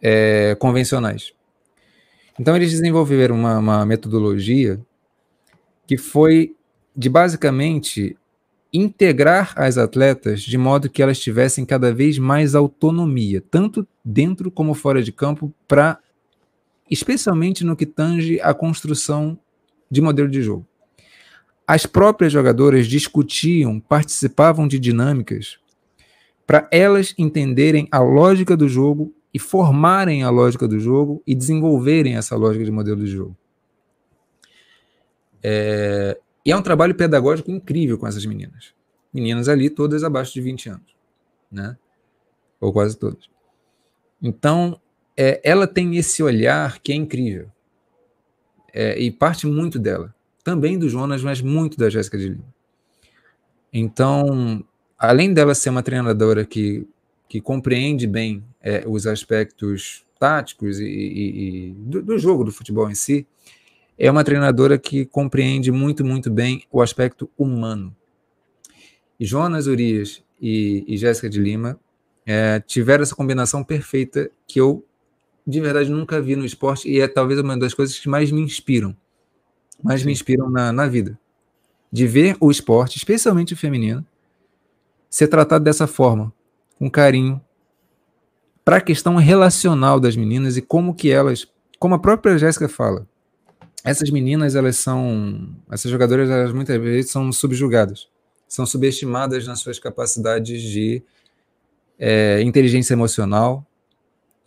[0.00, 1.34] é, convencionais.
[2.40, 4.80] Então, eles desenvolveram uma, uma metodologia
[5.86, 6.56] que foi
[6.96, 8.16] de basicamente
[8.72, 14.72] integrar as atletas de modo que elas tivessem cada vez mais autonomia, tanto dentro como
[14.72, 15.98] fora de campo, para
[16.90, 19.38] especialmente no que tange a construção
[19.90, 20.66] de modelo de jogo.
[21.66, 25.58] As próprias jogadoras discutiam, participavam de dinâmicas
[26.46, 32.16] para elas entenderem a lógica do jogo e formarem a lógica do jogo e desenvolverem
[32.16, 33.36] essa lógica de modelo de jogo.
[35.42, 38.72] É, e é um trabalho pedagógico incrível com essas meninas.
[39.12, 40.96] Meninas ali, todas abaixo de 20 anos,
[41.52, 41.76] né?
[42.58, 43.28] Ou quase todas.
[44.22, 44.80] Então,
[45.16, 47.50] é, ela tem esse olhar que é incrível.
[48.72, 50.14] É, e parte muito dela.
[50.44, 52.44] Também do Jonas, mas muito da Jéssica de Lima.
[53.72, 54.64] Então,
[54.98, 56.86] além dela ser uma treinadora que,
[57.28, 62.90] que compreende bem é, os aspectos táticos e, e, e do, do, jogo do futebol
[62.90, 63.26] em si,
[63.98, 67.94] é uma treinadora que compreende muito, muito bem o aspecto humano.
[69.18, 71.78] Jonas Urias e, e Jéssica de Lima
[72.30, 74.84] é, tiveram essa combinação perfeita que eu,
[75.46, 78.42] de verdade, nunca vi no esporte e é talvez uma das coisas que mais me
[78.42, 78.94] inspiram,
[79.82, 80.06] mais Sim.
[80.06, 81.18] me inspiram na, na vida.
[81.90, 84.04] De ver o esporte, especialmente o feminino,
[85.08, 86.30] ser tratado dessa forma,
[86.78, 87.40] com carinho,
[88.62, 91.48] para a questão relacional das meninas e como que elas,
[91.78, 93.08] como a própria Jéssica fala,
[93.82, 98.06] essas meninas, elas são, essas jogadoras, elas muitas vezes são subjugadas,
[98.46, 101.02] são subestimadas nas suas capacidades de
[101.98, 103.66] é, inteligência emocional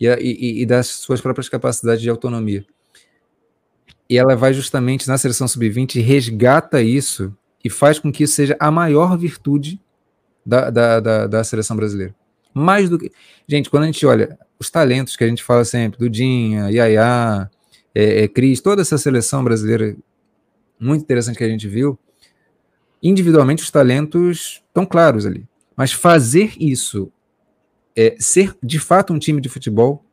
[0.00, 2.64] e, e, e, das suas próprias capacidades de autonomia.
[4.08, 7.34] E ela vai justamente na seleção sub-20 resgata isso
[7.64, 9.80] e faz com que isso seja a maior virtude
[10.44, 12.14] da, da, da, da seleção brasileira.
[12.52, 13.10] Mais do que.
[13.48, 17.50] Gente, quando a gente olha os talentos que a gente fala sempre, Dudinha, Yaya,
[17.94, 19.96] é, é, Cris, toda essa seleção brasileira
[20.78, 21.98] muito interessante que a gente viu,
[23.02, 25.46] individualmente os talentos estão claros ali.
[25.76, 27.10] Mas fazer isso,
[27.96, 30.04] é, ser de fato um time de futebol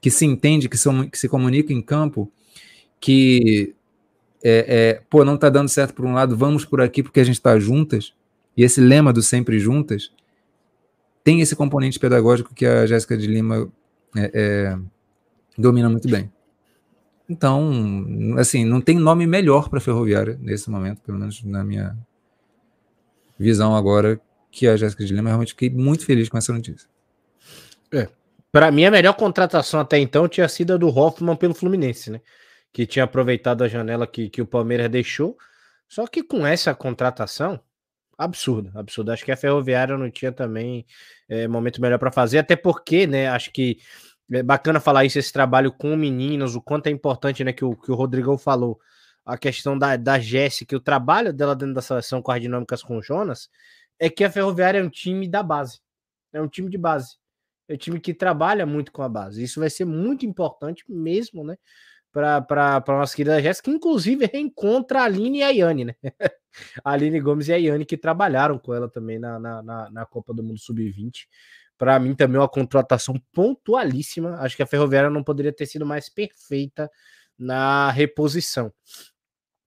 [0.00, 2.30] que se entende, que, são, que se comunica em campo,
[2.98, 3.74] que
[4.42, 7.24] é, é, pô, não está dando certo por um lado, vamos por aqui porque a
[7.24, 8.14] gente está juntas,
[8.56, 10.12] e esse lema do sempre juntas
[11.22, 13.70] tem esse componente pedagógico que a Jéssica de Lima
[14.16, 14.78] é, é
[15.56, 16.30] domina muito bem.
[17.28, 17.70] Então,
[18.38, 21.96] assim, não tem nome melhor para Ferroviária nesse momento, pelo menos na minha
[23.38, 24.20] visão agora,
[24.50, 25.28] que a Jéssica de Lima.
[25.28, 26.88] Realmente fiquei muito feliz com essa notícia.
[28.52, 32.20] Para mim, a melhor contratação até então tinha sido a do Hoffman pelo Fluminense, né?
[32.72, 35.36] Que tinha aproveitado a janela que, que o Palmeiras deixou.
[35.88, 37.60] Só que com essa contratação,
[38.18, 39.12] absurda, absurda.
[39.12, 40.86] Acho que a Ferroviária não tinha também
[41.28, 43.28] é, momento melhor para fazer, até porque, né?
[43.28, 43.78] Acho que
[44.32, 47.74] é bacana falar isso, esse trabalho com meninos, o quanto é importante, né, que o,
[47.74, 48.78] que o Rodrigão falou,
[49.24, 52.98] a questão da, da Jéssica, o trabalho dela dentro da seleção com as dinâmicas com
[52.98, 53.50] o Jonas,
[53.98, 55.80] é que a Ferroviária é um time da base,
[56.32, 57.16] é um time de base,
[57.70, 59.42] é um time que trabalha muito com a base.
[59.42, 61.56] Isso vai ser muito importante mesmo, né,
[62.12, 65.94] para a nossa querida Jéssica, que inclusive reencontra a Aline e a Yane, né?
[66.84, 70.06] a Aline Gomes e a Yane, que trabalharam com ela também na, na, na, na
[70.06, 71.26] Copa do Mundo Sub-20
[71.80, 74.34] para mim também uma contratação pontualíssima.
[74.40, 76.90] Acho que a Ferroviária não poderia ter sido mais perfeita
[77.38, 78.70] na reposição.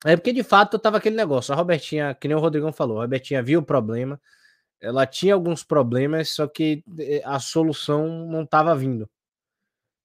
[0.05, 1.51] É porque de fato tava aquele negócio.
[1.51, 4.21] A Robertinha, que nem o Rodrigão falou, a Robertinha viu o problema,
[4.83, 9.09] ela tinha alguns problemas, só que eh, a solução não estava vindo.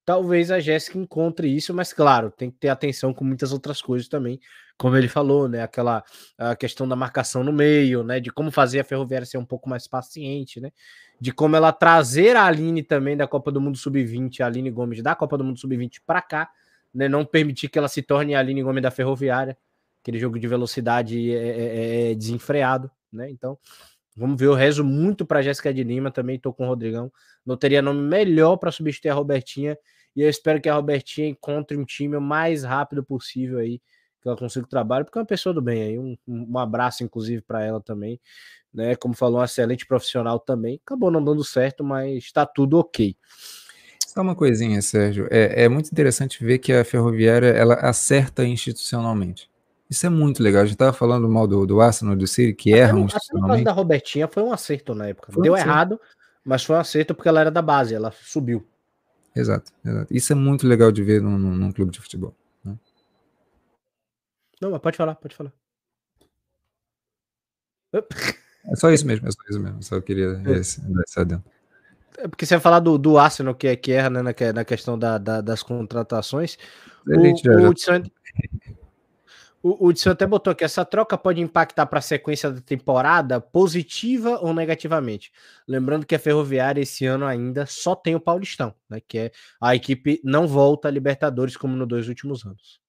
[0.05, 4.09] Talvez a Jéssica encontre isso, mas claro, tem que ter atenção com muitas outras coisas
[4.09, 4.41] também,
[4.79, 5.63] como ele falou, né?
[5.63, 6.03] Aquela
[6.39, 8.21] a questão da marcação no meio, né?
[8.21, 10.71] De como fazer a Ferroviária ser um pouco mais paciente, né?
[11.21, 15.03] De como ela trazer a Aline também da Copa do Mundo Sub-20, a Aline Gomes
[15.03, 16.51] da Copa do Mundo Sub-20 para cá,
[16.95, 17.09] né?
[17.09, 19.59] Não permitir que ela se torne a Aline Gomes da Ferroviária,
[20.01, 23.31] aquele jogo de velocidade é, é, é, é desenfreado, né?
[23.31, 23.59] Então,
[24.19, 24.47] vamos ver.
[24.47, 27.11] Eu rezo muito para Jéssica de Lima, também estou com o Rodrigão.
[27.47, 29.79] Não teria nome melhor para substituir a Robertinha.
[30.15, 33.81] E eu espero que a Robertinha encontre um time o mais rápido possível aí,
[34.21, 35.99] que ela consiga trabalho, porque é uma pessoa do bem aí.
[35.99, 38.21] Um, um abraço, inclusive, para ela também.
[38.75, 38.97] Né?
[38.97, 40.81] Como falou, um excelente profissional também.
[40.85, 43.17] Acabou não dando certo, mas está tudo ok.
[44.07, 45.29] Só uma coisinha, Sérgio.
[45.31, 49.49] É, é muito interessante ver que a Ferroviária ela acerta institucionalmente.
[49.91, 50.63] Isso é muito legal.
[50.63, 53.07] A gente estava falando mal do, do Arsenal do City, que até erram.
[53.07, 55.33] Até no caso da Robertinha foi um acerto na época.
[55.33, 55.99] Foi Deu um errado,
[56.45, 58.67] mas foi um acerto porque ela era da base, ela subiu.
[59.35, 60.15] Exato, exato.
[60.15, 62.35] Isso é muito legal de ver num, num clube de futebol.
[62.63, 62.77] Né?
[64.61, 65.53] Não, mas pode falar, pode falar.
[67.93, 69.83] É só isso mesmo, é só isso mesmo.
[69.83, 70.53] Só queria é.
[70.53, 70.83] esse
[71.17, 71.45] adendo.
[72.19, 74.65] É porque você vai falar do, do Arsenal, que, é, que erra né, na, na
[74.65, 76.59] questão da, da, das contratações.
[77.07, 77.75] O, o, o,
[79.69, 84.39] o Hudson até botou que essa troca pode impactar para a sequência da temporada positiva
[84.41, 85.33] ou negativamente.
[85.67, 89.01] Lembrando que a Ferroviária esse ano ainda só tem o Paulistão, né?
[89.07, 89.31] Que é
[89.61, 92.81] a equipe não volta a Libertadores como nos dois últimos anos.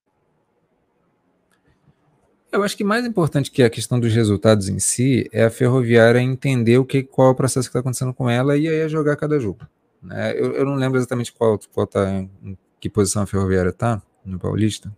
[2.51, 6.19] Eu acho que mais importante que a questão dos resultados em si é a Ferroviária
[6.19, 8.89] entender o que, qual é o processo que está acontecendo com ela e aí é
[8.89, 9.67] jogar cada jogo.
[10.01, 10.33] Né?
[10.33, 14.39] Eu, eu, não lembro exatamente qual, qual tá, em que posição a Ferroviária está no
[14.39, 14.91] Paulista.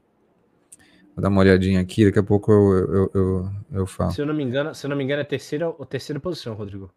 [1.16, 4.12] Vou dar uma olhadinha aqui, daqui a pouco eu, eu, eu, eu falo.
[4.12, 6.20] Se eu não me engano, se eu não me engano, é a terceira, a terceira
[6.20, 6.92] posição, Rodrigo.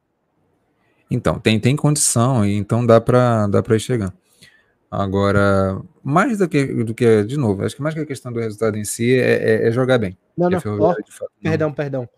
[1.11, 4.13] Então, tem, tem condição, então dá para dá ir chegando.
[4.91, 8.39] Agora, mais do que, do que, de novo, acho que mais que a questão do
[8.39, 10.17] resultado em si é, é, é jogar bem.
[10.37, 11.75] Não, não, oh, fato, perdão, não.
[11.75, 12.09] perdão.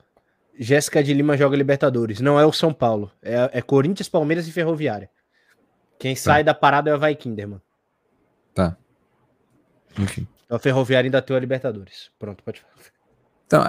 [0.58, 2.20] Jéssica de Lima joga Libertadores.
[2.20, 3.10] Não é o São Paulo.
[3.22, 5.08] É, é Corinthians, Palmeiras e Ferroviária.
[5.98, 6.20] Quem tá.
[6.20, 7.60] sai da parada é o Vai Kinderman.
[8.54, 8.76] Tá.
[9.98, 10.26] Enfim.
[10.46, 12.10] Então, a Ferroviária ainda tem a Libertadores.
[12.18, 12.72] Pronto, pode falar.
[13.46, 13.62] Então,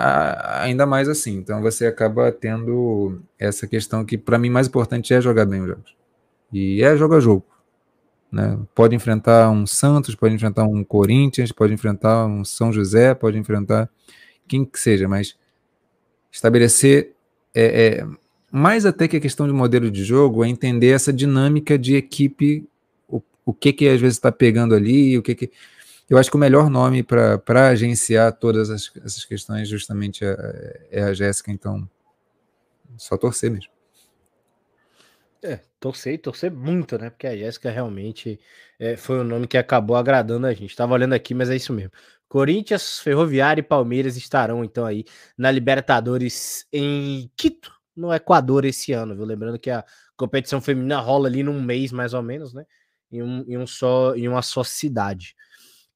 [0.61, 1.35] ainda mais assim.
[1.35, 5.67] Então, você acaba tendo essa questão que, para mim, mais importante é jogar bem os
[5.67, 5.95] jogos.
[6.51, 7.45] E é jogo a jogo.
[8.31, 8.59] Né?
[8.73, 13.89] Pode enfrentar um Santos, pode enfrentar um Corinthians, pode enfrentar um São José, pode enfrentar
[14.47, 15.35] quem que seja, mas
[16.31, 17.13] estabelecer
[17.53, 18.07] é, é,
[18.51, 22.67] mais até que a questão de modelo de jogo é entender essa dinâmica de equipe,
[23.07, 25.51] o, o que que às vezes está pegando ali, o que que
[26.09, 31.03] eu acho que o melhor nome para agenciar todas as, essas questões justamente é, é
[31.03, 31.87] a Jéssica, então
[32.97, 33.71] só torcer mesmo.
[35.43, 37.09] É, torcer e torcer muito, né?
[37.09, 38.39] Porque a Jéssica realmente
[38.79, 40.75] é, foi o nome que acabou agradando a gente.
[40.75, 41.91] Tava olhando aqui, mas é isso mesmo.
[42.27, 45.05] Corinthians, Ferroviária e Palmeiras estarão então aí
[45.37, 49.25] na Libertadores em Quito, no Equador, esse ano, viu?
[49.25, 49.85] Lembrando que a
[50.15, 52.65] competição feminina rola ali num mês mais ou menos, né?
[53.11, 55.35] Em, um, em, um só, em uma só cidade.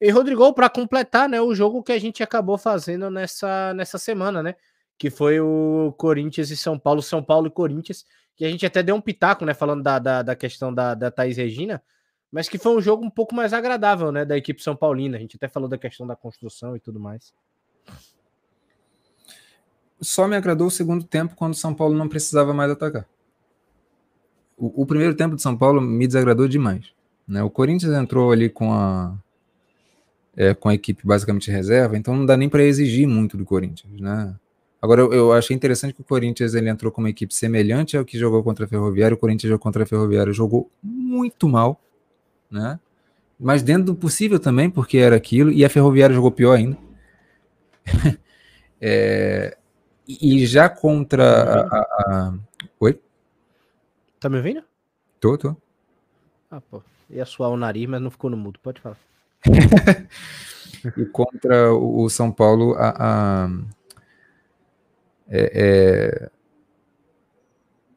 [0.01, 4.41] E Rodrigo, para completar, né, o jogo que a gente acabou fazendo nessa, nessa semana,
[4.41, 4.55] né?
[4.97, 8.05] Que foi o Corinthians e São Paulo, São Paulo e Corinthians
[8.41, 11.11] que a gente até deu um pitaco, né, falando da, da, da questão da, da
[11.11, 11.79] Thaís Regina,
[12.31, 15.15] mas que foi um jogo um pouco mais agradável, né, da equipe São Paulina.
[15.15, 17.31] A gente até falou da questão da construção e tudo mais.
[20.01, 23.07] Só me agradou o segundo tempo quando o São Paulo não precisava mais atacar.
[24.57, 26.91] O, o primeiro tempo de São Paulo me desagradou demais.
[27.27, 27.43] Né?
[27.43, 29.15] O Corinthians entrou ali com a,
[30.35, 33.99] é, com a equipe basicamente reserva, então não dá nem para exigir muito do Corinthians.
[33.99, 34.35] Né?
[34.81, 38.05] Agora, eu, eu, achei interessante que o Corinthians ele entrou com uma equipe semelhante ao
[38.05, 39.15] que jogou contra a Ferroviária.
[39.15, 41.79] O Corinthians jogou contra a Ferroviária, jogou muito mal,
[42.49, 42.79] né?
[43.39, 46.77] Mas dentro do possível também, porque era aquilo, e a Ferroviária jogou pior ainda.
[48.79, 49.57] é,
[50.07, 52.33] e já contra tá a, a,
[52.79, 52.99] Oi?
[54.19, 54.63] Tá me ouvindo?
[55.19, 55.55] Tô, tô.
[56.49, 56.81] Ah, pô.
[57.09, 58.59] Ia suar o nariz, mas não ficou no mudo.
[58.59, 58.97] Pode falar.
[60.97, 63.49] e contra o São Paulo, a, a
[65.31, 66.29] é, é...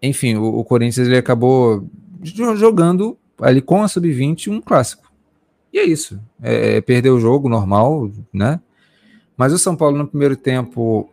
[0.00, 1.88] Enfim, o, o, Corinthians ele acabou
[2.22, 5.12] jogando ali com a sub-20 um clássico.
[5.72, 6.20] E é isso.
[6.40, 8.60] É, é, perdeu o jogo normal, né?
[9.36, 11.10] Mas o São Paulo no primeiro tempo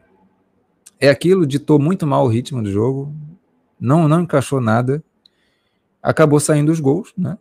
[1.00, 3.12] é aquilo, ditou muito mal o ritmo do jogo,
[3.80, 5.04] não, não encaixou nada,
[6.04, 7.40] acabou saindo os gols, né?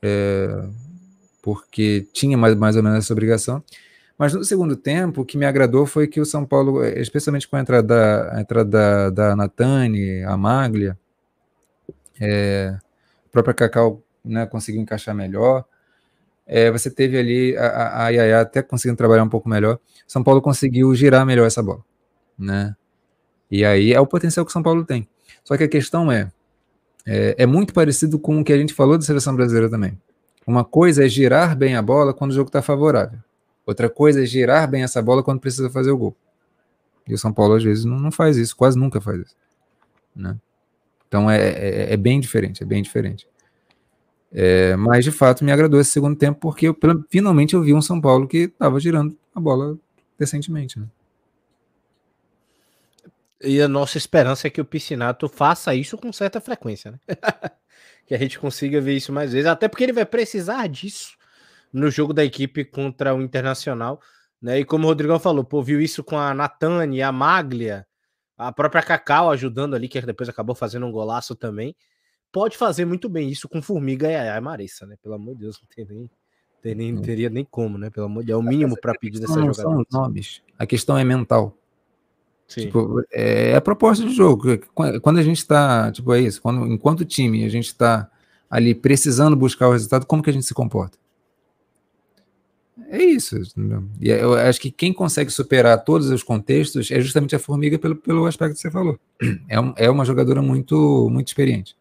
[0.00, 0.64] É,
[1.42, 3.62] porque tinha mais, mais ou menos essa obrigação.
[4.16, 7.56] Mas no segundo tempo, o que me agradou foi que o São Paulo, especialmente com
[7.56, 9.44] a entrada, a entrada da, da
[10.28, 10.96] a Maglia,
[12.20, 12.76] é,
[13.26, 15.64] a própria Cacau né, conseguiu encaixar melhor.
[16.46, 19.80] É, você teve ali a, a Yaya até conseguindo trabalhar um pouco melhor.
[20.06, 21.84] São Paulo conseguiu girar melhor essa bola,
[22.38, 22.76] né?
[23.50, 25.08] E aí é o potencial que o São Paulo tem.
[25.44, 26.30] Só que a questão é,
[27.04, 29.98] é, é muito parecido com o que a gente falou da seleção brasileira também.
[30.46, 33.18] Uma coisa é girar bem a bola quando o jogo está favorável.
[33.64, 36.16] Outra coisa é girar bem essa bola quando precisa fazer o gol.
[37.06, 39.36] E o São Paulo, às vezes, não, não faz isso, quase nunca faz isso.
[40.14, 40.36] Né?
[41.06, 43.26] Então é, é, é, bem diferente, é bem diferente.
[44.32, 46.76] É, mas, de fato, me agradou esse segundo tempo, porque eu,
[47.08, 49.76] finalmente eu vi um São Paulo que estava girando a bola
[50.18, 50.78] decentemente.
[50.78, 50.86] Né?
[53.42, 56.98] E a nossa esperança é que o Piscinato faça isso com certa frequência, né?
[58.06, 61.16] que a gente consiga ver isso mais vezes, até porque ele vai precisar disso
[61.72, 64.00] no jogo da equipe contra o Internacional,
[64.40, 64.58] né?
[64.58, 67.86] E como o Rodrigão falou, pô, viu isso com a Natane, a Maglia,
[68.36, 71.76] a própria Cacau ajudando ali, que depois acabou fazendo um golaço também.
[72.30, 74.96] Pode fazer muito bem isso com Formiga e a Marissa, né?
[75.02, 76.10] Pelo amor de Deus, não tem nem,
[76.62, 77.90] tem nem, não teria nem como, né?
[77.90, 79.54] Pelo amor de Deus, é o mínimo para pedir dessa jogada.
[79.54, 80.42] São nomes.
[80.58, 81.56] A questão é mental.
[82.60, 84.58] Tipo, é, é, a proposta de jogo.
[85.00, 88.10] Quando a gente está, tipo, é isso, quando, enquanto time a gente está
[88.50, 90.98] ali precisando buscar o resultado, como que a gente se comporta?
[92.88, 93.36] É isso.
[94.00, 97.96] E eu acho que quem consegue superar todos os contextos é justamente a Formiga pelo,
[97.96, 98.98] pelo aspecto que você falou.
[99.48, 101.76] É, um, é uma jogadora muito, muito experiente.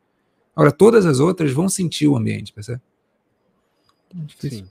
[0.55, 2.81] Agora, todas as outras vão sentir o ambiente, percebe?
[4.15, 4.65] É Sim.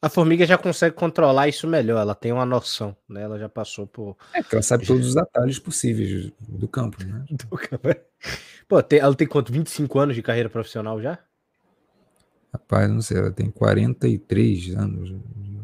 [0.00, 3.22] A formiga já consegue controlar isso melhor, ela tem uma noção, né?
[3.22, 4.16] Ela já passou por.
[4.32, 7.24] É, porque ela sabe todos os atalhos possíveis do campo, né?
[7.30, 7.88] Do campo.
[7.88, 8.00] É.
[8.68, 9.52] Pô, tem, ela tem quanto?
[9.52, 11.18] 25 anos de carreira profissional já?
[12.52, 15.14] Rapaz, não sei, ela tem 43 anos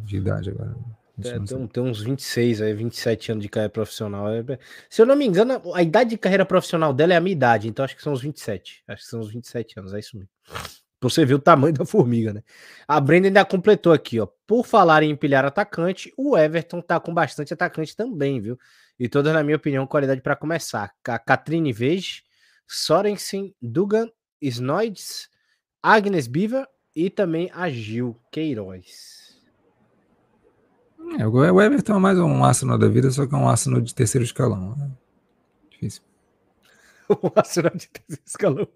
[0.05, 0.75] de idade agora.
[1.23, 4.29] É, tem, tem, uns 26 aí, 27 anos de carreira profissional.
[4.29, 4.43] É,
[4.91, 7.69] se eu não me engano, a idade de carreira profissional dela é a minha idade,
[7.69, 8.83] então acho que são os 27.
[8.89, 10.31] Acho que são os 27 anos, é isso mesmo.
[11.09, 12.43] Você viu o tamanho da formiga, né?
[12.87, 14.27] A Brenda ainda completou aqui, ó.
[14.47, 18.59] Por falar em empilhar atacante, o Everton tá com bastante atacante também, viu?
[18.99, 20.93] E todas, na minha opinião, qualidade para começar.
[21.09, 22.23] A Katrine Vege,
[22.67, 24.09] Sorensen, Dugan,
[24.41, 25.29] Snoids,
[25.83, 29.25] Agnes Biva e também a Gil Queiroz.
[31.19, 33.95] É, o Everton é mais um ácido da vida, só que é um ácido de
[33.95, 34.75] terceiro escalão.
[34.77, 34.91] Né?
[35.71, 36.03] Difícil.
[37.11, 38.69] um ácido de terceiro escalão.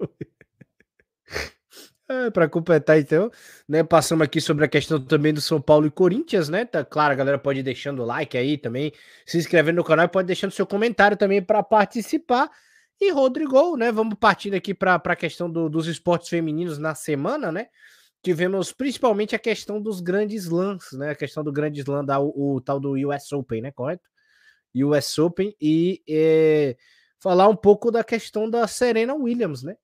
[2.10, 3.30] É, para completar, então,
[3.68, 3.84] né?
[3.84, 6.64] Passamos aqui sobre a questão também do São Paulo e Corinthians, né?
[6.64, 8.94] Tá claro, a galera pode ir deixando o like aí também,
[9.26, 12.50] se inscrevendo no canal e pode deixando seu comentário também para participar.
[12.98, 13.92] E Rodrigo, né?
[13.92, 17.68] Vamos partindo aqui para a questão do, dos esportes femininos na semana, né?
[18.22, 21.10] Tivemos principalmente a questão dos grandes lãs, né?
[21.10, 23.70] A questão do grande slam, da, o, o, tal do US Open, né?
[23.70, 24.08] Correto?
[24.74, 26.74] US Open e é,
[27.20, 29.76] falar um pouco da questão da Serena Williams, né?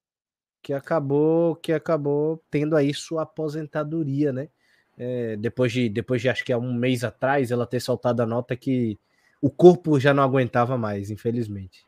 [0.65, 4.49] Que acabou que acabou tendo aí sua aposentadoria, né?
[4.97, 8.27] É, depois de depois de acho que há um mês atrás ela ter soltado a
[8.27, 8.99] nota que
[9.43, 11.85] o corpo já não aguentava mais, infelizmente.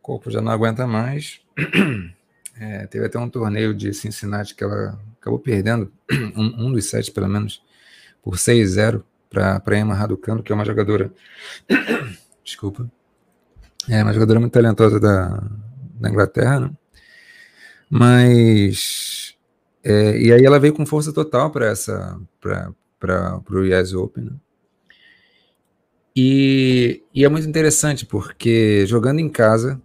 [0.00, 1.40] O corpo já não aguenta mais.
[2.58, 5.90] É, teve até um torneio de Cincinnati que ela acabou perdendo,
[6.36, 7.62] um, um dos sete pelo menos,
[8.22, 11.10] por 6-0 para Emma Raducano, que é uma jogadora.
[12.44, 12.90] Desculpa.
[13.88, 15.42] É uma jogadora muito talentosa da,
[15.94, 16.70] da Inglaterra, né?
[17.90, 19.34] Mas.
[19.82, 22.18] É, e aí ela veio com força total para essa.
[22.38, 24.24] para o Yes Open.
[24.24, 24.32] Né?
[26.14, 29.80] E, e é muito interessante porque jogando em casa,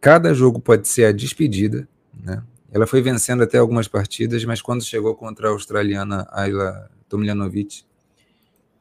[0.00, 2.42] cada jogo pode ser a despedida, né?
[2.70, 7.82] Ela foi vencendo até algumas partidas, mas quando chegou contra a australiana Ayla Tomljanovic,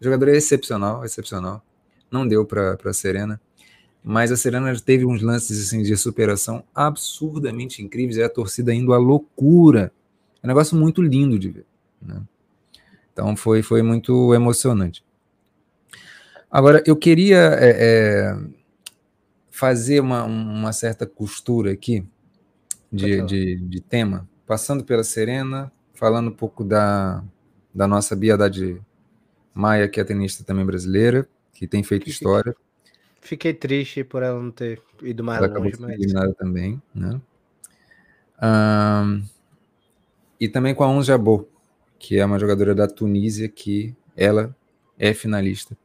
[0.02, 1.64] jogadora excepcional, excepcional.
[2.12, 3.40] Não deu para Serena
[4.10, 8.94] mas a Serena teve uns lances assim, de superação absurdamente incríveis, e a torcida indo
[8.94, 9.92] à loucura.
[10.42, 11.66] É um negócio muito lindo de ver.
[12.02, 12.22] Né?
[13.12, 15.04] Então foi, foi muito emocionante.
[16.50, 17.76] Agora, eu queria é,
[18.32, 18.38] é,
[19.52, 22.06] fazer uma, uma certa costura aqui
[22.90, 27.22] de, de, de, tema, passando pela Serena, falando um pouco da,
[27.76, 28.82] da nossa Biadade
[29.54, 32.56] Maia, que é tenista também brasileira, que tem feito história.
[33.28, 35.95] Fiquei triste por ela não ter ido mais ela longe, mas...
[35.95, 37.20] eliminada também, né?
[38.41, 39.22] Um,
[40.40, 41.45] e também com a Ons Jabot,
[41.99, 44.56] que é uma jogadora da Tunísia que ela
[44.98, 45.76] é finalista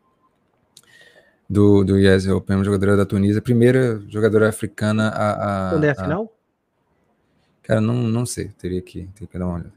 [1.50, 5.66] do, do Yes Open, uma jogadora da Tunísia, primeira jogadora africana a...
[5.66, 6.32] a Quando é a, a final?
[7.64, 9.72] Cara, não, não sei, teria que, teria que dar uma olhada.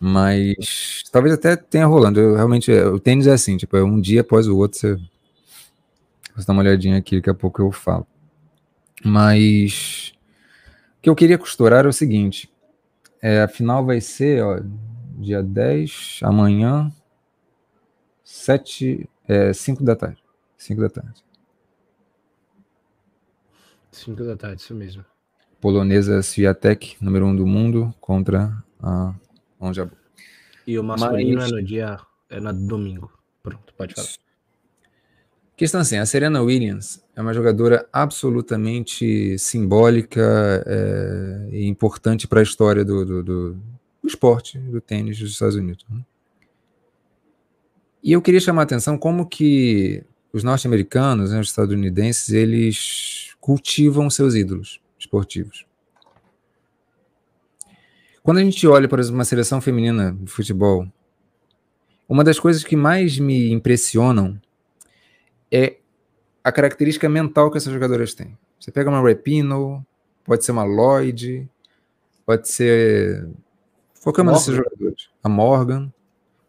[0.00, 2.18] Mas talvez até tenha rolando.
[2.18, 4.98] Eu, realmente, o tênis é assim, tipo, é um dia após o outro você
[6.34, 8.06] Vou dar uma olhadinha aqui, daqui a pouco eu falo.
[9.04, 10.12] Mas
[10.98, 12.50] o que eu queria costurar é o seguinte:
[13.22, 14.60] é, a final vai ser ó,
[15.18, 16.92] dia 10, amanhã,
[18.24, 20.22] 7, é, 5 da tarde.
[20.58, 21.24] 5 da tarde.
[23.92, 25.04] 5 da tarde, isso mesmo.
[25.60, 28.52] Polonesa Swiatek, número 1 um do mundo, contra
[28.82, 29.14] a
[29.58, 29.96] Onjabu.
[30.66, 31.52] E o masculino Mas...
[31.52, 32.00] é no dia.
[32.28, 33.12] É no domingo.
[33.42, 34.23] Pronto, pode falar.
[35.56, 42.42] Questão assim, a Serena Williams é uma jogadora absolutamente simbólica é, e importante para a
[42.42, 45.86] história do, do, do, do, esporte, do tênis dos Estados Unidos.
[45.88, 46.00] Né?
[48.02, 50.02] E eu queria chamar a atenção como que
[50.32, 55.64] os norte-americanos, né, os estadunidenses, eles cultivam seus ídolos esportivos.
[58.24, 60.90] Quando a gente olha, exemplo, uma seleção feminina de futebol,
[62.08, 64.40] uma das coisas que mais me impressionam
[65.50, 65.76] é
[66.42, 68.36] a característica mental que essas jogadoras têm.
[68.60, 69.84] Você pega uma Repino,
[70.24, 71.48] pode ser uma Lloyd,
[72.24, 73.28] pode ser
[74.02, 75.92] qualquer uma desses jogadores, a Morgan,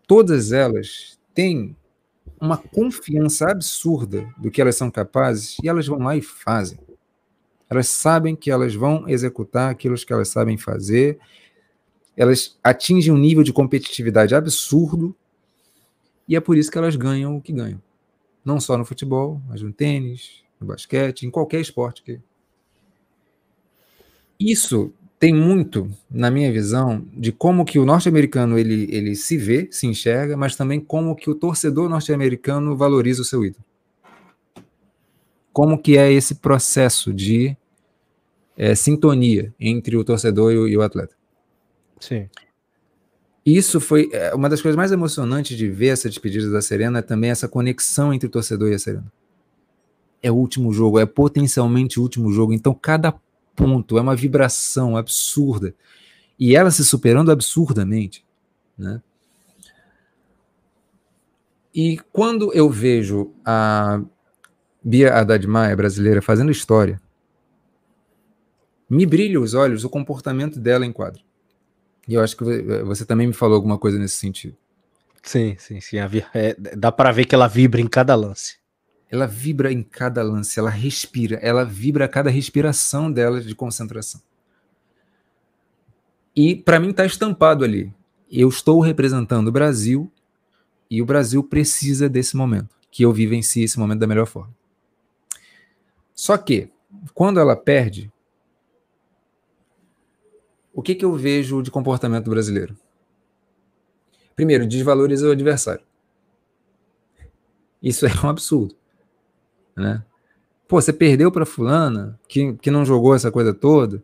[0.08, 1.76] todas elas têm
[2.40, 6.80] uma confiança absurda do que elas são capazes e elas vão lá e fazem.
[7.70, 11.18] Elas sabem que elas vão executar aquilo que elas sabem fazer.
[12.16, 15.16] Elas atingem um nível de competitividade absurdo
[16.28, 17.82] e é por isso que elas ganham o que ganham.
[18.46, 22.20] Não só no futebol, mas no tênis, no basquete, em qualquer esporte que.
[24.40, 29.68] Isso tem muito, na minha visão, de como que o norte-americano ele, ele se vê,
[29.72, 33.64] se enxerga, mas também como que o torcedor norte-americano valoriza o seu ídolo.
[35.52, 37.58] Como que é esse processo de
[38.58, 41.16] é, sintonia entre o torcedor e o, e o atleta.
[42.00, 42.30] Sim.
[43.46, 47.02] Isso foi é, uma das coisas mais emocionantes de ver essa despedida da Serena, é
[47.04, 49.12] também essa conexão entre o torcedor e a Serena.
[50.22, 53.14] É o último jogo, é potencialmente o último jogo, então cada
[53.56, 55.76] ponto é uma vibração absurda.
[56.40, 58.26] E ela se superando absurdamente,
[58.76, 59.02] né?
[61.74, 64.02] E quando eu vejo a
[64.82, 67.02] Bia Haddad Maia, brasileira, fazendo história,
[68.90, 71.25] me brilha os olhos o comportamento dela em quadro.
[72.08, 72.44] E eu acho que
[72.84, 74.56] você também me falou alguma coisa nesse sentido.
[75.24, 75.98] Sim, sim, sim.
[76.34, 78.58] É, dá para ver que ela vibra em cada lance.
[79.10, 84.22] Ela vibra em cada lance, ela respira, ela vibra a cada respiração dela de concentração.
[86.36, 87.94] E para mim está estampado ali.
[88.32, 90.12] Eu estou representando o Brasil
[90.90, 94.54] e o Brasil precisa desse momento, que eu vivencie esse momento da melhor forma.
[96.14, 96.70] Só que,
[97.14, 98.12] quando ela perde,
[100.76, 102.76] o que, que eu vejo de comportamento brasileiro?
[104.36, 105.86] Primeiro, desvaloriza o adversário.
[107.82, 108.76] Isso é um absurdo.
[109.74, 110.04] Né?
[110.68, 114.04] Pô, você perdeu para fulana, que, que não jogou essa coisa toda.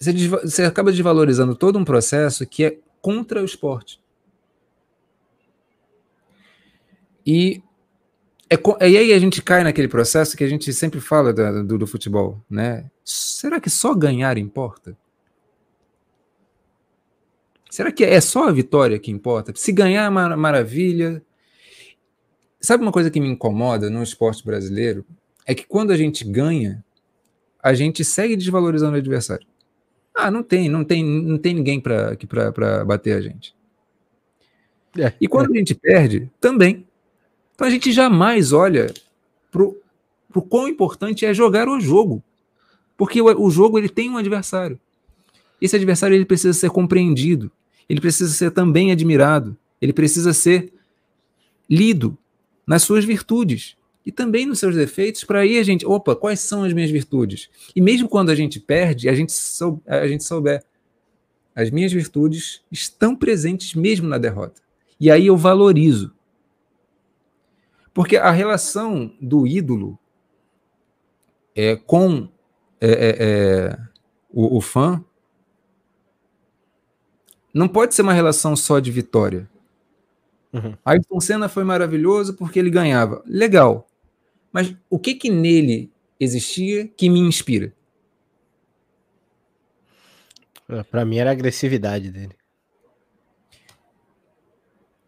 [0.00, 4.00] Você, você acaba desvalorizando todo um processo que é contra o esporte.
[7.26, 7.62] E
[8.50, 11.78] é, e aí a gente cai naquele processo que a gente sempre fala do, do,
[11.78, 12.90] do futebol, né?
[13.04, 14.96] Será que só ganhar importa?
[17.70, 19.52] Será que é só a vitória que importa?
[19.56, 21.20] Se ganhar é mar maravilha.
[22.60, 25.04] Sabe uma coisa que me incomoda no esporte brasileiro?
[25.44, 26.84] É que quando a gente ganha,
[27.62, 29.46] a gente segue desvalorizando o adversário.
[30.14, 33.54] Ah, não tem, não tem, não tem ninguém para bater a gente.
[34.96, 35.56] É, e quando é.
[35.56, 36.86] a gente perde, também.
[37.54, 38.92] Então a gente jamais olha
[39.50, 42.22] para o quão importante é jogar o jogo.
[42.96, 44.78] Porque o, o jogo ele tem um adversário.
[45.60, 47.50] Esse adversário ele precisa ser compreendido,
[47.88, 50.72] ele precisa ser também admirado, ele precisa ser
[51.70, 52.18] lido
[52.66, 56.64] nas suas virtudes e também nos seus defeitos, para aí a gente, opa, quais são
[56.64, 57.48] as minhas virtudes?
[57.74, 60.62] E mesmo quando a gente perde, a gente, sou, a gente souber,
[61.54, 64.60] as minhas virtudes estão presentes mesmo na derrota.
[65.00, 66.12] E aí eu valorizo.
[67.94, 69.96] Porque a relação do ídolo
[71.54, 72.28] é, com
[72.80, 73.78] é, é, é,
[74.28, 75.02] o, o fã
[77.54, 79.48] não pode ser uma relação só de vitória.
[80.52, 80.76] Uhum.
[80.84, 83.22] Ayrton Senna foi maravilhoso porque ele ganhava.
[83.24, 83.86] Legal.
[84.52, 87.72] Mas o que que nele existia que me inspira?
[90.68, 92.36] É, Para mim era a agressividade dele.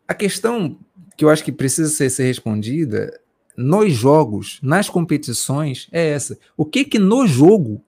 [0.06, 0.78] A questão
[1.16, 3.18] que eu acho que precisa ser, ser respondida
[3.56, 6.38] nos jogos, nas competições, é essa.
[6.56, 7.82] O que que no jogo,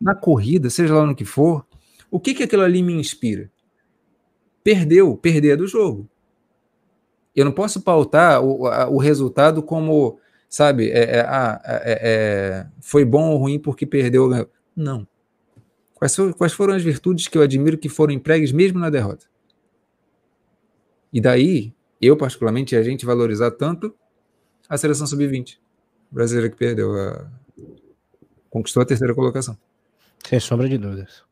[0.00, 1.66] na corrida, seja lá no que for,
[2.10, 3.50] o que que aquilo ali me inspira?
[4.62, 6.08] Perdeu, perder do jogo.
[7.34, 10.18] Eu não posso pautar o, a, o resultado como,
[10.48, 14.48] sabe, é, é, ah, é, é, foi bom ou ruim porque perdeu.
[14.74, 15.06] Não.
[15.94, 19.26] Quais, quais foram as virtudes que eu admiro que foram empregues mesmo na derrota?
[21.12, 23.94] E daí eu particularmente, a gente valorizar tanto
[24.68, 25.58] a seleção sub-20
[26.10, 27.26] brasileira que perdeu, a...
[28.50, 29.56] conquistou a terceira colocação.
[30.28, 31.22] Sem sombra de dúvidas.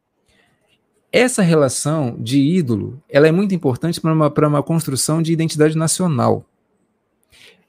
[1.12, 6.44] essa relação de ídolo, ela é muito importante para uma, uma construção de identidade nacional.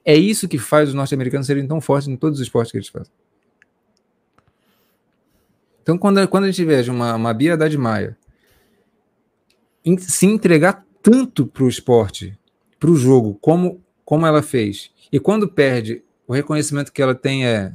[0.04, 2.88] É isso que faz os norte-americanos serem tão fortes em todos os esportes que eles
[2.88, 3.12] fazem.
[5.82, 8.16] Então, quando, quando a gente vê uma, uma Bia Haddad Maia
[9.98, 12.36] se entregar tanto para o esporte,
[12.78, 17.46] para o jogo, como, como ela fez, e quando perde, o reconhecimento que ela tem
[17.46, 17.74] é.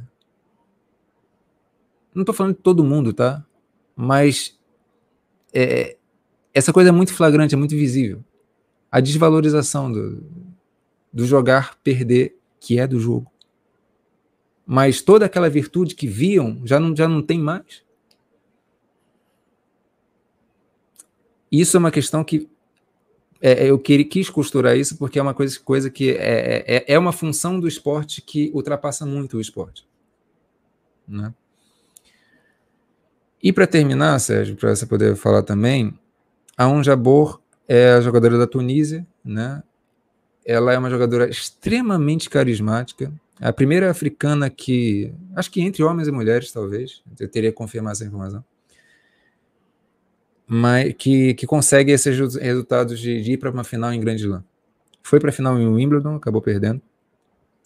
[2.14, 3.44] Não estou falando de todo mundo, tá?
[3.96, 4.58] Mas
[5.52, 5.96] é,
[6.52, 8.22] essa coisa é muito flagrante, é muito visível.
[8.90, 10.22] A desvalorização do,
[11.12, 13.32] do jogar, perder, que é do jogo.
[14.66, 17.82] Mas toda aquela virtude que viam já não, já não tem mais.
[21.50, 22.48] Isso é uma questão que
[23.42, 26.84] é, é eu queria, quis costurar isso porque é uma coisa, coisa que é, é,
[26.94, 29.86] é uma função do esporte que ultrapassa muito o esporte.
[31.06, 31.34] Né?
[33.42, 35.92] E para terminar, Sérgio, para você poder falar também,
[36.56, 39.62] a Um Jabor é a jogadora da Tunísia, né?
[40.44, 46.06] Ela é uma jogadora extremamente carismática, é a primeira africana que, acho que entre homens
[46.06, 48.44] e mulheres, talvez, eu teria que confirmar essa informação,
[50.54, 54.44] mas que, que consegue esses resultados de, de ir para uma final em Grande Slam.
[55.02, 56.82] Foi para a final em Wimbledon, acabou perdendo,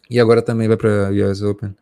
[0.08, 1.74] e agora também vai para a US Open.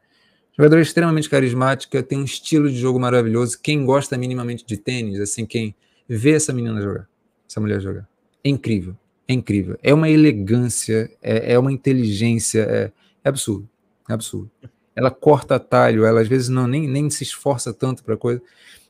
[0.56, 3.58] Jogadora extremamente carismática, tem um estilo de jogo maravilhoso.
[3.62, 5.74] Quem gosta minimamente de tênis, assim, quem
[6.08, 7.06] vê essa menina jogar,
[7.46, 8.08] essa mulher jogar,
[8.42, 8.96] é incrível,
[9.28, 9.78] é incrível.
[9.82, 13.68] É uma elegância, é, é uma inteligência, é, é, absurdo,
[14.08, 14.50] é absurdo.
[14.96, 18.40] Ela corta talho, ela às vezes não nem, nem se esforça tanto para coisa,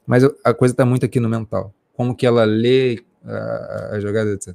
[0.07, 1.75] mas a coisa está muito aqui no mental.
[1.95, 4.55] Como que ela lê a, a jogada, etc.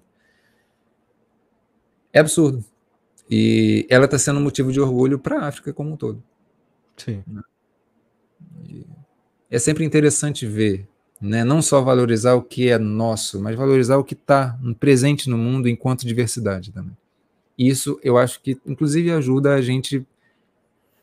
[2.12, 2.64] É absurdo.
[3.30, 6.24] E ela está sendo um motivo de orgulho para a África como um todo.
[6.98, 7.24] Sim.
[7.28, 7.42] Né?
[9.50, 10.88] É sempre interessante ver,
[11.22, 11.44] né?
[11.44, 15.68] não só valorizar o que é nosso, mas valorizar o que está presente no mundo
[15.70, 16.98] enquanto diversidade também.
[17.58, 20.06] Isso eu acho que, inclusive, ajuda a gente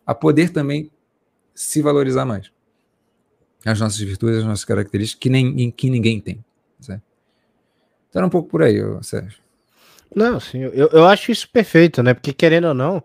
[0.05, 0.91] a poder também
[1.55, 2.51] se valorizar mais.
[3.67, 6.45] As nossas virtudes, as nossas características, que, nem, que ninguém tem.
[6.81, 7.03] Certo?
[8.09, 9.41] Então, era um pouco por aí, Sérgio.
[10.15, 12.15] Não, sim, eu, eu acho isso perfeito, né?
[12.15, 13.03] Porque, querendo ou não,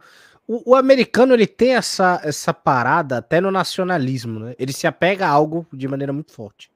[0.47, 4.55] o, o, americano ele tem essa, essa parada até no nacionalismo, né?
[4.59, 6.71] Ele se apega a algo de maneira muito forte.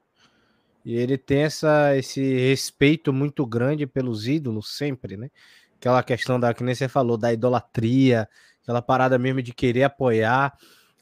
[0.84, 5.30] E ele tem essa, esse respeito muito grande pelos ídolos sempre, né?
[5.78, 8.28] Aquela questão da que nem você falou, da idolatria,
[8.62, 10.56] aquela parada mesmo de querer apoiar.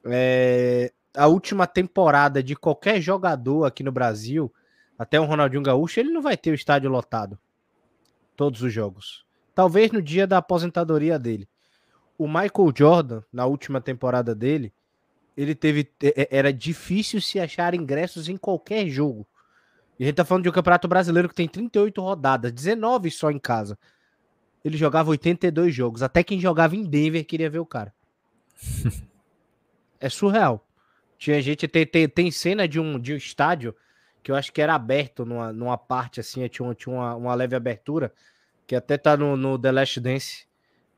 [0.06, 4.52] É, a última temporada de qualquer jogador aqui no Brasil,
[4.98, 7.38] até o Ronaldinho Gaúcho, ele não vai ter o estádio lotado.
[8.36, 9.24] Todos os jogos.
[9.54, 11.48] Talvez no dia da aposentadoria dele
[12.18, 14.72] o Michael Jordan, na última temporada dele,
[15.36, 15.90] ele teve.
[16.02, 19.26] É, é, era difícil se achar ingressos em qualquer jogo.
[19.98, 23.30] E a gente tá falando de um campeonato brasileiro que tem 38 rodadas, 19 só
[23.30, 23.78] em casa.
[24.64, 26.02] Ele jogava 82 jogos.
[26.02, 27.92] Até quem jogava em Denver queria ver o cara.
[30.00, 30.66] é surreal.
[31.18, 33.74] Tinha gente, tem, tem, tem cena de um, de um estádio
[34.22, 37.54] que eu acho que era aberto numa, numa parte assim, tinha, tinha uma, uma leve
[37.54, 38.12] abertura,
[38.66, 40.46] que até tá no, no The Last Dance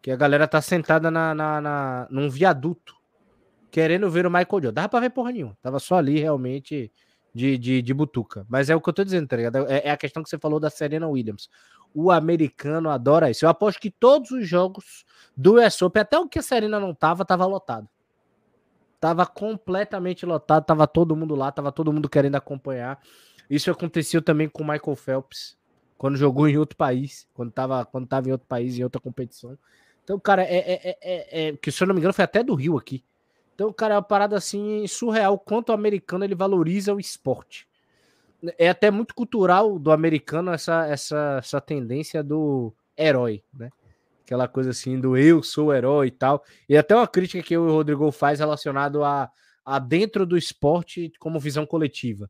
[0.06, 2.94] que a galera tá sentada na, na, na, num viaduto,
[3.72, 4.72] querendo ver o Michael Jordan.
[4.72, 5.58] Dava pra ver porra nenhuma.
[5.60, 6.92] Tava só ali realmente
[7.34, 8.46] de, de, de butuca.
[8.48, 9.66] Mas é o que eu tô dizendo, tá ligado?
[9.66, 11.50] É, é a questão que você falou da Serena Williams.
[11.92, 13.44] O americano adora isso.
[13.44, 15.04] Eu aposto que todos os jogos
[15.36, 17.88] do US Open, até o que a Serena não tava, tava lotado.
[19.00, 23.00] Tava completamente lotado, tava todo mundo lá, tava todo mundo querendo acompanhar.
[23.48, 25.56] Isso aconteceu também com o Michael Phelps,
[25.96, 29.56] quando jogou em outro país, quando tava, quando tava em outro país, em outra competição.
[30.02, 32.54] Então, cara, é, é, é, é, que se eu não me engano foi até do
[32.54, 33.04] Rio aqui.
[33.54, 37.66] Então, cara, é uma parada assim surreal quanto o americano ele valoriza o esporte.
[38.58, 43.70] É até muito cultural do americano essa, essa, essa tendência do herói, né?
[44.26, 46.42] Aquela coisa assim do eu sou herói e tal.
[46.68, 49.30] E até uma crítica que o Rodrigo faz relacionado a,
[49.64, 52.28] a dentro do esporte como visão coletiva.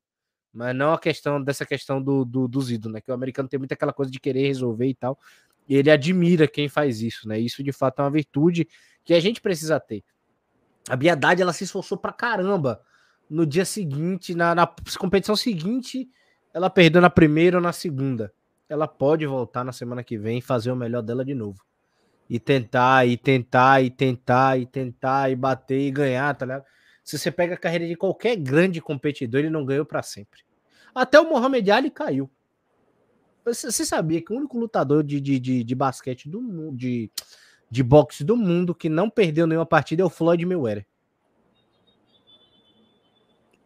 [0.52, 3.00] Mas não a questão dessa questão do, do, dos ídolos, né?
[3.00, 5.18] Que o americano tem muito aquela coisa de querer resolver e tal.
[5.66, 7.40] E ele admira quem faz isso, né?
[7.40, 8.68] Isso de fato é uma virtude
[9.02, 10.04] que a gente precisa ter.
[10.90, 12.82] A Biedade ela se esforçou pra caramba
[13.28, 14.66] no dia seguinte, na, na
[14.98, 16.06] competição seguinte,
[16.52, 18.30] ela perdeu na primeira ou na segunda.
[18.68, 21.64] Ela pode voltar na semana que vem e fazer o melhor dela de novo.
[22.28, 26.64] E tentar, e tentar, e tentar, e tentar, e bater e ganhar, tá ligado?
[27.04, 30.40] Se você pega a carreira de qualquer grande competidor, ele não ganhou para sempre.
[30.92, 32.28] Até o Mohamed Ali caiu.
[33.44, 37.08] Você sabia que o único lutador de, de, de, de basquete do mundo, de,
[37.70, 40.84] de boxe do mundo que não perdeu nenhuma partida é o Floyd Mayweather.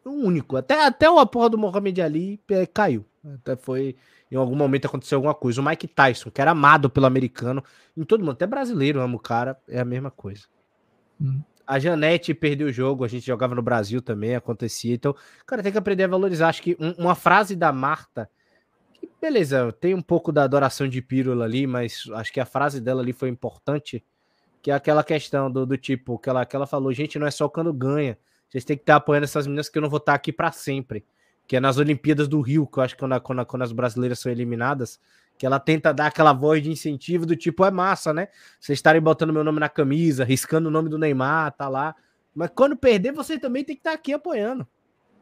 [0.05, 0.57] O único.
[0.57, 3.07] Até, até o porra do Mohamed Ali é, caiu.
[3.25, 3.97] Até foi.
[4.31, 5.61] Em algum momento aconteceu alguma coisa.
[5.61, 7.63] O Mike Tyson, que era amado pelo americano,
[7.97, 10.45] em todo mundo, até brasileiro ama o cara, é a mesma coisa.
[11.21, 11.41] Hum.
[11.67, 14.95] A Janete perdeu o jogo, a gente jogava no Brasil também, acontecia.
[14.95, 15.15] Então,
[15.47, 16.49] cara, tem que aprender a valorizar.
[16.49, 18.31] Acho que um, uma frase da Marta,
[18.95, 22.81] que, beleza, tem um pouco da adoração de pílula ali, mas acho que a frase
[22.81, 24.05] dela ali foi importante,
[24.63, 27.31] que é aquela questão do, do tipo, que ela, que ela falou, gente, não é
[27.31, 30.15] só quando ganha, vocês têm que estar apoiando essas meninas que eu não vou estar
[30.15, 31.05] aqui para sempre.
[31.51, 34.21] Que é nas Olimpíadas do Rio, que eu acho que quando, quando, quando as brasileiras
[34.21, 35.01] são eliminadas,
[35.37, 38.29] que ela tenta dar aquela voz de incentivo do tipo, é massa, né?
[38.61, 41.97] Vocês estarem botando meu nome na camisa, riscando o nome do Neymar, tá lá.
[42.33, 44.65] Mas quando perder, vocês também tem que estar aqui apoiando.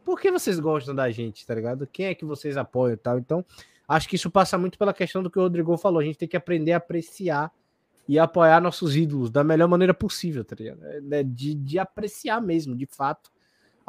[0.04, 1.88] Por que vocês gostam da gente, tá ligado?
[1.90, 3.18] Quem é que vocês apoiam e tal?
[3.18, 3.42] Então,
[3.88, 5.98] acho que isso passa muito pela questão do que o Rodrigo falou.
[5.98, 7.50] A gente tem que aprender a apreciar
[8.06, 10.80] e apoiar nossos ídolos da melhor maneira possível, tá ligado?
[11.10, 13.30] É, de, de apreciar mesmo, de fato,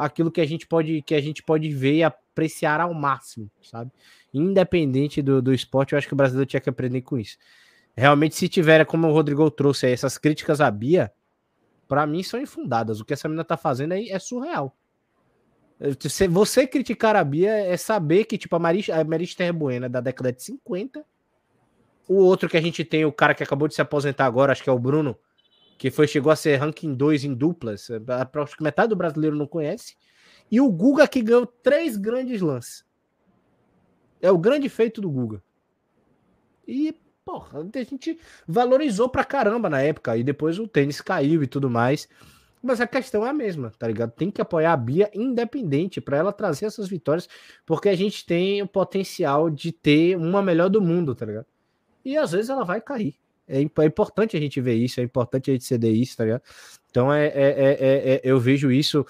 [0.06, 3.92] aquilo que a gente pode que a gente pode ver e apreciar ao máximo, sabe?
[4.34, 7.38] independente do, do esporte, eu acho que o brasileiro tinha que aprender com isso.
[7.96, 11.12] Realmente, se tiver, como o Rodrigo trouxe aí, essas críticas à Bia,
[11.88, 13.02] para mim são infundadas.
[13.02, 14.76] O que essa menina tá fazendo aí é surreal.
[16.30, 20.02] Você criticar a Bia é saber que, tipo, a Marista, a Marista Terbuena é da
[20.02, 21.04] década de 50.
[22.08, 24.64] O outro que a gente tem, o cara que acabou de se aposentar agora, acho
[24.64, 25.18] que é o Bruno,
[25.80, 27.88] que foi chegou a ser ranking 2 em duplas.
[27.90, 29.96] Acho que metade do brasileiro não conhece.
[30.52, 32.86] E o Guga que ganhou três grandes lances.
[34.22, 35.42] É o grande feito do Guga.
[36.68, 36.94] E,
[37.24, 40.18] porra, a gente valorizou pra caramba na época.
[40.18, 42.10] E depois o tênis caiu e tudo mais.
[42.62, 44.12] Mas a questão é a mesma, tá ligado?
[44.12, 47.30] Tem que apoiar a Bia independente para ela trazer essas vitórias,
[47.66, 51.46] porque a gente tem o potencial de ter uma melhor do mundo, tá ligado?
[52.04, 53.16] E às vezes ela vai cair.
[53.50, 56.44] É, é importante a gente ver isso, é importante a gente ceder isso, tá ligado?
[56.90, 59.06] Então é, é, é, é eu vejo isso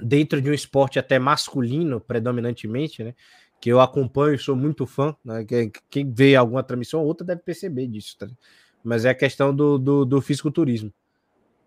[0.00, 3.14] dentro de um esporte até masculino, predominantemente, né?
[3.60, 5.44] que eu acompanho, sou muito fã, né?
[5.90, 8.28] Quem vê alguma transmissão ou outra deve perceber disso, tá?
[8.84, 10.92] Mas é a questão do, do, do fisiculturismo.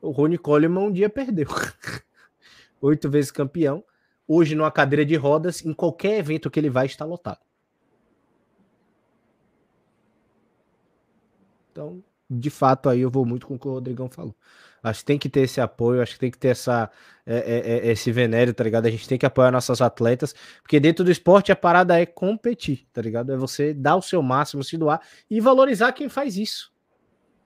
[0.01, 1.47] O Rony Coleman um dia perdeu.
[2.81, 3.83] Oito vezes campeão.
[4.27, 7.39] Hoje, numa cadeira de rodas, em qualquer evento que ele vai, está lotado.
[11.71, 14.35] Então, de fato, aí eu vou muito com o que o Rodrigão falou.
[14.83, 16.89] Acho que tem que ter esse apoio, acho que tem que ter essa,
[17.25, 18.87] é, é, é, esse venéreo, tá ligado?
[18.87, 22.87] A gente tem que apoiar nossas atletas, porque dentro do esporte a parada é competir,
[22.91, 23.31] tá ligado?
[23.31, 24.99] É você dar o seu máximo, se doar
[25.29, 26.71] e valorizar quem faz isso.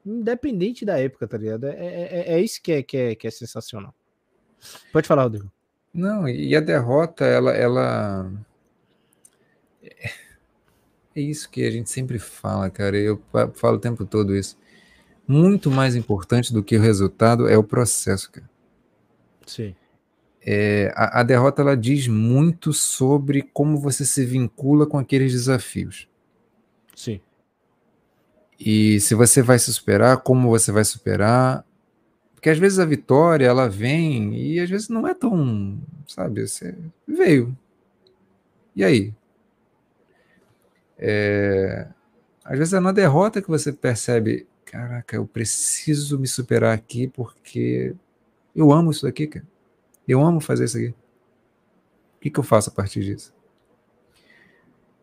[0.05, 1.65] Independente da época, tá ligado?
[1.65, 3.93] É, é, é, é isso que é, que, é, que é sensacional.
[4.93, 5.51] Pode falar, Rodrigo.
[5.93, 8.31] Não, e a derrota, ela, ela.
[11.15, 12.97] É isso que a gente sempre fala, cara.
[12.97, 13.21] Eu
[13.53, 14.57] falo o tempo todo isso
[15.27, 18.49] muito mais importante do que o resultado é o processo, cara.
[19.45, 19.75] Sim.
[20.45, 26.07] É, a, a, derrota ela diz muito sobre como você se vincula com aqueles desafios.
[26.95, 27.19] Sim.
[28.59, 31.65] E se você vai se superar, como você vai superar.
[32.33, 36.75] Porque às vezes a vitória ela vem e às vezes não é tão, sabe, você
[37.07, 37.57] veio.
[38.75, 39.13] E aí?
[40.97, 41.87] É,
[42.43, 47.95] às vezes é na derrota que você percebe caraca, eu preciso me superar aqui porque
[48.55, 49.45] eu amo isso daqui, cara.
[50.07, 50.89] Eu amo fazer isso aqui.
[50.89, 53.33] O que, que eu faço a partir disso?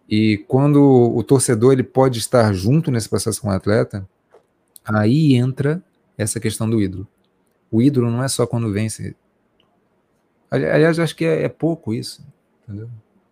[0.08, 4.06] E quando o torcedor ele pode estar junto nesse processo com o atleta,
[4.84, 5.82] aí entra
[6.18, 7.06] essa questão do ídolo.
[7.70, 9.16] O ídolo não é só quando vence.
[10.50, 12.22] Aliás, acho que é, é pouco isso.
[12.62, 12.90] Entendeu?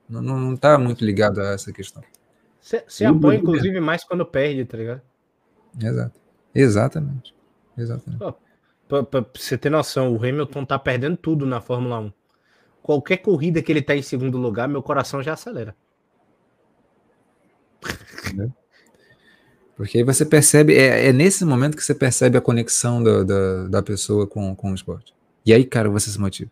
[0.08, 2.02] Não está muito ligado a essa questão.
[2.60, 5.02] Você apoia, inclusive, mais quando perde, tá ligado?
[5.80, 6.20] Exato.
[6.54, 7.34] Exatamente.
[7.76, 8.34] Exatamente.
[8.88, 12.12] Pra, pra, você ter noção, o Hamilton tá perdendo tudo na Fórmula 1.
[12.82, 15.74] Qualquer corrida que ele tá em segundo lugar, meu coração já acelera.
[19.76, 23.68] Porque aí você percebe, é, é, nesse momento que você percebe a conexão da, da,
[23.68, 25.14] da, pessoa com, com o esporte.
[25.46, 26.50] E aí, cara, você se motiva.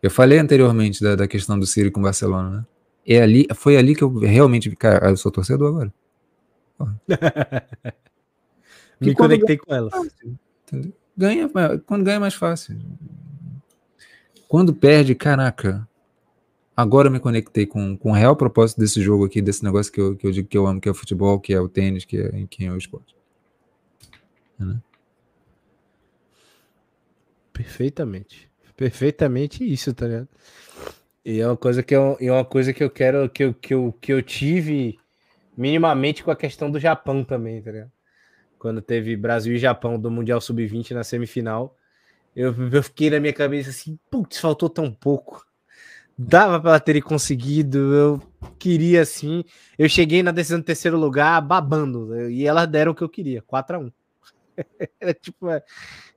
[0.00, 2.64] Eu falei anteriormente da, da questão do Ciro com o Barcelona, né?
[3.06, 5.92] É ali, foi ali que eu realmente vi, cara, eu sou torcedor agora.
[9.00, 9.90] Me conectei com ela.
[11.16, 11.48] ganha,
[11.86, 12.78] quando ganha é mais fácil.
[14.48, 15.86] Quando perde, caraca,
[16.76, 20.00] agora eu me conectei com, com o real propósito desse jogo aqui, desse negócio que
[20.00, 22.04] eu, que eu digo que eu amo, que é o futebol, que é o tênis,
[22.04, 23.14] que é, que é o esporte.
[24.60, 24.80] É, né?
[27.52, 28.50] Perfeitamente.
[28.76, 30.28] Perfeitamente isso, tá ligado?
[31.24, 33.74] E é uma coisa que eu, é uma coisa que eu quero, que eu, que,
[33.74, 34.98] eu, que eu tive
[35.56, 37.94] minimamente com a questão do Japão também, tá ligado?
[38.64, 41.76] quando teve Brasil e Japão do Mundial Sub-20 na semifinal.
[42.34, 45.44] Eu, eu fiquei na minha cabeça assim, putz, faltou tão pouco.
[46.16, 47.78] Dava para ter conseguido.
[47.94, 48.22] Eu
[48.58, 49.44] queria assim.
[49.78, 52.30] Eu cheguei na decisão de terceiro lugar babando.
[52.30, 53.92] E elas deram o que eu queria, 4 a 1
[54.98, 55.46] Era tipo.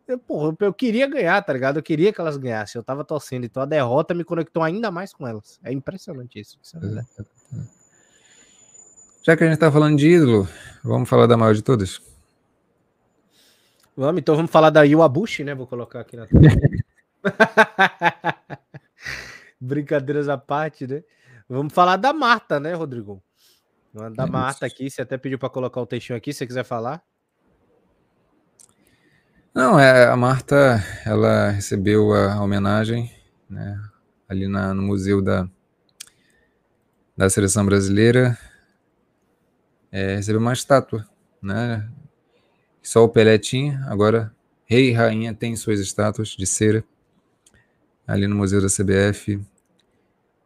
[0.08, 1.78] Eu, porra, eu queria ganhar, tá ligado?
[1.78, 2.80] Eu queria que elas ganhassem.
[2.80, 3.44] Eu tava torcendo.
[3.44, 5.60] Então a derrota me conectou ainda mais com elas.
[5.64, 6.58] É impressionante isso.
[6.76, 7.04] é
[9.22, 10.48] Já que a gente tá falando de ídolo,
[10.84, 12.02] vamos falar da maior de todas?
[13.98, 15.54] Vamos, então vamos falar da Iwabushi, né?
[15.54, 16.26] Vou colocar aqui na
[19.60, 21.04] Brincadeiras à parte, né?
[21.50, 23.22] Vamos falar da Marta, né, Rodrigo?
[24.14, 27.04] Da Marta aqui, você até pediu para colocar o textinho aqui, se você quiser falar.
[29.58, 33.12] Não, é, a Marta, ela recebeu a homenagem,
[33.50, 33.82] né,
[34.30, 35.50] ali na, no Museu da,
[37.18, 38.38] da Seleção Brasileira,
[39.92, 41.10] é, recebeu uma estátua,
[41.42, 41.92] né,
[42.84, 44.32] só o Pelé tinha, agora
[44.64, 46.84] rei e rainha têm suas estátuas de cera,
[48.06, 49.44] ali no Museu da CBF,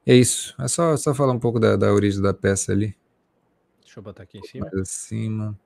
[0.06, 2.96] é isso, é só, só falar um pouco da, da origem da peça ali.
[3.82, 4.70] Deixa eu botar aqui em cima.
[4.72, 5.60] Mais acima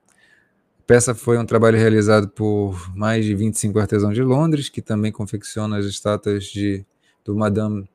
[0.86, 5.78] peça foi um trabalho realizado por mais de 25 artesãos de Londres, que também confecciona
[5.78, 6.86] as estátuas de,
[7.24, 7.88] do Madame,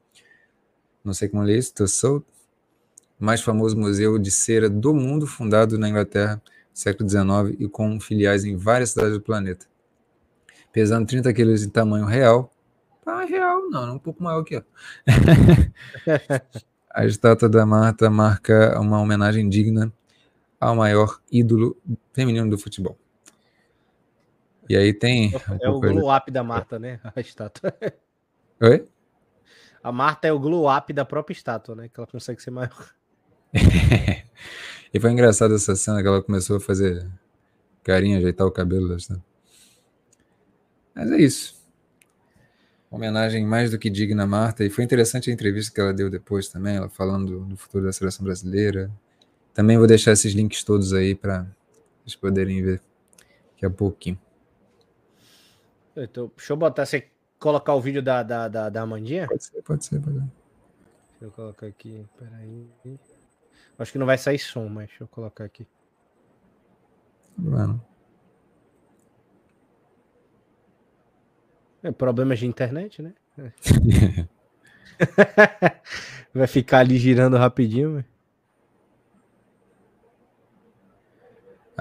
[1.03, 2.27] não sei como é isso, Tussauds,
[3.17, 6.41] mais famoso museu de cera do mundo, fundado na Inglaterra,
[6.73, 9.65] século XIX, e com filiais em várias cidades do planeta.
[10.73, 12.51] Pesando 30 quilos em tamanho real,
[13.05, 14.61] ah, real não, é um pouco maior que ó.
[16.93, 19.91] A estátua da Marta marca uma homenagem digna
[20.61, 21.75] ao maior ídolo
[22.13, 22.95] feminino do futebol.
[24.69, 25.33] E aí tem.
[25.59, 26.99] É o glow up da Marta, né?
[27.15, 27.75] A estátua.
[28.61, 28.85] Oi?
[29.83, 31.89] A Marta é o glow up da própria estátua, né?
[31.89, 32.93] Que ela consegue ser maior.
[34.93, 37.09] e foi engraçado essa cena que ela começou a fazer
[37.83, 38.93] carinho, ajeitar o cabelo.
[38.93, 39.19] Assim.
[40.93, 41.59] Mas é isso.
[42.91, 44.63] homenagem mais do que digna a Marta.
[44.63, 47.91] E foi interessante a entrevista que ela deu depois também, ela falando do futuro da
[47.91, 48.91] seleção brasileira,
[49.53, 51.45] também vou deixar esses links todos aí para
[51.99, 52.81] vocês poderem ver
[53.51, 54.19] daqui a pouquinho.
[55.95, 59.27] Então, deixa eu botar, você colocar o vídeo da, da, da, da Amandinha?
[59.27, 60.25] Pode ser, pode ser, pode ser.
[61.19, 62.67] Deixa eu colocar aqui, peraí.
[63.77, 65.67] Acho que não vai sair som, mas deixa eu colocar aqui.
[67.37, 67.83] Mano.
[71.83, 73.13] É, problemas de internet, né?
[76.33, 78.10] vai ficar ali girando rapidinho, mas...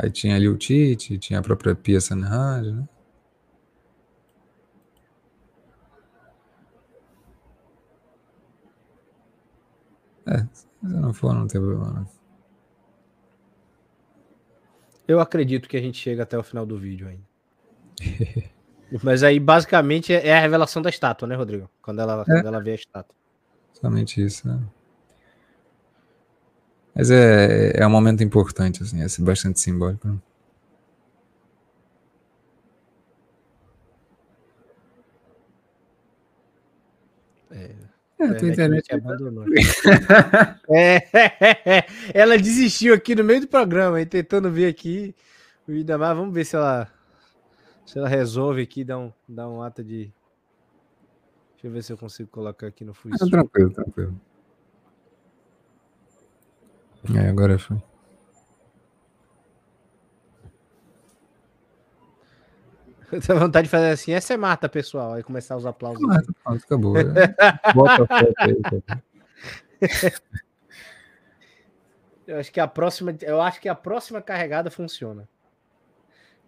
[0.02, 2.88] Aí tinha ali o Tite, tinha a própria Pia Sanrad, né?
[10.26, 11.92] É, se não for, não tem problema.
[11.92, 12.08] Não.
[15.06, 17.24] Eu acredito que a gente chega até o final do vídeo ainda.
[19.04, 21.68] Mas aí, basicamente, é a revelação da estátua, né, Rodrigo?
[21.82, 22.24] Quando ela, é.
[22.24, 23.14] quando ela vê a estátua.
[23.74, 24.60] Somente isso, né?
[27.00, 30.20] Mas é, é um momento importante, assim, é bastante simbólico.
[37.50, 37.70] É,
[38.18, 39.46] é, a tua internet abandonou.
[40.68, 41.00] é,
[42.12, 45.14] ela desistiu aqui no meio do programa, tentando ver aqui
[45.66, 46.14] o Idamar.
[46.14, 46.86] Vamos ver se ela
[47.86, 50.12] se ela resolve aqui dar um, dar um ato de.
[51.54, 54.20] Deixa eu ver se eu consigo colocar aqui no Full ah, Tranquilo, tranquilo.
[57.14, 57.76] É, agora foi.
[63.12, 65.14] Eu tenho vontade de fazer assim, essa é Marta, pessoal.
[65.14, 66.00] Aí começar os aplausos.
[66.44, 66.96] Pronto, acabou.
[66.96, 67.04] É.
[67.74, 68.56] Bota a foto aí.
[72.26, 75.28] Eu acho que a próxima, eu acho que a próxima carregada funciona.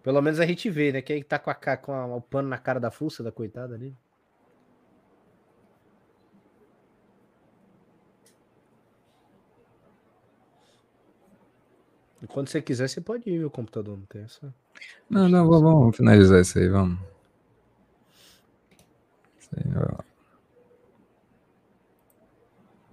[0.01, 1.01] Pelo menos a gente vê, né?
[1.01, 3.75] Que aí tá com, a, com a, o pano na cara da fuça da coitada
[3.75, 3.93] ali.
[12.23, 14.53] E quando você quiser, você pode ir, o computador, não tem essa.
[15.09, 16.97] Não, não, vamos finalizar isso aí, vamos.
[19.37, 19.63] Isso aí,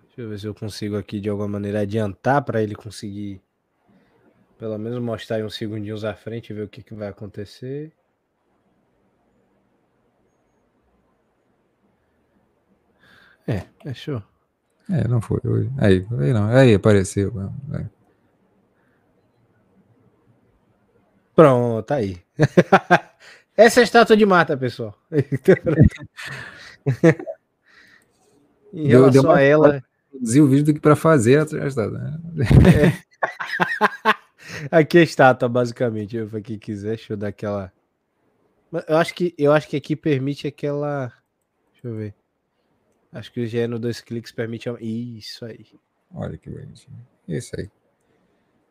[0.02, 3.40] Deixa eu ver se eu consigo aqui de alguma maneira adiantar para ele conseguir
[4.58, 7.92] pelo menos mostrar aí uns segundinhos à frente e ver o que, que vai acontecer.
[13.46, 14.22] É, fechou.
[14.90, 15.40] É, não foi.
[15.78, 16.48] Aí, aí não.
[16.48, 17.32] Aí apareceu.
[17.72, 17.99] Aí.
[21.34, 22.18] Pronto, tá aí.
[23.56, 24.96] Essa é a estátua de mata, pessoal.
[28.72, 29.84] em relação deu, deu a ela.
[30.10, 31.98] Produzir o vídeo do que para fazer a estátua.
[31.98, 32.18] Né?
[32.84, 33.10] É.
[34.70, 36.22] Aqui é a estátua, basicamente.
[36.26, 37.72] Para quem quiser, deixa eu dar aquela.
[38.86, 41.12] Eu acho que, eu acho que aqui permite aquela.
[41.72, 42.14] Deixa eu ver.
[43.12, 44.68] Acho que o GE no dois cliques permite.
[44.80, 45.66] Isso aí.
[46.14, 46.96] Olha que bonitinho.
[47.26, 47.68] Isso aí.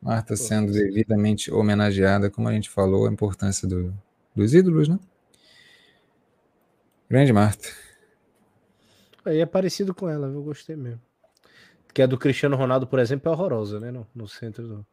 [0.02, 3.94] Marta sendo devidamente homenageada, como a gente falou, a importância do,
[4.36, 4.98] dos ídolos, né?
[7.10, 7.68] Grande Marta.
[9.26, 11.02] Aí é parecido com ela, eu gostei mesmo.
[11.94, 13.92] Que a do Cristiano Ronaldo, por exemplo, é horrorosa, né?
[13.92, 14.86] No, no centro do.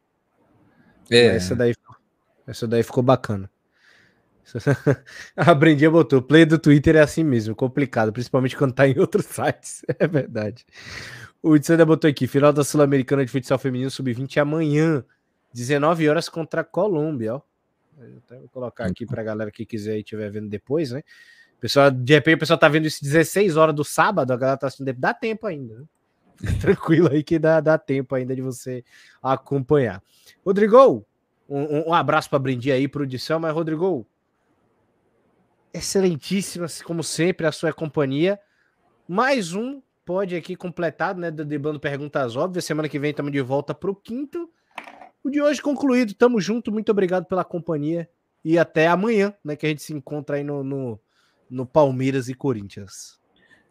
[1.09, 1.27] É.
[1.27, 1.73] Essa daí,
[2.45, 3.49] essa daí ficou bacana.
[5.35, 9.25] a Brendinha botou, play do Twitter é assim mesmo, complicado, principalmente quando tá em outros
[9.27, 9.83] sites.
[9.99, 10.65] É verdade.
[11.41, 15.05] O Itzander botou aqui, final da Sul-Americana de Futsal Feminino Sub-20 amanhã,
[15.53, 17.41] 19 horas contra a Colômbia, ó.
[17.99, 21.01] Eu até vou colocar aqui pra galera que quiser e estiver vendo depois, né?
[21.59, 24.67] Pessoal, de repente o pessoal tá vendo isso 16 horas do sábado, a galera tá
[24.67, 25.85] assistindo, dá tempo ainda, né?
[26.61, 28.83] Tranquilo aí que dá, dá tempo ainda de você
[29.21, 30.03] acompanhar.
[30.45, 31.03] Rodrigo,
[31.49, 34.05] um, um abraço para Brindir aí, pro Edição, mas Rodrigo,
[35.73, 38.39] excelentíssima, como sempre, a sua companhia.
[39.07, 41.29] Mais um pode aqui completado, né?
[41.29, 42.63] Driblando perguntas óbvias.
[42.63, 44.49] Semana que vem estamos de volta para o quinto.
[45.21, 46.13] O de hoje concluído.
[46.13, 46.71] Tamo junto.
[46.71, 48.09] Muito obrigado pela companhia.
[48.43, 49.57] E até amanhã, né?
[49.57, 50.99] Que a gente se encontra aí no, no,
[51.49, 53.19] no Palmeiras e Corinthians.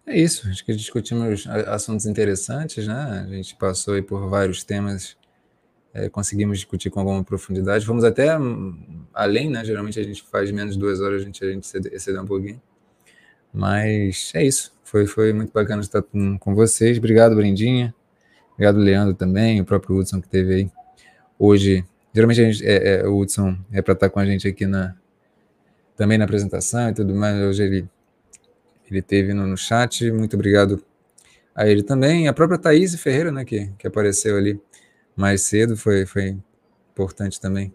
[0.07, 0.47] É isso.
[0.51, 3.25] Acho que discutimos assuntos interessantes, né?
[3.27, 5.17] A gente passou aí por vários temas
[5.95, 7.87] é, conseguimos discutir com alguma profundidade.
[7.87, 8.37] Vamos até
[9.15, 9.65] além, né?
[9.65, 12.61] Geralmente a gente faz menos duas horas, a gente, a gente exceder um pouquinho.
[13.51, 14.76] Mas é isso.
[14.87, 16.97] Foi, foi muito bacana estar com, com vocês.
[16.99, 17.93] Obrigado, Brendinha.
[18.53, 20.71] Obrigado, Leandro, também, o próprio Hudson que teve aí
[21.37, 21.85] hoje.
[22.15, 24.95] Geralmente a gente, é, é, o Hudson é para estar com a gente aqui na,
[25.97, 27.37] também na apresentação e tudo mais.
[27.43, 27.89] Hoje ele,
[28.89, 30.09] ele teve no, no chat.
[30.13, 30.81] Muito obrigado
[31.53, 32.29] a ele também.
[32.29, 34.61] A própria Thaís Ferreira, né, que, que apareceu ali
[35.17, 36.39] mais cedo, foi, foi
[36.93, 37.75] importante também.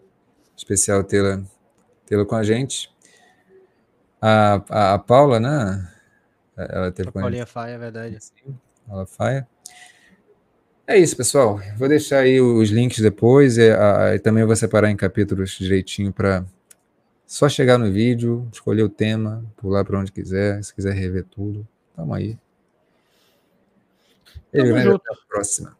[0.56, 1.42] Especial tê-la
[2.06, 2.90] tê com a gente.
[4.18, 5.88] A, a, a, Paula, né?
[6.56, 7.46] Ela teve a com Paulinha.
[7.46, 8.18] Faia, é verdade.
[8.20, 9.48] Sim, Paula Faia.
[10.86, 11.60] É isso, pessoal.
[11.78, 16.12] Vou deixar aí os links depois e, a, e também vou separar em capítulos direitinho
[16.12, 16.44] para
[17.26, 21.66] só chegar no vídeo, escolher o tema, pular para onde quiser, se quiser rever tudo.
[21.96, 22.36] Tamo aí.
[24.52, 24.96] Tamo junto.
[24.96, 25.76] Até a próxima.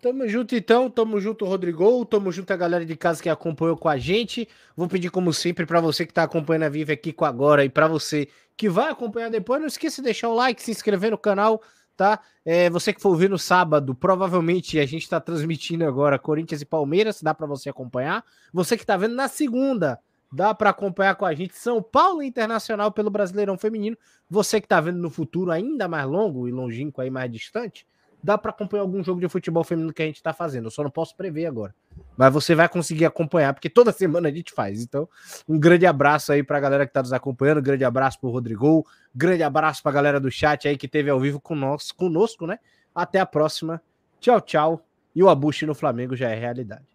[0.00, 3.88] Tamo junto então, tamo junto Rodrigo, tamo junto a galera de casa que acompanhou com
[3.88, 4.46] a gente.
[4.76, 7.70] Vou pedir como sempre para você que tá acompanhando a Vive aqui com agora e
[7.70, 11.18] para você que vai acompanhar depois, não esqueça de deixar o like, se inscrever no
[11.18, 11.62] canal,
[11.96, 12.20] tá?
[12.44, 16.66] É, você que for ouvir no sábado, provavelmente a gente tá transmitindo agora Corinthians e
[16.66, 18.24] Palmeiras, dá para você acompanhar.
[18.52, 19.98] Você que tá vendo na segunda,
[20.32, 23.96] dá para acompanhar com a gente São Paulo Internacional pelo Brasileirão Feminino.
[24.28, 27.86] Você que tá vendo no futuro ainda mais longo e longínquo aí mais distante,
[28.24, 30.64] dá para acompanhar algum jogo de futebol feminino que a gente está fazendo.
[30.64, 31.74] Eu só não posso prever agora.
[32.16, 34.82] Mas você vai conseguir acompanhar, porque toda semana a gente faz.
[34.82, 35.06] Então,
[35.46, 38.32] um grande abraço aí para a galera que está nos acompanhando, grande abraço para o
[38.32, 42.46] Rodrigo, grande abraço para a galera do chat aí que teve ao vivo conosco, conosco,
[42.46, 42.58] né?
[42.94, 43.82] Até a próxima.
[44.18, 44.86] Tchau, tchau.
[45.14, 46.86] E o Abuche no Flamengo já é realidade.